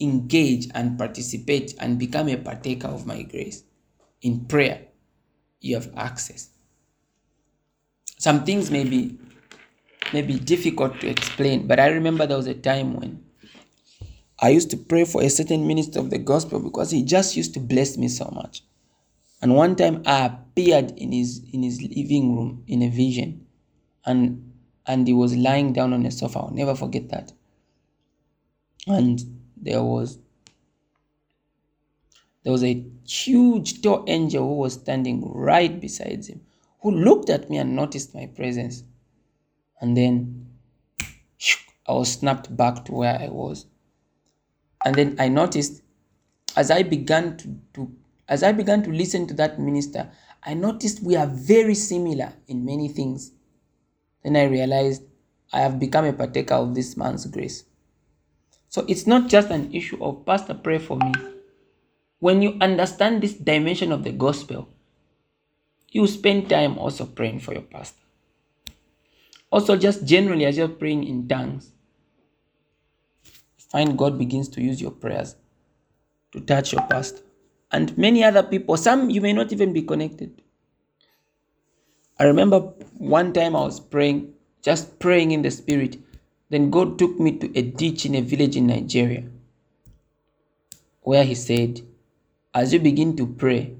engage 0.00 0.68
and 0.74 0.98
participate 0.98 1.74
and 1.78 1.98
become 1.98 2.28
a 2.28 2.36
partaker 2.36 2.88
of 2.88 3.06
my 3.06 3.22
grace. 3.22 3.64
In 4.22 4.46
prayer, 4.46 4.86
you 5.60 5.74
have 5.74 5.92
access. 5.96 6.50
Some 8.18 8.44
things 8.44 8.70
may 8.70 8.84
be, 8.84 9.18
may 10.12 10.22
be 10.22 10.38
difficult 10.38 11.00
to 11.00 11.08
explain, 11.08 11.66
but 11.66 11.78
I 11.78 11.88
remember 11.88 12.26
there 12.26 12.36
was 12.36 12.46
a 12.46 12.54
time 12.54 12.94
when 12.94 13.24
I 14.40 14.50
used 14.50 14.70
to 14.70 14.76
pray 14.76 15.04
for 15.04 15.22
a 15.22 15.30
certain 15.30 15.66
minister 15.66 15.98
of 15.98 16.10
the 16.10 16.18
gospel 16.18 16.60
because 16.60 16.90
he 16.90 17.02
just 17.02 17.36
used 17.36 17.54
to 17.54 17.60
bless 17.60 17.96
me 17.96 18.08
so 18.08 18.30
much. 18.34 18.62
And 19.42 19.54
one 19.54 19.76
time 19.76 20.02
I 20.06 20.26
appeared 20.26 20.92
in 20.92 21.12
his 21.12 21.42
in 21.52 21.62
his 21.62 21.82
living 21.82 22.36
room 22.36 22.64
in 22.66 22.82
a 22.82 22.88
vision, 22.88 23.46
and 24.04 24.52
and 24.86 25.06
he 25.06 25.12
was 25.12 25.36
lying 25.36 25.72
down 25.72 25.92
on 25.92 26.06
a 26.06 26.10
sofa. 26.10 26.38
I'll 26.38 26.50
never 26.50 26.74
forget 26.74 27.08
that. 27.10 27.32
And 28.86 29.20
there 29.56 29.82
was 29.82 30.18
there 32.44 32.52
was 32.52 32.62
a 32.62 32.86
huge 33.04 33.82
tall 33.82 34.04
angel 34.06 34.46
who 34.46 34.54
was 34.54 34.74
standing 34.74 35.32
right 35.32 35.80
beside 35.80 36.24
him, 36.24 36.40
who 36.80 36.92
looked 36.92 37.28
at 37.28 37.50
me 37.50 37.58
and 37.58 37.74
noticed 37.74 38.14
my 38.14 38.26
presence. 38.26 38.84
And 39.80 39.96
then 39.96 40.46
I 41.86 41.92
was 41.92 42.12
snapped 42.12 42.56
back 42.56 42.84
to 42.86 42.92
where 42.92 43.18
I 43.18 43.28
was. 43.28 43.66
And 44.84 44.94
then 44.94 45.16
I 45.18 45.28
noticed 45.28 45.82
as 46.56 46.70
I 46.70 46.84
began 46.84 47.36
to, 47.38 47.56
to 47.74 47.92
as 48.28 48.42
I 48.42 48.52
began 48.52 48.82
to 48.82 48.90
listen 48.90 49.26
to 49.28 49.34
that 49.34 49.60
minister, 49.60 50.10
I 50.42 50.54
noticed 50.54 51.02
we 51.02 51.16
are 51.16 51.26
very 51.26 51.74
similar 51.74 52.32
in 52.48 52.64
many 52.64 52.88
things. 52.88 53.32
Then 54.22 54.36
I 54.36 54.44
realized 54.44 55.02
I 55.52 55.60
have 55.60 55.78
become 55.78 56.04
a 56.04 56.12
partaker 56.12 56.54
of 56.54 56.74
this 56.74 56.96
man's 56.96 57.26
grace. 57.26 57.64
So 58.68 58.84
it's 58.88 59.06
not 59.06 59.28
just 59.28 59.50
an 59.50 59.72
issue 59.72 60.02
of, 60.02 60.26
Pastor, 60.26 60.54
pray 60.54 60.78
for 60.78 60.96
me. 60.96 61.12
When 62.18 62.42
you 62.42 62.56
understand 62.60 63.22
this 63.22 63.34
dimension 63.34 63.92
of 63.92 64.02
the 64.02 64.12
gospel, 64.12 64.68
you 65.90 66.06
spend 66.06 66.50
time 66.50 66.78
also 66.78 67.06
praying 67.06 67.40
for 67.40 67.52
your 67.52 67.62
pastor. 67.62 68.02
Also, 69.50 69.76
just 69.76 70.04
generally, 70.04 70.44
as 70.44 70.56
you're 70.56 70.68
praying 70.68 71.04
in 71.04 71.28
tongues, 71.28 71.70
find 73.56 73.96
God 73.96 74.18
begins 74.18 74.48
to 74.50 74.60
use 74.60 74.80
your 74.80 74.90
prayers 74.90 75.36
to 76.32 76.40
touch 76.40 76.72
your 76.72 76.82
pastor 76.82 77.22
and 77.76 77.96
many 77.98 78.24
other 78.24 78.42
people. 78.42 78.76
Some 78.78 79.10
you 79.10 79.20
may 79.20 79.34
not 79.34 79.52
even 79.52 79.72
be 79.74 79.82
connected. 79.82 80.42
I 82.18 82.24
remember 82.24 82.60
one 83.14 83.32
time 83.34 83.54
I 83.54 83.60
was 83.60 83.80
praying, 83.80 84.32
just 84.62 84.98
praying 84.98 85.32
in 85.32 85.42
the 85.42 85.50
spirit. 85.50 85.98
Then 86.48 86.70
God 86.70 86.98
took 86.98 87.20
me 87.20 87.36
to 87.38 87.58
a 87.58 87.62
ditch 87.62 88.06
in 88.06 88.14
a 88.14 88.22
village 88.22 88.56
in 88.56 88.68
Nigeria 88.68 89.24
where 91.02 91.24
He 91.24 91.34
said, 91.34 91.82
As 92.54 92.72
you 92.72 92.80
begin 92.80 93.14
to 93.18 93.26
pray, 93.26 93.74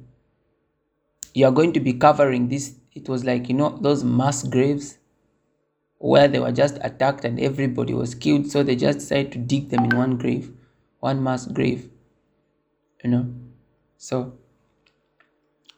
you 1.33 1.47
are 1.47 1.53
going 1.53 1.73
to 1.73 1.81
be 1.81 1.95
covering 1.95 2.49
this. 2.49 2.75
It 2.93 3.09
was 3.09 3.25
like, 3.25 3.49
you 3.49 3.55
know, 3.55 3.79
those 3.81 4.05
mass 4.05 4.43
graves 4.43 4.99
where 5.99 6.29
they 6.29 6.39
were 6.39 6.53
just 6.53 6.79
attacked 6.83 7.25
and 7.25 7.41
everybody 7.41 7.95
was 7.95 8.15
killed. 8.15 8.51
So 8.51 8.63
they 8.63 8.77
just 8.77 8.99
decided 8.99 9.33
to 9.33 9.39
dig 9.39 9.71
them 9.71 9.85
in 9.85 9.97
one 9.97 10.17
grave, 10.19 10.53
one 11.01 11.23
mass 11.23 11.47
grave. 11.47 11.89
You 13.03 13.11
know? 13.11 13.46
So 13.99 14.39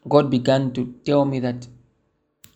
God 0.07 0.29
began 0.29 0.71
to 0.73 0.95
tell 1.05 1.25
me 1.25 1.39
that 1.39 1.67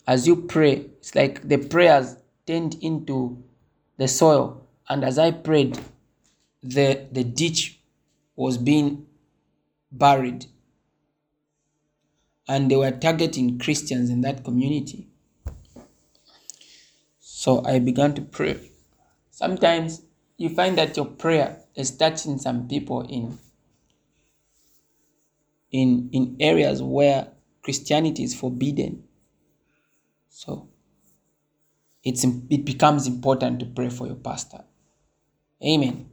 as 0.07 0.27
you 0.27 0.35
pray, 0.35 0.85
it's 0.97 1.15
like 1.15 1.47
the 1.47 1.57
prayers 1.57 2.17
turned 2.45 2.75
into 2.81 3.43
the 3.97 4.07
soil. 4.07 4.67
And 4.89 5.03
as 5.03 5.17
I 5.17 5.31
prayed, 5.31 5.79
the, 6.61 7.07
the 7.11 7.23
ditch 7.23 7.79
was 8.35 8.57
being 8.57 9.05
buried. 9.91 10.45
And 12.47 12.69
they 12.69 12.75
were 12.75 12.91
targeting 12.91 13.59
Christians 13.59 14.09
in 14.09 14.21
that 14.21 14.43
community. 14.43 15.07
So 17.19 17.63
I 17.65 17.79
began 17.79 18.13
to 18.15 18.21
pray. 18.21 18.59
Sometimes 19.31 20.01
you 20.37 20.49
find 20.49 20.77
that 20.77 20.97
your 20.97 21.05
prayer 21.05 21.61
is 21.75 21.91
touching 21.91 22.37
some 22.37 22.67
people 22.67 23.01
in 23.01 23.37
in 25.73 26.09
in 26.13 26.37
areas 26.39 26.81
where 26.81 27.29
Christianity 27.63 28.23
is 28.23 28.35
forbidden. 28.35 29.03
So 30.29 30.69
it's 32.03 32.23
it 32.23 32.65
becomes 32.65 33.07
important 33.07 33.59
to 33.61 33.65
pray 33.65 33.89
for 33.89 34.07
your 34.07 34.15
pastor. 34.17 34.63
Amen. 35.63 36.09